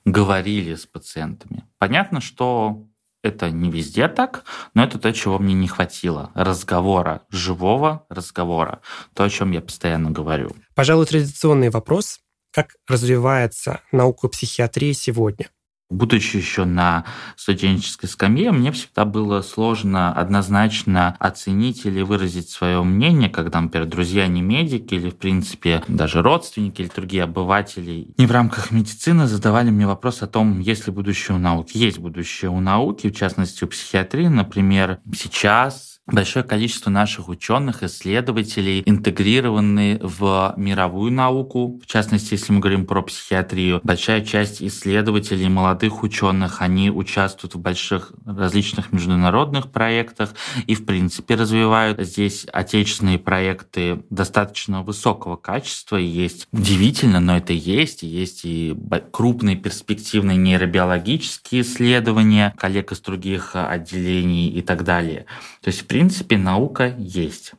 говорили 0.06 0.76
с 0.76 0.86
пациентами. 0.86 1.64
Понятно, 1.80 2.22
что 2.22 2.86
это 3.24 3.50
не 3.50 3.72
везде 3.72 4.08
так, 4.08 4.44
но 4.76 4.84
это 4.84 5.00
то, 5.00 5.12
чего 5.12 5.40
мне 5.40 5.56
не 5.56 5.68
хватило. 5.68 6.32
Разговора, 6.36 7.24
живого 7.30 8.06
разговора. 8.10 8.82
То, 9.16 9.24
о 9.24 9.30
чем 9.30 9.52
я 9.52 9.62
постоянно 9.62 10.12
говорю. 10.12 10.56
Пожалуй, 10.76 11.08
традиционный 11.08 11.70
вопрос. 11.72 12.20
Как 12.52 12.76
развивается 12.88 13.82
наука 13.92 14.28
психиатрии 14.30 14.94
сегодня? 14.94 15.50
Будучи 15.92 16.38
еще 16.38 16.66
на 16.66 17.06
студенческой 17.36 18.08
скамье, 18.08 18.52
мне 18.52 18.72
всегда 18.72 19.06
было 19.06 19.42
сложно 19.42 20.12
однозначно 20.12 21.16
оценить 21.20 21.86
или 21.86 22.02
выразить 22.02 22.50
свое 22.50 22.84
мнение, 22.84 23.30
когда, 23.30 23.62
например, 23.62 23.88
друзья 23.88 24.26
не 24.28 24.42
медики 24.42 24.96
или, 24.96 25.12
в 25.12 25.18
принципе, 25.18 25.84
даже 25.88 26.24
родственники 26.24 26.82
или 26.82 26.90
другие 26.94 27.24
обыватели 27.24 28.08
не 28.18 28.26
в 28.26 28.32
рамках 28.32 28.72
медицины 28.72 29.28
задавали 29.28 29.70
мне 29.70 29.86
вопрос 29.86 30.24
о 30.24 30.28
том, 30.28 30.60
есть 30.60 30.88
ли 30.88 30.94
будущее 30.94 31.38
у 31.38 31.40
науки. 31.40 31.78
Есть 31.78 32.00
будущее 32.00 32.50
у 32.50 32.60
науки, 32.60 33.10
в 33.10 33.16
частности, 33.16 33.64
у 33.64 33.68
психиатрии. 33.68 34.28
Например, 34.28 35.00
сейчас 35.16 35.95
большое 36.08 36.46
количество 36.46 36.90
наших 36.90 37.30
ученых, 37.30 37.84
исследователей 37.84 38.84
интегрированы 38.86 40.00
в 40.02 40.54
мировую 40.58 41.12
науку. 41.12 41.80
В 41.84 41.88
частности, 41.88 42.34
если 42.34 42.54
мы 42.54 42.60
говорим 42.60 42.86
про 42.86 43.02
психиатрию, 43.02 43.82
большая 43.84 44.22
часть 44.22 44.62
исследователей, 44.62 45.48
молодых 45.50 46.04
ученых, 46.04 46.62
они 46.62 46.92
участвуют 46.92 47.56
в 47.56 47.60
больших 47.60 48.14
различных 48.26 48.92
международных 48.92 49.72
проектах 49.72 50.34
и, 50.68 50.76
в 50.76 50.86
принципе, 50.86 51.36
развивают 51.36 52.00
здесь 52.00 52.46
отечественные 52.52 53.18
проекты 53.18 54.04
достаточно 54.10 54.84
высокого 54.84 55.36
качества. 55.36 55.98
Есть 55.98 56.48
удивительно, 56.52 57.20
но 57.20 57.38
это 57.38 57.54
есть. 57.54 58.04
Есть 58.04 58.46
и 58.46 58.76
крупные 59.12 59.56
перспективные 59.56 60.38
нейробиологические 60.38 61.62
исследования 61.62 62.54
коллег 62.58 62.92
из 62.92 63.00
других 63.00 63.56
отделений 63.56 64.50
и 64.50 64.62
так 64.62 64.84
далее. 64.84 65.26
То 65.62 65.70
есть, 65.70 65.88
принципе, 65.96 66.38
наука 66.38 66.94
есть. 66.98 67.54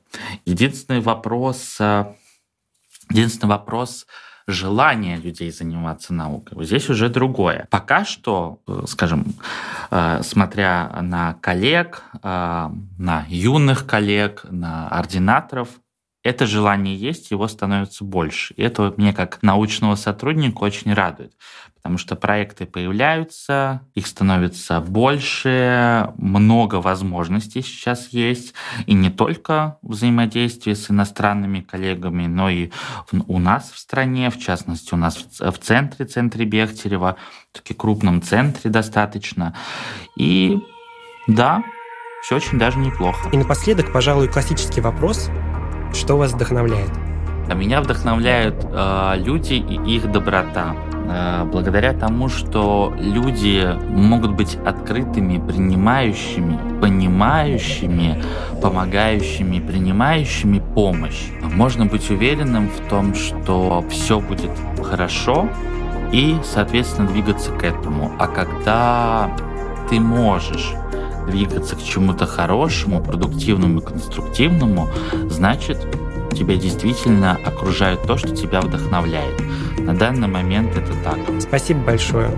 Единственный 0.45 1.01
вопрос, 1.01 1.79
э, 1.81 2.05
единственный 3.09 3.49
вопрос 3.49 4.07
желание 4.47 5.17
людей 5.17 5.51
заниматься 5.51 6.13
наукой. 6.13 6.63
Здесь 6.67 6.91
уже 6.91 7.09
другое. 7.09 7.67
Пока 7.71 8.05
что, 8.05 8.61
э, 8.69 8.83
скажем, 8.89 9.25
э, 9.91 10.21
смотря 10.23 10.99
на 11.01 11.33
коллег, 11.41 12.03
на 12.23 13.25
юных 13.29 13.87
коллег, 13.87 14.45
на 14.51 14.91
ординаторов, 14.91 15.71
это 16.27 16.47
желание 16.47 16.97
есть, 16.97 17.31
его 17.31 17.47
становится 17.47 18.05
больше. 18.05 18.53
И 18.55 18.63
это 18.63 18.93
мне 18.97 19.13
как 19.13 19.39
научного 19.43 19.95
сотрудника 19.95 20.65
очень 20.65 20.93
радует, 20.93 21.33
потому 21.77 21.99
что 21.99 22.17
проекты 22.17 22.67
появляются, 22.67 23.83
их 23.95 24.09
становится 24.09 24.81
больше, 24.81 26.13
много 26.17 26.77
возможностей 26.77 27.63
сейчас 27.63 28.09
есть, 28.09 28.55
и 28.87 28.95
не 28.95 29.09
только 29.09 29.79
взаимодействие 29.83 30.75
с 30.75 30.91
иностранными 30.91 31.61
коллегами, 31.61 32.27
но 32.27 32.51
и 32.51 32.71
у 33.13 33.39
нас 33.39 33.71
в 33.71 33.79
стране, 33.79 34.31
в 34.31 34.39
частности, 34.39 34.95
у 34.95 34.97
нас 34.97 35.17
в 35.39 35.59
центре, 35.59 36.07
центре 36.07 36.45
Бехтерева, 36.45 37.17
таки 37.53 37.73
крупном 37.73 38.21
центре 38.21 38.69
достаточно. 38.69 39.55
И 40.17 40.59
да, 41.29 41.63
все 42.23 42.35
очень 42.35 42.59
даже 42.59 42.79
неплохо. 42.79 43.31
И 43.31 43.37
напоследок, 43.37 43.93
пожалуй, 43.93 44.29
классический 44.29 44.81
вопрос. 44.81 45.31
Что 45.93 46.17
вас 46.17 46.33
вдохновляет? 46.33 46.91
А 47.49 47.55
меня 47.55 47.81
вдохновляют 47.81 48.67
э, 48.69 49.15
люди 49.19 49.55
и 49.55 49.97
их 49.97 50.11
доброта. 50.11 50.75
Э, 51.09 51.45
благодаря 51.45 51.93
тому, 51.93 52.29
что 52.29 52.93
люди 52.99 53.69
могут 53.89 54.33
быть 54.33 54.59
открытыми, 54.65 55.39
принимающими, 55.47 56.59
понимающими, 56.81 58.23
помогающими, 58.61 59.61
принимающими 59.61 60.61
помощь. 60.75 61.29
Можно 61.43 61.87
быть 61.87 62.11
уверенным 62.11 62.69
в 62.69 62.89
том, 62.89 63.15
что 63.15 63.85
все 63.89 64.19
будет 64.19 64.51
хорошо 64.83 65.49
и, 66.13 66.37
соответственно, 66.43 67.09
двигаться 67.09 67.53
к 67.53 67.63
этому. 67.63 68.13
А 68.19 68.27
когда 68.27 69.31
ты 69.89 70.01
можешь 70.01 70.73
двигаться 71.27 71.77
к 71.77 71.83
чему-то 71.83 72.27
хорошему, 72.27 73.03
продуктивному 73.03 73.81
и 73.81 73.85
конструктивному, 73.85 74.89
значит, 75.29 75.79
тебя 76.33 76.57
действительно 76.57 77.39
окружает 77.45 78.03
то, 78.03 78.17
что 78.17 78.35
тебя 78.35 78.61
вдохновляет. 78.61 79.41
На 79.79 79.95
данный 79.95 80.29
момент 80.29 80.77
это 80.77 80.93
так. 81.03 81.19
Спасибо 81.41 81.81
большое. 81.81 82.31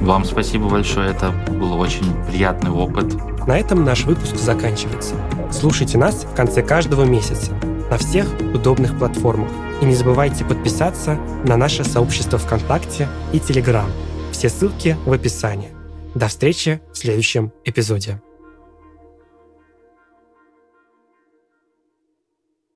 Вам 0.00 0.24
спасибо 0.24 0.68
большое, 0.68 1.10
это 1.10 1.30
был 1.50 1.78
очень 1.78 2.14
приятный 2.26 2.70
опыт. 2.70 3.14
На 3.46 3.58
этом 3.58 3.84
наш 3.84 4.04
выпуск 4.04 4.36
заканчивается. 4.36 5.14
Слушайте 5.50 5.98
нас 5.98 6.24
в 6.24 6.34
конце 6.34 6.62
каждого 6.62 7.04
месяца 7.04 7.52
на 7.90 7.98
всех 7.98 8.26
удобных 8.54 8.98
платформах. 8.98 9.50
И 9.80 9.84
не 9.84 9.94
забывайте 9.94 10.44
подписаться 10.44 11.18
на 11.44 11.56
наше 11.56 11.84
сообщество 11.84 12.38
ВКонтакте 12.38 13.08
и 13.32 13.40
Телеграм. 13.40 13.90
Все 14.32 14.48
ссылки 14.48 14.96
в 15.04 15.12
описании. 15.12 15.73
До 16.14 16.28
встречи 16.28 16.80
в 16.92 16.98
следующем 16.98 17.52
эпизоде. 17.64 18.20